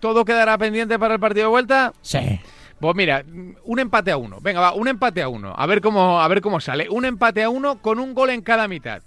¿Todo 0.00 0.24
quedará 0.24 0.56
pendiente 0.56 0.98
para 0.98 1.14
el 1.14 1.20
partido 1.20 1.44
de 1.44 1.50
vuelta? 1.50 1.92
Sí. 2.00 2.40
Pues 2.80 2.94
mira, 2.94 3.24
un 3.64 3.78
empate 3.78 4.10
a 4.10 4.16
uno. 4.16 4.38
Venga, 4.40 4.60
va, 4.60 4.74
un 4.74 4.86
empate 4.88 5.22
a 5.22 5.28
uno. 5.28 5.54
A 5.56 5.66
ver 5.66 5.80
cómo, 5.80 6.20
a 6.20 6.28
ver 6.28 6.40
cómo 6.40 6.60
sale. 6.60 6.88
Un 6.90 7.04
empate 7.04 7.42
a 7.42 7.48
uno 7.48 7.80
con 7.80 7.98
un 7.98 8.14
gol 8.14 8.30
en 8.30 8.42
cada 8.42 8.68
mitad. 8.68 9.02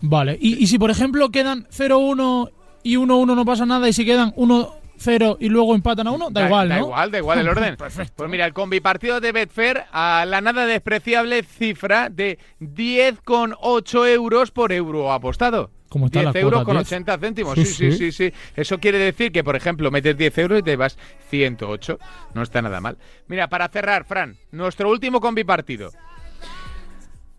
Vale. 0.00 0.36
Y, 0.40 0.62
y 0.62 0.66
si 0.66 0.78
por 0.78 0.90
ejemplo 0.90 1.30
quedan 1.30 1.66
0-1 1.68 2.50
y 2.82 2.96
1-1 2.96 3.34
no 3.34 3.44
pasa 3.44 3.64
nada 3.66 3.88
y 3.88 3.92
si 3.92 4.04
quedan 4.04 4.32
1-0 4.34 5.38
y 5.40 5.48
luego 5.48 5.74
empatan 5.74 6.06
a 6.06 6.12
1, 6.12 6.30
da, 6.30 6.46
igual, 6.46 6.68
¿no? 6.68 6.74
Da 6.74 6.80
igual, 6.80 7.10
da 7.10 7.18
igual 7.18 7.38
el 7.38 7.48
orden. 7.56 7.76
Perfecto. 7.76 8.12
Pues 8.16 8.30
mira, 8.30 8.44
el 8.44 8.52
combi 8.52 8.80
partido 8.80 9.20
de 9.20 9.32
Betfair 9.32 9.84
a 9.92 10.24
la 10.26 10.40
nada 10.42 10.66
despreciable 10.66 11.42
cifra 11.42 12.10
de 12.10 12.38
10,8 12.60 14.08
euros 14.08 14.50
por 14.50 14.72
euro 14.72 15.10
apostado. 15.12 15.70
¿Cómo 15.88 16.06
está 16.06 16.20
10 16.20 16.34
la 16.34 16.40
euros 16.40 16.58
cuota, 16.58 16.64
con 16.64 16.76
10? 16.76 16.86
80 16.88 17.18
céntimos. 17.18 17.54
Sí, 17.54 17.64
Sí, 17.64 17.72
sí, 17.74 17.92
sí. 17.92 17.98
sí, 18.12 18.30
sí. 18.30 18.34
Eso 18.56 18.78
quiere 18.78 18.98
decir 18.98 19.30
que, 19.32 19.44
por 19.44 19.56
ejemplo, 19.56 19.90
metes 19.90 20.16
10 20.16 20.38
euros 20.38 20.58
y 20.60 20.62
te 20.62 20.76
vas 20.76 20.98
108. 21.30 21.98
No 22.34 22.42
está 22.42 22.60
nada 22.62 22.80
mal. 22.80 22.98
Mira, 23.28 23.48
para 23.48 23.68
cerrar, 23.68 24.04
Fran, 24.04 24.36
nuestro 24.50 24.90
último 24.90 25.20
combi 25.20 25.44
partido. 25.44 25.90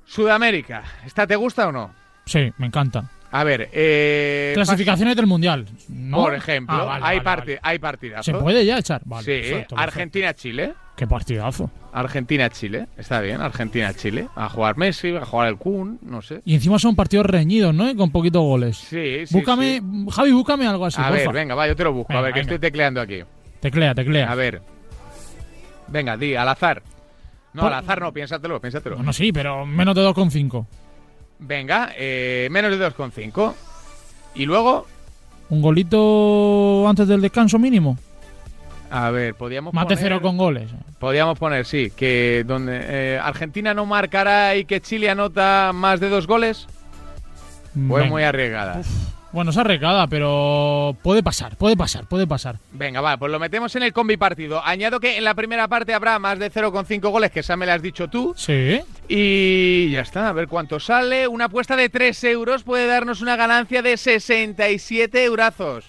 Sudamérica. 0.06 0.84
¿Esta 1.06 1.28
te 1.28 1.36
gusta 1.36 1.68
o 1.68 1.72
no? 1.72 1.93
Sí, 2.26 2.52
me 2.58 2.68
encanta. 2.68 3.10
A 3.32 3.44
ver, 3.44 3.70
eh, 3.74 4.52
Clasificaciones 4.56 5.16
del 5.16 5.28
Mundial. 5.28 5.66
¿no? 5.90 6.18
Por 6.18 6.34
ejemplo, 6.34 6.76
Ah, 6.76 6.86
vale, 6.86 7.06
hay, 7.06 7.20
vale, 7.20 7.60
hay 7.62 7.78
partidazos. 7.80 8.26
¿Se 8.26 8.34
puede 8.34 8.66
ya 8.66 8.78
echar? 8.78 9.02
Vale, 9.06 9.44
sí. 9.44 9.66
Argentina-Chile. 9.76 10.74
Qué 10.96 11.06
partidazo. 11.06 11.70
Argentina-Chile, 11.94 12.88
está 12.98 13.20
bien, 13.22 13.42
Argentina-Chile. 13.42 14.30
A 14.36 14.50
jugar 14.50 14.78
Messi, 14.78 15.16
a 15.16 15.26
jugar 15.26 15.50
el 15.50 15.58
Kun, 15.58 16.00
no 16.02 16.22
sé. 16.22 16.42
Y 16.46 16.56
encima 16.56 16.80
son 16.80 16.96
partidos 16.96 17.26
reñidos, 17.26 17.74
¿no? 17.76 17.94
Con 17.96 18.12
poquitos 18.12 18.42
goles. 18.42 18.78
Sí, 18.78 19.26
sí. 19.28 19.36
búscame, 19.36 19.82
Javi, 20.10 20.32
búscame 20.32 20.66
algo 20.66 20.86
así, 20.86 21.02
a 21.02 21.10
ver, 21.12 21.30
venga, 21.32 21.54
va, 21.54 21.68
yo 21.68 21.76
te 21.76 21.84
lo 21.84 21.94
busco. 21.94 22.14
a 22.14 22.22
ver, 22.22 22.34
que 22.34 22.40
venga. 22.40 22.54
estoy 22.54 22.60
tecleando 22.60 23.02
aquí. 23.02 23.22
Teclea, 23.60 23.94
teclea. 23.94 24.32
A 24.32 24.36
ver. 24.36 24.62
Venga, 25.88 26.18
di, 26.18 26.36
al 26.36 26.48
azar. 26.50 26.82
No, 27.54 27.64
Por- 27.64 27.74
al 27.74 27.80
azar 27.84 28.02
no, 28.02 28.12
piénsatelo, 28.14 28.60
piénsatelo. 28.62 28.96
Bueno, 28.98 29.14
sí, 29.14 29.32
pero 29.32 29.66
menos 29.66 29.96
de 29.96 30.02
2,5. 30.02 30.66
Venga, 31.40 31.92
eh, 31.98 32.48
menos 32.52 32.72
de 32.72 32.78
2,5. 32.78 33.54
Y 34.36 34.46
luego, 34.46 34.86
Un 35.50 35.62
golito 35.62 36.88
antes 36.88 37.08
del 37.08 37.22
descanso 37.22 37.58
mínimo. 37.60 37.98
a 38.90 39.10
ver, 39.12 39.36
podíamos 39.36 39.74
poner... 39.74 39.98
cero 39.98 40.22
con 40.22 40.38
goles. 40.38 40.70
Podríamos 41.00 41.38
poner, 41.38 41.66
sí, 41.66 41.92
que 41.96 42.44
donde 42.46 42.80
eh, 42.82 43.20
Argentina 43.22 43.74
no 43.74 43.86
marcará 43.86 44.56
y 44.56 44.66
que 44.66 44.82
Chile 44.82 45.10
anota 45.10 45.72
más 45.74 46.00
de 46.00 46.10
dos 46.10 46.26
goles. 46.28 46.68
Fue 47.88 48.00
Venga. 48.02 48.10
muy 48.12 48.24
arriesgada. 48.24 48.82
Bueno, 49.32 49.52
es 49.52 49.58
arriesgada, 49.58 50.08
pero 50.08 50.96
puede 51.04 51.22
pasar, 51.22 51.58
puede 51.58 51.76
pasar, 51.76 52.06
puede 52.06 52.26
pasar. 52.26 52.58
Venga, 52.72 53.02
va, 53.02 53.18
pues 53.18 53.32
lo 53.32 53.40
metemos 53.40 53.76
en 53.76 53.84
el 53.84 53.94
combi 53.94 54.18
partido. 54.18 54.62
Añado 54.64 55.00
que 55.00 55.18
en 55.18 55.24
la 55.24 55.36
primera 55.36 55.68
parte 55.68 55.94
habrá 55.94 56.18
más 56.18 56.40
de 56.40 56.52
0,5 56.52 57.10
goles, 57.10 57.32
que 57.32 57.42
esa 57.42 57.58
me 57.58 57.66
la 57.66 57.74
has 57.74 57.82
dicho 57.82 58.08
tú. 58.08 58.34
Sí. 58.38 58.82
Y 59.08 59.92
ya 59.92 60.02
está, 60.02 60.30
a 60.30 60.34
ver 60.34 60.48
cuánto 60.48 60.80
sale. 60.80 61.28
Una 61.28 61.46
apuesta 61.46 61.76
de 61.76 61.90
3 61.90 62.24
euros 62.26 62.64
puede 62.64 62.88
darnos 62.88 63.22
una 63.22 63.36
ganancia 63.36 63.82
de 63.82 63.98
67 63.98 65.24
eurazos. 65.26 65.86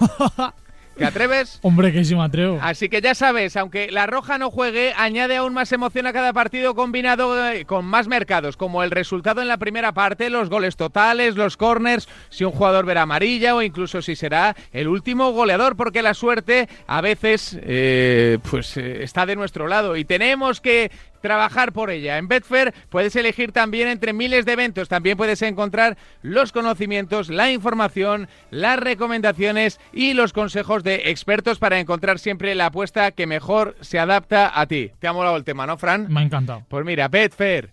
¿Te 0.96 1.04
atreves? 1.04 1.58
Hombre, 1.62 1.92
que 1.92 2.04
sí 2.04 2.14
me 2.14 2.22
atrevo. 2.22 2.58
Así 2.62 2.88
que 2.88 3.00
ya 3.00 3.14
sabes, 3.14 3.56
aunque 3.56 3.90
la 3.90 4.06
roja 4.06 4.38
no 4.38 4.50
juegue, 4.50 4.92
añade 4.96 5.36
aún 5.36 5.52
más 5.52 5.72
emoción 5.72 6.06
a 6.06 6.12
cada 6.12 6.32
partido 6.32 6.74
combinado 6.74 7.50
eh, 7.50 7.64
con 7.64 7.84
más 7.84 8.06
mercados, 8.06 8.56
como 8.56 8.82
el 8.82 8.90
resultado 8.90 9.42
en 9.42 9.48
la 9.48 9.56
primera 9.56 9.92
parte, 9.92 10.30
los 10.30 10.48
goles 10.48 10.76
totales, 10.76 11.34
los 11.34 11.56
corners, 11.56 12.08
si 12.30 12.44
un 12.44 12.52
jugador 12.52 12.86
verá 12.86 13.02
amarilla 13.02 13.56
o 13.56 13.62
incluso 13.62 14.02
si 14.02 14.14
será 14.14 14.54
el 14.72 14.86
último 14.86 15.32
goleador, 15.32 15.76
porque 15.76 16.02
la 16.02 16.14
suerte 16.14 16.68
a 16.86 17.00
veces 17.00 17.58
eh, 17.62 18.38
pues 18.48 18.76
eh, 18.76 19.02
está 19.02 19.26
de 19.26 19.36
nuestro 19.36 19.66
lado 19.66 19.96
y 19.96 20.04
tenemos 20.04 20.60
que 20.60 20.90
trabajar 21.24 21.72
por 21.72 21.90
ella. 21.90 22.18
En 22.18 22.28
Betfair 22.28 22.74
puedes 22.90 23.16
elegir 23.16 23.50
también 23.50 23.88
entre 23.88 24.12
miles 24.12 24.44
de 24.44 24.52
eventos. 24.52 24.90
También 24.90 25.16
puedes 25.16 25.40
encontrar 25.40 25.96
los 26.20 26.52
conocimientos, 26.52 27.30
la 27.30 27.50
información, 27.50 28.28
las 28.50 28.78
recomendaciones 28.78 29.80
y 29.90 30.12
los 30.12 30.34
consejos 30.34 30.84
de 30.84 31.08
expertos 31.10 31.58
para 31.58 31.80
encontrar 31.80 32.18
siempre 32.18 32.54
la 32.54 32.66
apuesta 32.66 33.10
que 33.12 33.26
mejor 33.26 33.74
se 33.80 33.98
adapta 33.98 34.52
a 34.60 34.66
ti. 34.66 34.92
¿Te 34.98 35.08
ha 35.08 35.14
molado 35.14 35.36
el 35.38 35.44
tema, 35.44 35.66
no, 35.66 35.78
Fran? 35.78 36.12
Me 36.12 36.20
ha 36.20 36.24
encantado. 36.24 36.62
Pues 36.68 36.84
mira, 36.84 37.08
Betfair. 37.08 37.72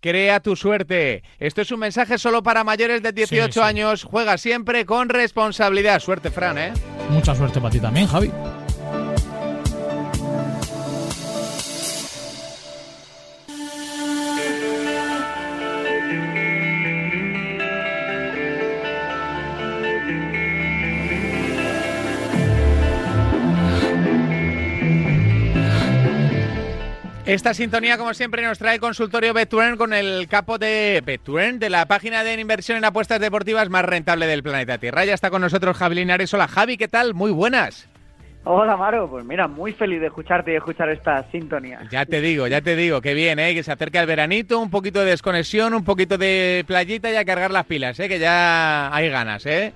Crea 0.00 0.40
tu 0.40 0.54
suerte. 0.56 1.24
Esto 1.40 1.60
es 1.60 1.70
un 1.72 1.80
mensaje 1.80 2.16
solo 2.18 2.42
para 2.42 2.64
mayores 2.64 3.02
de 3.02 3.12
18 3.12 3.46
Sí, 3.46 3.52
sí. 3.52 3.60
años. 3.60 4.04
Juega 4.04 4.38
siempre 4.38 4.86
con 4.86 5.08
responsabilidad. 5.10 5.98
Suerte, 6.00 6.30
Fran, 6.30 6.56
¿eh? 6.56 6.72
Mucha 7.10 7.34
suerte 7.34 7.60
para 7.60 7.70
ti 7.72 7.80
también, 7.80 8.06
Javi. 8.06 8.30
Esta 27.28 27.52
sintonía, 27.52 27.98
como 27.98 28.14
siempre, 28.14 28.40
nos 28.40 28.58
trae 28.58 28.76
el 28.76 28.80
consultorio 28.80 29.34
Betuen 29.34 29.76
con 29.76 29.92
el 29.92 30.28
capo 30.28 30.56
de 30.56 31.02
Betuen, 31.04 31.58
de 31.58 31.68
la 31.68 31.84
página 31.84 32.24
de 32.24 32.40
inversión 32.40 32.78
en 32.78 32.86
apuestas 32.86 33.20
deportivas 33.20 33.68
más 33.68 33.84
rentable 33.84 34.26
del 34.26 34.42
planeta 34.42 34.78
Tierra. 34.78 35.04
Ya 35.04 35.12
está 35.12 35.28
con 35.28 35.42
nosotros 35.42 35.76
Javi 35.76 35.96
Linares. 35.96 36.32
Hola, 36.32 36.48
Javi, 36.48 36.78
¿qué 36.78 36.88
tal? 36.88 37.12
Muy 37.12 37.30
buenas. 37.30 37.86
Hola, 38.44 38.78
Maro. 38.78 39.10
Pues 39.10 39.26
mira, 39.26 39.46
muy 39.46 39.74
feliz 39.74 40.00
de 40.00 40.06
escucharte 40.06 40.54
y 40.54 40.56
escuchar 40.56 40.88
esta 40.88 41.30
sintonía. 41.30 41.80
Ya 41.90 42.06
te 42.06 42.22
digo, 42.22 42.46
ya 42.46 42.62
te 42.62 42.76
digo, 42.76 43.02
que 43.02 43.12
bien, 43.12 43.38
¿eh? 43.38 43.52
que 43.52 43.62
se 43.62 43.72
acerca 43.72 44.00
el 44.00 44.06
veranito, 44.06 44.58
un 44.58 44.70
poquito 44.70 45.00
de 45.00 45.10
desconexión, 45.10 45.74
un 45.74 45.84
poquito 45.84 46.16
de 46.16 46.64
playita 46.66 47.10
y 47.10 47.16
a 47.16 47.26
cargar 47.26 47.50
las 47.50 47.66
pilas, 47.66 48.00
¿eh? 48.00 48.08
que 48.08 48.18
ya 48.18 48.88
hay 48.94 49.10
ganas, 49.10 49.44
¿eh? 49.44 49.74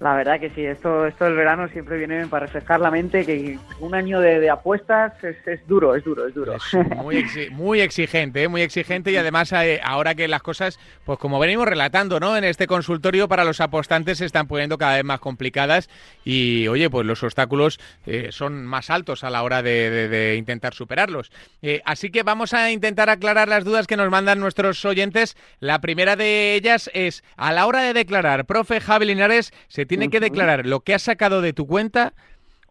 La 0.00 0.14
verdad 0.14 0.38
que 0.38 0.50
sí, 0.50 0.64
esto, 0.64 1.06
esto 1.06 1.24
del 1.24 1.34
verano 1.34 1.66
siempre 1.70 1.98
viene 1.98 2.24
para 2.28 2.46
refrescar 2.46 2.78
la 2.78 2.88
mente, 2.88 3.26
que 3.26 3.58
un 3.80 3.96
año 3.96 4.20
de, 4.20 4.48
apuestas 4.48 5.12
es, 5.24 5.36
es 5.44 5.66
duro, 5.66 5.96
es 5.96 6.04
duro, 6.04 6.28
es 6.28 6.34
duro. 6.34 6.54
Muy, 7.02 7.16
exi- 7.16 7.50
muy 7.50 7.80
exigente, 7.80 8.44
¿eh? 8.44 8.48
muy 8.48 8.62
exigente 8.62 9.10
y 9.10 9.16
además 9.16 9.50
eh, 9.52 9.80
ahora 9.82 10.14
que 10.14 10.28
las 10.28 10.40
cosas, 10.40 10.78
pues 11.04 11.18
como 11.18 11.40
venimos 11.40 11.66
relatando, 11.66 12.20
¿no? 12.20 12.36
En 12.36 12.44
este 12.44 12.68
consultorio 12.68 13.26
para 13.26 13.42
los 13.42 13.60
apostantes 13.60 14.18
se 14.18 14.24
están 14.26 14.46
poniendo 14.46 14.78
cada 14.78 14.94
vez 14.94 15.04
más 15.04 15.18
complicadas 15.18 15.90
y, 16.24 16.68
oye, 16.68 16.88
pues 16.90 17.04
los 17.04 17.24
obstáculos 17.24 17.80
eh, 18.06 18.28
son 18.30 18.64
más 18.66 18.90
altos 18.90 19.24
a 19.24 19.30
la 19.30 19.42
hora 19.42 19.62
de, 19.62 19.90
de- 19.90 20.08
de 20.08 20.36
intentar 20.36 20.74
superarlos. 20.74 21.32
Eh, 21.60 21.82
así 21.84 22.10
que 22.10 22.22
vamos 22.22 22.54
a 22.54 22.70
intentar 22.70 23.10
aclarar 23.10 23.48
las 23.48 23.64
dudas 23.64 23.88
que 23.88 23.96
nos 23.96 24.10
mandan 24.10 24.38
nuestros 24.38 24.84
oyentes. 24.84 25.36
La 25.58 25.80
primera 25.80 26.14
de 26.14 26.54
ellas 26.54 26.88
es, 26.94 27.24
a 27.36 27.52
la 27.52 27.66
hora 27.66 27.82
de 27.82 27.94
declarar, 27.94 28.44
profe 28.46 28.80
Javi 28.80 29.06
Linares, 29.06 29.52
¿se 29.66 29.87
tiene 29.88 30.08
que 30.10 30.20
declarar 30.20 30.66
lo 30.66 30.80
que 30.80 30.94
has 30.94 31.02
sacado 31.02 31.40
de 31.42 31.52
tu 31.52 31.66
cuenta 31.66 32.12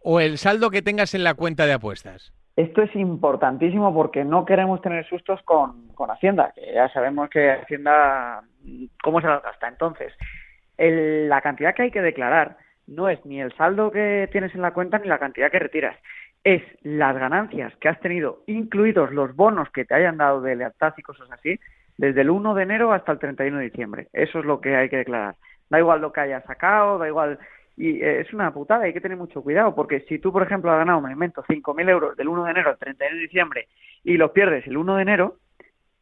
o 0.02 0.20
el 0.20 0.38
saldo 0.38 0.70
que 0.70 0.80
tengas 0.82 1.14
en 1.14 1.24
la 1.24 1.34
cuenta 1.34 1.66
de 1.66 1.74
apuestas? 1.74 2.32
Esto 2.56 2.82
es 2.82 2.94
importantísimo 2.96 3.92
porque 3.94 4.24
no 4.24 4.44
queremos 4.44 4.80
tener 4.80 5.06
sustos 5.08 5.40
con, 5.42 5.88
con 5.88 6.10
Hacienda, 6.10 6.52
que 6.54 6.72
ya 6.74 6.88
sabemos 6.88 7.28
que 7.30 7.50
Hacienda, 7.52 8.42
¿cómo 9.02 9.20
se 9.20 9.26
las 9.28 9.42
gasta? 9.42 9.68
Entonces, 9.68 10.12
el- 10.76 11.28
la 11.28 11.40
cantidad 11.40 11.74
que 11.74 11.82
hay 11.82 11.90
que 11.90 12.02
declarar 12.02 12.56
no 12.86 13.08
es 13.08 13.24
ni 13.26 13.40
el 13.40 13.54
saldo 13.56 13.90
que 13.90 14.28
tienes 14.32 14.54
en 14.54 14.62
la 14.62 14.72
cuenta 14.72 14.98
ni 14.98 15.08
la 15.08 15.18
cantidad 15.18 15.50
que 15.50 15.58
retiras, 15.58 15.96
es 16.44 16.62
las 16.82 17.16
ganancias 17.16 17.74
que 17.80 17.88
has 17.88 18.00
tenido, 18.00 18.42
incluidos 18.46 19.12
los 19.12 19.34
bonos 19.36 19.68
que 19.70 19.84
te 19.84 19.94
hayan 19.94 20.16
dado 20.16 20.40
de 20.40 20.56
lealtad 20.56 20.94
y 20.96 21.02
cosas 21.02 21.30
así, 21.30 21.58
desde 21.96 22.20
el 22.22 22.30
1 22.30 22.54
de 22.54 22.62
enero 22.62 22.92
hasta 22.92 23.12
el 23.12 23.18
31 23.18 23.58
de 23.58 23.64
diciembre. 23.64 24.08
Eso 24.12 24.38
es 24.38 24.44
lo 24.44 24.60
que 24.60 24.74
hay 24.76 24.88
que 24.88 24.98
declarar. 24.98 25.34
Da 25.70 25.78
igual 25.78 26.00
lo 26.00 26.12
que 26.12 26.20
hayas 26.20 26.44
sacado, 26.44 26.98
da 26.98 27.06
igual. 27.06 27.38
Y 27.76 28.02
eh, 28.02 28.20
es 28.20 28.32
una 28.32 28.52
putada, 28.52 28.84
hay 28.84 28.92
que 28.92 29.00
tener 29.00 29.16
mucho 29.16 29.42
cuidado, 29.42 29.74
porque 29.74 30.00
si 30.08 30.18
tú, 30.18 30.32
por 30.32 30.42
ejemplo, 30.42 30.70
has 30.72 30.78
ganado, 30.78 31.00
me 31.00 31.12
invento, 31.12 31.44
5.000 31.44 31.88
euros 31.88 32.16
del 32.16 32.28
1 32.28 32.44
de 32.44 32.50
enero 32.50 32.70
al 32.70 32.78
31 32.78 33.16
de 33.16 33.22
diciembre 33.22 33.68
y 34.02 34.16
los 34.16 34.32
pierdes 34.32 34.66
el 34.66 34.76
1 34.76 34.96
de 34.96 35.02
enero, 35.02 35.36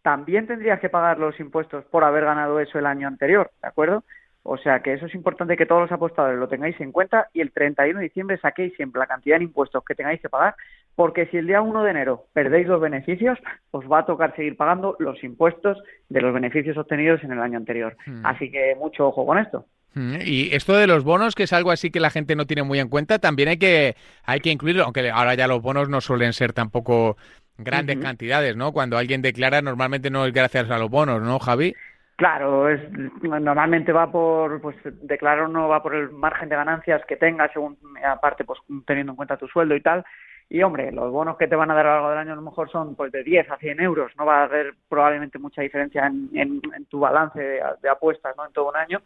también 0.02 0.46
tendrías 0.46 0.80
que 0.80 0.88
pagar 0.88 1.18
los 1.18 1.38
impuestos 1.40 1.84
por 1.86 2.04
haber 2.04 2.24
ganado 2.24 2.60
eso 2.60 2.78
el 2.78 2.86
año 2.86 3.08
anterior, 3.08 3.50
¿de 3.60 3.68
acuerdo? 3.68 4.04
O 4.48 4.56
sea 4.58 4.80
que 4.80 4.92
eso 4.92 5.06
es 5.06 5.14
importante 5.14 5.56
que 5.56 5.66
todos 5.66 5.82
los 5.82 5.92
apostadores 5.92 6.38
lo 6.38 6.46
tengáis 6.46 6.80
en 6.80 6.92
cuenta 6.92 7.28
y 7.34 7.40
el 7.40 7.50
31 7.50 7.98
de 7.98 8.04
diciembre 8.04 8.38
saquéis 8.38 8.74
siempre 8.76 9.00
la 9.00 9.08
cantidad 9.08 9.38
de 9.38 9.44
impuestos 9.44 9.84
que 9.84 9.96
tengáis 9.96 10.20
que 10.20 10.28
pagar, 10.28 10.54
porque 10.94 11.26
si 11.26 11.36
el 11.36 11.48
día 11.48 11.60
1 11.60 11.82
de 11.82 11.90
enero 11.90 12.26
perdéis 12.32 12.68
los 12.68 12.80
beneficios, 12.80 13.38
os 13.72 13.84
va 13.90 14.00
a 14.00 14.06
tocar 14.06 14.36
seguir 14.36 14.56
pagando 14.56 14.94
los 15.00 15.22
impuestos 15.24 15.78
de 16.08 16.20
los 16.20 16.32
beneficios 16.32 16.76
obtenidos 16.76 17.24
en 17.24 17.32
el 17.32 17.40
año 17.40 17.58
anterior. 17.58 17.96
Hmm. 18.06 18.24
Así 18.24 18.50
que 18.52 18.76
mucho 18.76 19.08
ojo 19.08 19.26
con 19.26 19.38
esto. 19.38 19.66
Mm, 19.94 20.16
Y 20.24 20.54
esto 20.54 20.76
de 20.76 20.86
los 20.86 21.02
bonos, 21.02 21.34
que 21.34 21.42
es 21.42 21.52
algo 21.52 21.72
así 21.72 21.90
que 21.90 21.98
la 21.98 22.10
gente 22.10 22.36
no 22.36 22.46
tiene 22.46 22.62
muy 22.62 22.78
en 22.78 22.88
cuenta, 22.88 23.18
también 23.18 23.48
hay 23.48 23.56
que, 23.56 23.96
hay 24.22 24.38
que 24.38 24.50
incluirlo, 24.50 24.84
aunque 24.84 25.10
ahora 25.10 25.34
ya 25.34 25.48
los 25.48 25.60
bonos 25.60 25.88
no 25.88 26.00
suelen 26.00 26.32
ser 26.32 26.52
tampoco 26.52 27.16
grandes 27.58 27.98
cantidades, 27.98 28.56
¿no? 28.56 28.72
Cuando 28.72 28.98
alguien 28.98 29.22
declara, 29.22 29.62
normalmente 29.62 30.10
no 30.10 30.26
es 30.26 30.32
gracias 30.32 30.70
a 30.70 30.78
los 30.78 30.90
bonos, 30.90 31.22
¿no, 31.22 31.38
Javi? 31.38 31.74
Claro, 32.16 32.70
es, 32.70 32.80
normalmente 33.22 33.92
va 33.92 34.10
por, 34.10 34.58
pues 34.62 34.74
declarar 35.02 35.44
uno 35.48 35.68
va 35.68 35.82
por 35.82 35.94
el 35.94 36.10
margen 36.10 36.48
de 36.48 36.56
ganancias 36.56 37.04
que 37.04 37.16
tenga, 37.16 37.52
según, 37.52 37.76
aparte, 38.02 38.42
pues 38.44 38.58
teniendo 38.86 39.12
en 39.12 39.16
cuenta 39.16 39.36
tu 39.36 39.46
sueldo 39.48 39.74
y 39.76 39.82
tal. 39.82 40.02
Y 40.48 40.62
hombre, 40.62 40.92
los 40.92 41.12
bonos 41.12 41.36
que 41.36 41.46
te 41.46 41.56
van 41.56 41.70
a 41.70 41.74
dar 41.74 41.86
a 41.86 41.88
lo 41.90 41.94
largo 41.96 42.10
del 42.10 42.18
año 42.20 42.32
a 42.32 42.36
lo 42.36 42.42
mejor 42.42 42.70
son 42.70 42.94
pues 42.94 43.12
de 43.12 43.22
10 43.22 43.50
a 43.50 43.58
100 43.58 43.80
euros. 43.80 44.12
No 44.16 44.24
va 44.24 44.40
a 44.40 44.44
haber 44.44 44.74
probablemente 44.88 45.38
mucha 45.38 45.60
diferencia 45.60 46.06
en, 46.06 46.30
en- 46.32 46.62
tu 46.88 47.00
balance 47.00 47.38
de, 47.38 47.62
de 47.82 47.88
apuestas, 47.90 48.34
¿no? 48.36 48.46
En 48.46 48.52
todo 48.52 48.70
un 48.70 48.76
año. 48.76 49.02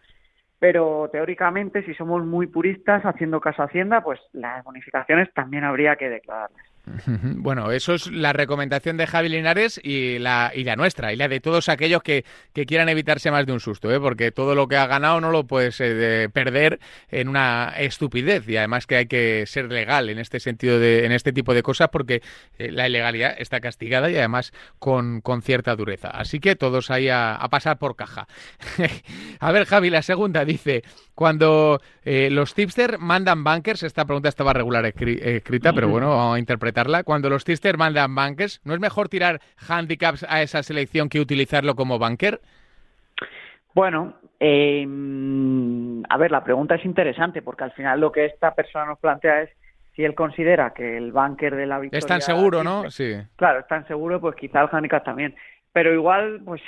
Pero 0.60 1.08
teóricamente, 1.10 1.82
si 1.84 1.94
somos 1.94 2.24
muy 2.24 2.46
puristas, 2.46 3.04
haciendo 3.04 3.40
caso 3.40 3.62
a 3.62 3.66
Hacienda, 3.66 4.02
pues 4.02 4.20
las 4.32 4.62
bonificaciones 4.64 5.32
también 5.34 5.64
habría 5.64 5.96
que 5.96 6.10
declararlas. 6.10 6.69
Bueno, 7.22 7.70
eso 7.72 7.94
es 7.94 8.06
la 8.10 8.32
recomendación 8.32 8.96
de 8.96 9.06
Javi 9.06 9.28
Linares 9.28 9.80
y 9.82 10.18
la, 10.18 10.52
y 10.54 10.64
la 10.64 10.76
nuestra, 10.76 11.12
y 11.12 11.16
la 11.16 11.28
de 11.28 11.40
todos 11.40 11.68
aquellos 11.68 12.02
que, 12.02 12.24
que 12.52 12.66
quieran 12.66 12.88
evitarse 12.88 13.30
más 13.30 13.46
de 13.46 13.52
un 13.52 13.60
susto, 13.60 13.92
¿eh? 13.92 14.00
porque 14.00 14.32
todo 14.32 14.54
lo 14.54 14.66
que 14.66 14.76
ha 14.76 14.86
ganado 14.86 15.20
no 15.20 15.30
lo 15.30 15.46
puedes 15.46 15.80
eh, 15.80 15.94
de 15.94 16.28
perder 16.28 16.80
en 17.10 17.28
una 17.28 17.74
estupidez 17.78 18.48
y 18.48 18.56
además 18.56 18.86
que 18.86 18.96
hay 18.96 19.06
que 19.06 19.44
ser 19.46 19.70
legal 19.70 20.08
en 20.08 20.18
este 20.18 20.40
sentido, 20.40 20.78
de, 20.78 21.04
en 21.04 21.12
este 21.12 21.32
tipo 21.32 21.54
de 21.54 21.62
cosas, 21.62 21.88
porque 21.90 22.22
eh, 22.58 22.70
la 22.72 22.88
ilegalidad 22.88 23.34
está 23.38 23.60
castigada 23.60 24.10
y 24.10 24.16
además 24.16 24.52
con, 24.78 25.20
con 25.20 25.42
cierta 25.42 25.76
dureza. 25.76 26.08
Así 26.08 26.40
que 26.40 26.56
todos 26.56 26.90
ahí 26.90 27.08
a 27.08 27.46
pasar 27.50 27.78
por 27.78 27.96
caja. 27.96 28.26
a 29.40 29.52
ver, 29.52 29.66
Javi, 29.66 29.90
la 29.90 30.02
segunda 30.02 30.44
dice, 30.44 30.82
cuando 31.20 31.82
eh, 32.02 32.30
los 32.30 32.54
tipster 32.54 32.98
mandan 32.98 33.44
bankers, 33.44 33.82
esta 33.82 34.06
pregunta 34.06 34.30
estaba 34.30 34.54
regular 34.54 34.82
escri- 34.86 35.20
escrita, 35.22 35.74
pero 35.74 35.86
bueno, 35.86 36.08
vamos 36.08 36.36
a 36.36 36.38
interpretarla. 36.38 37.04
Cuando 37.04 37.28
los 37.28 37.44
tipster 37.44 37.76
mandan 37.76 38.14
bankers, 38.14 38.62
¿no 38.64 38.72
es 38.72 38.80
mejor 38.80 39.10
tirar 39.10 39.38
handicaps 39.68 40.24
a 40.26 40.40
esa 40.40 40.62
selección 40.62 41.10
que 41.10 41.20
utilizarlo 41.20 41.74
como 41.74 41.98
banker? 41.98 42.40
Bueno, 43.74 44.14
eh, 44.40 44.86
a 46.08 46.16
ver, 46.16 46.30
la 46.30 46.42
pregunta 46.42 46.76
es 46.76 46.86
interesante 46.86 47.42
porque 47.42 47.64
al 47.64 47.72
final 47.72 48.00
lo 48.00 48.10
que 48.10 48.24
esta 48.24 48.54
persona 48.54 48.86
nos 48.86 48.98
plantea 48.98 49.42
es 49.42 49.50
si 49.94 50.02
él 50.02 50.14
considera 50.14 50.72
que 50.72 50.96
el 50.96 51.12
banker 51.12 51.54
de 51.54 51.66
la 51.66 51.80
victoria 51.80 51.98
Es 51.98 52.06
tan 52.06 52.22
seguro, 52.22 52.64
¿no? 52.64 52.90
Sí. 52.90 53.12
Claro, 53.36 53.60
es 53.60 53.66
tan 53.66 53.86
seguro, 53.86 54.22
pues 54.22 54.36
quizá 54.36 54.62
el 54.62 54.68
handicap 54.72 55.04
también. 55.04 55.34
Pero 55.74 55.92
igual, 55.92 56.40
pues 56.46 56.62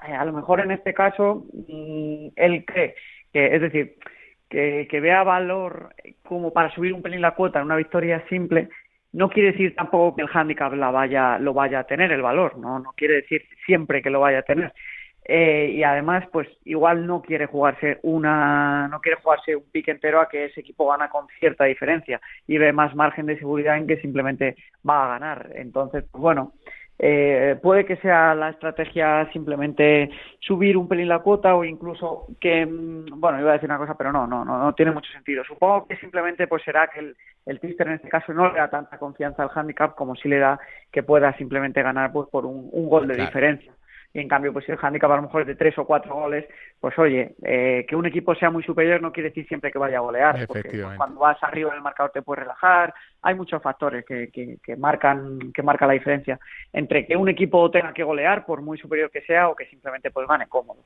a 0.00 0.24
lo 0.24 0.32
mejor 0.32 0.60
en 0.60 0.70
este 0.70 0.94
caso 0.94 1.44
mm, 1.68 2.28
él 2.36 2.64
cree 2.64 2.94
que, 3.32 3.54
es 3.54 3.60
decir, 3.60 3.96
que, 4.48 4.86
que 4.90 5.00
vea 5.00 5.22
valor 5.22 5.94
como 6.22 6.52
para 6.52 6.74
subir 6.74 6.92
un 6.92 7.02
pelín 7.02 7.20
la 7.20 7.34
cuota 7.34 7.58
en 7.58 7.66
una 7.66 7.76
victoria 7.76 8.24
simple, 8.28 8.68
no 9.12 9.28
quiere 9.28 9.52
decir 9.52 9.74
tampoco 9.74 10.16
que 10.16 10.22
el 10.22 10.30
handicap 10.32 10.72
la 10.74 10.90
vaya, 10.90 11.38
lo 11.38 11.52
vaya 11.52 11.80
a 11.80 11.84
tener 11.84 12.12
el 12.12 12.22
valor, 12.22 12.58
no, 12.58 12.78
no 12.78 12.92
quiere 12.96 13.14
decir 13.16 13.42
siempre 13.66 14.02
que 14.02 14.10
lo 14.10 14.20
vaya 14.20 14.38
a 14.38 14.42
tener. 14.42 14.72
Eh, 15.24 15.74
y 15.76 15.84
además, 15.84 16.24
pues 16.32 16.48
igual 16.64 17.06
no 17.06 17.22
quiere 17.22 17.46
jugarse 17.46 18.00
una, 18.02 18.88
no 18.88 19.00
quiere 19.00 19.20
jugarse 19.22 19.54
un 19.54 19.70
pique 19.70 19.92
entero 19.92 20.20
a 20.20 20.28
que 20.28 20.46
ese 20.46 20.60
equipo 20.60 20.88
gana 20.88 21.08
con 21.08 21.28
cierta 21.38 21.64
diferencia 21.64 22.20
y 22.46 22.58
ve 22.58 22.72
más 22.72 22.94
margen 22.96 23.26
de 23.26 23.38
seguridad 23.38 23.76
en 23.76 23.86
que 23.86 24.00
simplemente 24.00 24.56
va 24.88 25.04
a 25.04 25.08
ganar. 25.18 25.50
Entonces, 25.54 26.04
pues 26.10 26.20
bueno, 26.20 26.54
eh, 27.04 27.58
puede 27.60 27.84
que 27.84 27.96
sea 27.96 28.32
la 28.36 28.50
estrategia 28.50 29.28
simplemente 29.32 30.08
subir 30.38 30.76
un 30.76 30.86
pelín 30.86 31.08
la 31.08 31.18
cuota 31.18 31.56
o 31.56 31.64
incluso 31.64 32.26
que, 32.40 32.64
mm, 32.64 33.18
bueno, 33.18 33.40
iba 33.40 33.50
a 33.50 33.54
decir 33.54 33.68
una 33.68 33.78
cosa, 33.78 33.96
pero 33.98 34.12
no, 34.12 34.24
no, 34.28 34.44
no, 34.44 34.56
no 34.56 34.72
tiene 34.74 34.92
mucho 34.92 35.10
sentido. 35.10 35.42
Supongo 35.42 35.84
que 35.88 35.96
simplemente 35.96 36.46
pues 36.46 36.62
será 36.62 36.86
que 36.86 37.00
el, 37.00 37.16
el 37.46 37.58
Twister 37.58 37.88
en 37.88 37.94
este 37.94 38.08
caso 38.08 38.32
no 38.32 38.52
le 38.52 38.58
da 38.60 38.70
tanta 38.70 38.98
confianza 38.98 39.42
al 39.42 39.50
handicap 39.52 39.96
como 39.96 40.14
si 40.14 40.28
le 40.28 40.38
da 40.38 40.60
que 40.92 41.02
pueda 41.02 41.36
simplemente 41.36 41.82
ganar 41.82 42.12
pues 42.12 42.28
por 42.30 42.46
un, 42.46 42.68
un 42.70 42.88
gol 42.88 43.08
de 43.08 43.14
Claro. 43.14 43.28
diferencia. 43.30 43.72
Y 44.14 44.20
en 44.20 44.28
cambio, 44.28 44.52
pues 44.52 44.66
si 44.66 44.72
el 44.72 44.78
handicap 44.80 45.10
a 45.10 45.16
lo 45.16 45.22
mejor 45.22 45.42
es 45.42 45.46
de 45.46 45.54
tres 45.54 45.76
o 45.78 45.86
cuatro 45.86 46.14
goles, 46.14 46.44
pues 46.78 46.98
oye, 46.98 47.34
eh, 47.42 47.86
que 47.88 47.96
un 47.96 48.04
equipo 48.04 48.34
sea 48.34 48.50
muy 48.50 48.62
superior 48.62 49.00
no 49.00 49.12
quiere 49.12 49.30
decir 49.30 49.46
siempre 49.48 49.72
que 49.72 49.78
vaya 49.78 49.98
a 49.98 50.02
golear. 50.02 50.46
Porque 50.46 50.84
cuando 50.96 51.20
vas 51.20 51.42
arriba 51.42 51.70
en 51.70 51.76
el 51.76 51.82
marcador 51.82 52.12
te 52.12 52.22
puedes 52.22 52.42
relajar. 52.42 52.92
Hay 53.22 53.34
muchos 53.34 53.62
factores 53.62 54.04
que, 54.04 54.28
que, 54.28 54.58
que 54.62 54.76
marcan 54.76 55.52
que 55.52 55.62
marca 55.62 55.86
la 55.86 55.94
diferencia 55.94 56.38
entre 56.72 57.06
que 57.06 57.16
un 57.16 57.28
equipo 57.28 57.70
tenga 57.70 57.92
que 57.92 58.02
golear, 58.02 58.44
por 58.44 58.60
muy 58.60 58.76
superior 58.76 59.10
que 59.10 59.22
sea, 59.22 59.48
o 59.48 59.56
que 59.56 59.66
simplemente 59.66 60.10
pues 60.10 60.28
gane 60.28 60.46
cómodo. 60.46 60.80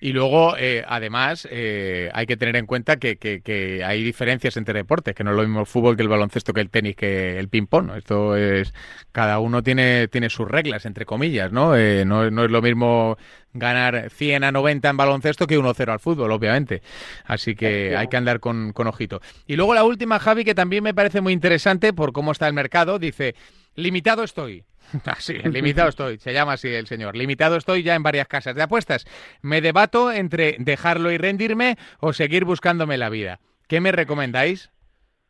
Y 0.00 0.12
luego, 0.12 0.56
eh, 0.56 0.84
además, 0.86 1.46
eh, 1.50 2.10
hay 2.14 2.26
que 2.26 2.36
tener 2.36 2.56
en 2.56 2.66
cuenta 2.66 2.96
que, 2.98 3.16
que- 3.16 3.40
que 3.42 3.84
hay 3.84 4.02
diferencias 4.02 4.56
entre 4.56 4.74
deportes, 4.74 5.14
que 5.14 5.24
no 5.24 5.30
es 5.30 5.36
lo 5.36 5.42
mismo 5.42 5.60
el 5.60 5.66
fútbol 5.66 5.96
que 5.96 6.02
el 6.02 6.08
baloncesto, 6.08 6.52
que 6.52 6.60
el 6.60 6.70
tenis, 6.70 6.96
que 6.96 7.38
el 7.38 7.48
ping-pong. 7.48 7.86
¿no? 7.86 7.96
Esto 7.96 8.36
es, 8.36 8.72
cada 9.12 9.38
uno 9.40 9.62
tiene, 9.62 10.08
tiene 10.08 10.30
sus 10.30 10.48
reglas, 10.48 10.86
entre 10.86 11.04
comillas, 11.04 11.52
¿no? 11.52 11.76
Eh, 11.76 12.04
no, 12.06 12.30
no 12.30 12.44
es 12.44 12.50
lo 12.50 12.62
mismo 12.62 13.16
ganar 13.52 14.10
100 14.10 14.44
a 14.44 14.52
90 14.52 14.88
en 14.90 14.96
baloncesto 14.96 15.46
que 15.46 15.58
1-0 15.58 15.90
al 15.92 16.00
fútbol, 16.00 16.30
obviamente. 16.32 16.82
Así 17.24 17.54
que 17.54 17.96
hay 17.96 18.08
que 18.08 18.16
andar 18.16 18.40
con, 18.40 18.72
con 18.72 18.86
ojito. 18.86 19.20
Y 19.46 19.56
luego 19.56 19.74
la 19.74 19.84
última, 19.84 20.18
Javi, 20.18 20.44
que 20.44 20.54
también 20.54 20.84
me 20.84 20.94
parece 20.94 21.20
muy 21.20 21.32
interesante 21.32 21.92
por 21.92 22.12
cómo 22.12 22.32
está 22.32 22.46
el 22.46 22.54
mercado, 22.54 22.98
dice, 22.98 23.34
limitado 23.74 24.22
estoy. 24.22 24.64
Así, 25.06 25.34
limitado 25.34 25.88
estoy, 25.88 26.18
se 26.18 26.32
llama 26.32 26.52
así 26.54 26.68
el 26.68 26.86
señor. 26.86 27.16
Limitado 27.16 27.56
estoy 27.56 27.82
ya 27.82 27.94
en 27.94 28.02
varias 28.02 28.28
casas 28.28 28.54
de 28.54 28.62
apuestas. 28.62 29.06
Me 29.42 29.60
debato 29.60 30.12
entre 30.12 30.56
dejarlo 30.58 31.10
y 31.10 31.18
rendirme 31.18 31.76
o 32.00 32.12
seguir 32.12 32.44
buscándome 32.44 32.96
la 32.98 33.08
vida. 33.10 33.40
¿Qué 33.68 33.80
me 33.80 33.92
recomendáis? 33.92 34.70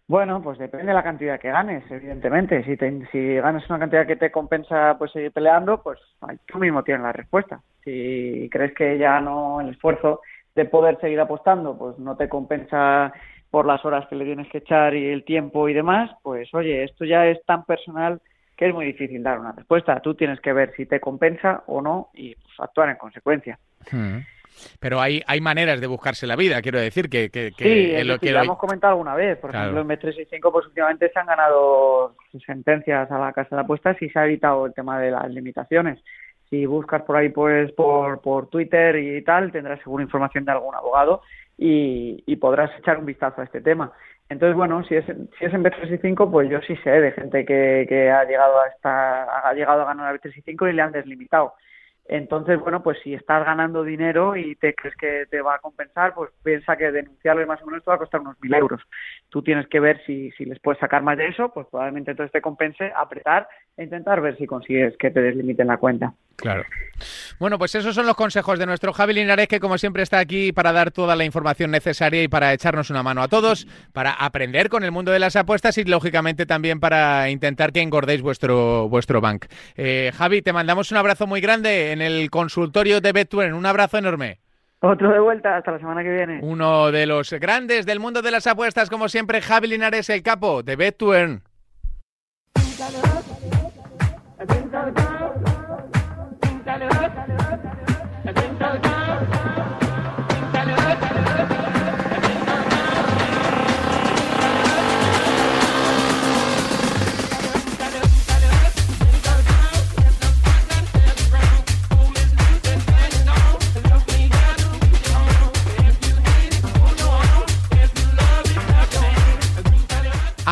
Bueno, 0.07 0.43
pues 0.43 0.59
depende 0.59 0.87
de 0.87 0.95
la 0.95 1.03
cantidad 1.03 1.39
que 1.39 1.51
ganes, 1.51 1.85
evidentemente. 1.91 2.65
Si, 2.65 2.77
te- 2.77 3.07
si 3.13 3.35
ganas 3.37 3.69
una 3.69 3.79
cantidad 3.81 4.07
que 4.07 4.17
te 4.17 4.31
compensa 4.31 4.97
pues 4.97 5.13
seguir 5.13 5.33
peleando, 5.33 5.83
pues 5.83 5.99
tú 6.47 6.59
mismo 6.59 6.83
tienes 6.83 7.03
la 7.03 7.13
respuesta. 7.13 7.61
Si 7.85 8.49
crees 8.51 8.73
que 8.75 8.97
ya 8.99 9.21
no 9.21 9.61
el 9.61 9.71
esfuerzo 9.71 10.21
de 10.55 10.65
poder 10.65 10.99
seguir 11.01 11.21
apostando, 11.21 11.77
pues 11.77 11.99
no 11.99 12.17
te 12.17 12.29
compensa 12.29 13.13
por 13.51 13.67
las 13.67 13.85
horas 13.85 14.07
que 14.09 14.17
le 14.17 14.25
tienes 14.25 14.49
que 14.51 14.59
echar 14.59 14.95
y 14.95 15.07
el 15.09 15.25
tiempo 15.25 15.69
y 15.69 15.75
demás, 15.75 16.11
pues 16.23 16.53
oye, 16.55 16.85
esto 16.85 17.05
ya 17.05 17.27
es 17.27 17.45
tan 17.45 17.65
personal 17.65 18.21
que 18.59 18.67
es 18.69 18.75
muy 18.75 18.85
difícil 18.87 19.23
dar 19.23 19.39
una 19.39 19.53
respuesta. 19.53 20.01
Tú 20.01 20.15
tienes 20.17 20.41
que 20.41 20.53
ver 20.53 20.75
si 20.77 20.85
te 20.85 20.99
compensa 20.99 21.63
o 21.69 21.81
no 21.81 22.09
y 22.13 22.35
pues, 22.35 22.55
actuar 22.59 22.89
en 22.91 22.97
consecuencia. 22.97 23.57
Hmm. 23.91 24.19
Pero 24.81 25.01
hay, 25.01 25.23
hay 25.29 25.41
maneras 25.41 25.81
de 25.81 25.87
buscarse 25.87 26.27
la 26.27 26.35
vida, 26.35 26.61
quiero 26.61 26.81
decir, 26.81 27.09
que, 27.09 27.31
que, 27.31 27.53
que 27.57 27.63
Sí, 27.65 27.95
es 27.95 28.05
lo 28.05 28.15
decir, 28.15 28.31
que 28.31 28.33
lo 28.33 28.41
hoy- 28.41 28.47
hemos 28.47 28.59
comentado 28.59 28.91
alguna 28.95 29.15
vez. 29.15 29.39
Por 29.39 29.53
Claro. 29.53 29.71
ejemplo, 29.71 29.95
en 29.95 30.01
Bet365 30.01 30.51
pues 30.53 30.67
últimamente 30.67 31.09
se 31.13 31.19
han 31.21 31.27
ganado 31.27 32.17
sentencias 32.45 33.09
a 33.13 33.19
la 33.21 33.33
casa 33.33 33.55
de 33.55 33.63
apuestas 33.63 33.97
y 34.03 34.09
se 34.11 34.19
ha 34.19 34.25
evitado 34.25 34.67
el 34.67 34.75
tema 34.75 34.99
de 34.99 35.13
las 35.13 35.31
limitaciones. 35.31 36.03
Si 36.51 36.67
buscas 36.67 37.03
por 37.03 37.17
ahí 37.17 37.29
pues 37.29 37.71
por, 37.73 38.21
por 38.21 38.49
Twitter 38.49 38.97
y 38.97 39.23
tal, 39.23 39.53
tendrás 39.53 39.79
seguro 39.81 40.03
información 40.03 40.45
de 40.45 40.51
algún 40.53 40.75
abogado 40.75 41.23
y, 41.57 42.25
y 42.27 42.37
podrás 42.37 42.77
echar 42.79 42.99
un 42.99 43.07
vistazo 43.07 43.41
a 43.41 43.45
este 43.45 43.61
tema. 43.61 43.93
Entonces, 44.29 44.57
bueno, 44.57 44.85
si 44.85 44.95
es, 44.95 45.07
si 45.07 45.45
es 45.45 45.55
en 45.55 45.65
Bet365, 45.65 46.31
pues 46.31 46.51
yo 46.51 46.61
sí 46.63 46.77
sé 46.85 46.91
de 46.91 47.13
gente 47.13 47.45
que, 47.47 47.87
que 47.89 48.11
ha 48.11 48.25
llegado 48.25 48.61
a 48.61 48.69
estar, 48.69 49.29
ha 49.45 49.55
llegado 49.55 49.83
a 49.83 49.87
ganar 49.87 50.15
a 50.15 50.19
Bet365 50.19 50.71
y 50.71 50.73
le 50.75 50.83
han 50.83 50.93
deslimitado. 50.93 51.55
Entonces, 52.09 52.59
bueno, 52.59 52.83
pues 52.83 52.99
si 53.05 53.13
estás 53.13 53.45
ganando 53.45 53.85
dinero 53.85 54.35
y 54.35 54.57
te 54.57 54.75
crees 54.75 54.97
que 54.97 55.27
te 55.31 55.43
va 55.43 55.57
a 55.57 55.59
compensar, 55.59 56.15
pues 56.15 56.31
piensa 56.43 56.75
que 56.77 56.91
denunciarles 56.91 57.47
más 57.47 57.63
o 57.63 57.67
menos 57.67 57.85
te 57.85 57.91
va 57.91 57.97
a 57.97 57.99
costar 57.99 58.23
unos 58.23 58.41
mil 58.41 58.55
euros. 58.55 58.81
Tú 59.29 59.43
tienes 59.43 59.69
que 59.69 59.79
ver 59.79 60.03
si, 60.07 60.31
si 60.33 60.47
les 60.47 60.59
puedes 60.59 60.81
sacar 60.81 61.03
más 61.03 61.19
de 61.19 61.29
eso, 61.29 61.53
pues 61.53 61.67
probablemente 61.71 62.13
entonces 62.13 62.33
te 62.33 62.41
compense 62.41 62.91
apretar 62.97 63.47
e 63.77 63.85
intentar 63.85 64.23
ver 64.23 64.39
si 64.39 64.47
consigues 64.47 64.97
que 64.97 65.11
te 65.11 65.21
deslimiten 65.21 65.67
la 65.67 65.77
cuenta. 65.77 66.15
Claro. 66.39 66.65
Bueno, 67.41 67.59
pues 67.59 67.75
esos 67.75 67.95
son 67.95 68.07
los 68.07 68.15
consejos 68.15 68.61
de 68.61 68.67
nuestro 68.67 68.93
Javi 68.93 69.13
Linares, 69.13 69.49
que 69.49 69.59
como 69.59 69.77
siempre 69.77 70.05
está 70.05 70.21
aquí 70.21 70.53
para 70.53 70.73
dar 70.73 70.93
toda 70.93 71.17
la 71.17 71.25
información 71.25 71.73
necesaria 71.73 72.23
y 72.23 72.29
para 72.29 72.53
echarnos 72.53 72.91
una 72.91 73.03
mano 73.03 73.23
a 73.23 73.29
todos, 73.29 73.67
para 73.93 74.13
aprender 74.13 74.69
con 74.69 74.85
el 74.85 74.93
mundo 74.93 75.11
de 75.11 75.19
las 75.19 75.35
apuestas 75.35 75.79
y 75.79 75.85
lógicamente 75.85 76.47
también 76.47 76.79
para 76.79 77.29
intentar 77.29 77.73
que 77.73 77.83
engordéis 77.83 78.23
vuestro, 78.23 78.89
vuestro 78.89 79.21
bank. 79.21 79.47
Eh, 79.77 80.13
Javi, 80.17 80.41
te 80.41 80.53
mandamos 80.53 80.93
un 80.93 80.99
abrazo 80.99 81.27
muy 81.27 81.41
grande 81.41 81.91
en 81.91 82.03
el 82.03 82.31
consultorio 82.31 83.01
de 83.01 83.13
Betuen. 83.13 83.53
Un 83.53 83.67
abrazo 83.67 83.99
enorme. 83.99 84.39
Otro 84.81 85.13
de 85.13 85.19
vuelta, 85.19 85.57
hasta 85.57 85.73
la 85.73 85.79
semana 85.81 86.05
que 86.05 86.11
viene. 86.11 86.39
Uno 86.41 86.93
de 86.93 87.07
los 87.07 87.33
grandes 87.33 87.85
del 87.85 87.99
mundo 87.99 88.23
de 88.23 88.31
las 88.31 88.47
apuestas, 88.47 88.89
como 88.89 89.09
siempre, 89.09 89.43
Javi 89.43 89.67
Linares, 89.67 90.09
el 90.09 90.23
capo 90.23 90.63
de 90.63 90.77
Betuen. 90.77 91.43
Valeu, 96.79 97.11
valeu. 97.11 97.38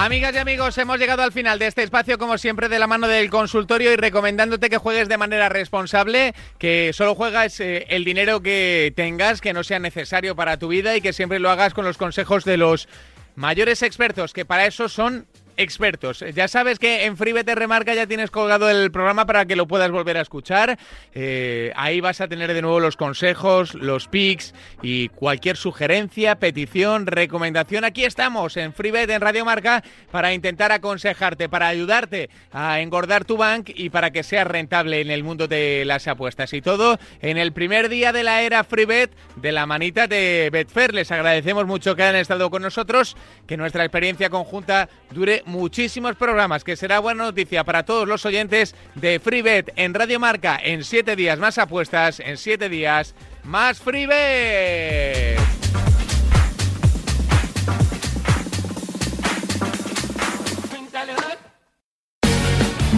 Amigas 0.07 0.36
y 0.36 0.38
amigos, 0.38 0.78
hemos 0.78 1.00
llegado 1.00 1.24
al 1.24 1.32
final 1.32 1.59
de 1.59 1.66
este 1.66 1.82
espacio, 1.82 2.16
como 2.16 2.38
siempre, 2.38 2.68
de 2.68 2.78
la 2.78 2.86
mano 2.86 3.09
del 3.09 3.28
consultorio 3.28 3.92
y 3.92 3.96
recomendándote 3.96 4.70
que 4.70 4.78
juegues 4.78 5.09
de 5.09 5.18
manera 5.18 5.48
responsable, 5.48 6.32
que 6.59 6.92
solo 6.92 7.16
juegas 7.16 7.59
eh, 7.59 7.86
el 7.88 8.04
dinero 8.04 8.40
que 8.40 8.92
tengas, 8.94 9.40
que 9.40 9.52
no 9.52 9.64
sea 9.64 9.80
necesario 9.80 10.36
para 10.36 10.61
tu 10.61 10.68
vida 10.68 10.94
y 10.94 11.00
que 11.00 11.12
siempre 11.12 11.40
lo 11.40 11.50
hagas 11.50 11.74
con 11.74 11.84
los 11.84 11.96
consejos 11.96 12.44
de 12.44 12.57
los 12.57 12.88
mayores 13.34 13.82
expertos, 13.82 14.32
que 14.32 14.44
para 14.44 14.66
eso 14.66 14.88
son 14.88 15.26
expertos. 15.57 16.24
Ya 16.34 16.48
sabes 16.48 16.78
que 16.78 17.04
en 17.04 17.16
FreeBet 17.16 17.48
Remarca 17.48 17.94
ya 17.94 18.07
tienes 18.07 18.30
colgado 18.30 18.68
el 18.68 18.90
programa 18.90 19.26
para 19.26 19.46
que 19.46 19.57
lo 19.57 19.66
puedas 19.66 19.90
volver 19.90 20.16
a 20.16 20.20
escuchar. 20.20 20.78
Eh, 21.14 21.72
ahí 21.76 22.00
vas 22.00 22.20
a 22.20 22.28
tener 22.28 22.52
de 22.52 22.62
nuevo 22.62 22.80
los 22.80 22.96
consejos, 22.96 23.74
los 23.74 24.09
pics 24.09 24.54
y 24.82 25.09
cualquier 25.09 25.57
sugerencia, 25.57 26.36
petición, 26.36 27.07
recomendación. 27.07 27.84
Aquí 27.84 28.04
estamos 28.04 28.57
en 28.57 28.72
FreeBet 28.72 29.11
en 29.11 29.20
Radio 29.20 29.44
Marca 29.44 29.82
para 30.11 30.32
intentar 30.32 30.72
aconsejarte, 30.72 31.48
para 31.48 31.68
ayudarte 31.68 32.30
a 32.52 32.80
engordar 32.80 33.24
tu 33.24 33.36
bank 33.36 33.70
y 33.74 33.90
para 33.90 34.11
que 34.11 34.22
seas 34.22 34.46
rentable 34.46 35.00
en 35.00 35.11
el 35.11 35.24
mundo 35.24 35.48
de 35.48 35.84
las 35.86 36.07
apuestas. 36.09 36.52
Y 36.52 36.62
todo 36.62 36.98
en 37.20 37.38
el 37.38 37.52
primer 37.52 37.88
día 37.88 38.12
de 38.12 38.22
la 38.22 38.42
era 38.42 38.64
FreeBet 38.64 39.11
de 39.36 39.52
la 39.52 39.66
manita 39.66 40.07
de 40.07 40.50
Betfair. 40.52 40.94
Les 40.94 41.11
agradecemos 41.11 41.66
mucho 41.66 41.96
que 41.96 42.02
hayan 42.02 42.16
estado 42.16 42.50
con 42.50 42.62
nosotros, 42.62 43.16
que 43.46 43.57
nuestra 43.57 43.84
experiencia 43.84 44.30
conjunta 44.30 44.88
dure 45.11 45.42
muchísimos 45.47 46.16
programas, 46.16 46.64
que 46.64 46.76
será 46.76 46.99
buena 46.99 47.24
noticia 47.24 47.64
para 47.64 47.84
todos 47.84 48.07
los 48.07 48.26
oyentes 48.26 48.74
de 48.94 49.18
FreeBet 49.20 49.72
en 49.76 49.94
Radio 49.94 50.20
Marca. 50.20 50.59
En 50.62 50.84
siete 50.84 51.16
días 51.16 51.38
más 51.38 51.59
apuestas, 51.59 52.20
en 52.20 52.36
siete 52.36 52.68
días 52.68 53.14
más 53.44 53.80
FreeBet. 53.80 55.38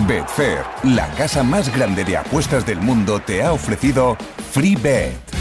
Betfair, 0.06 0.64
la 0.84 1.06
casa 1.16 1.42
más 1.42 1.74
grande 1.74 2.02
de 2.02 2.16
apuestas 2.16 2.64
del 2.64 2.78
mundo, 2.78 3.20
te 3.20 3.42
ha 3.42 3.52
ofrecido 3.52 4.16
FreeBet. 4.52 5.37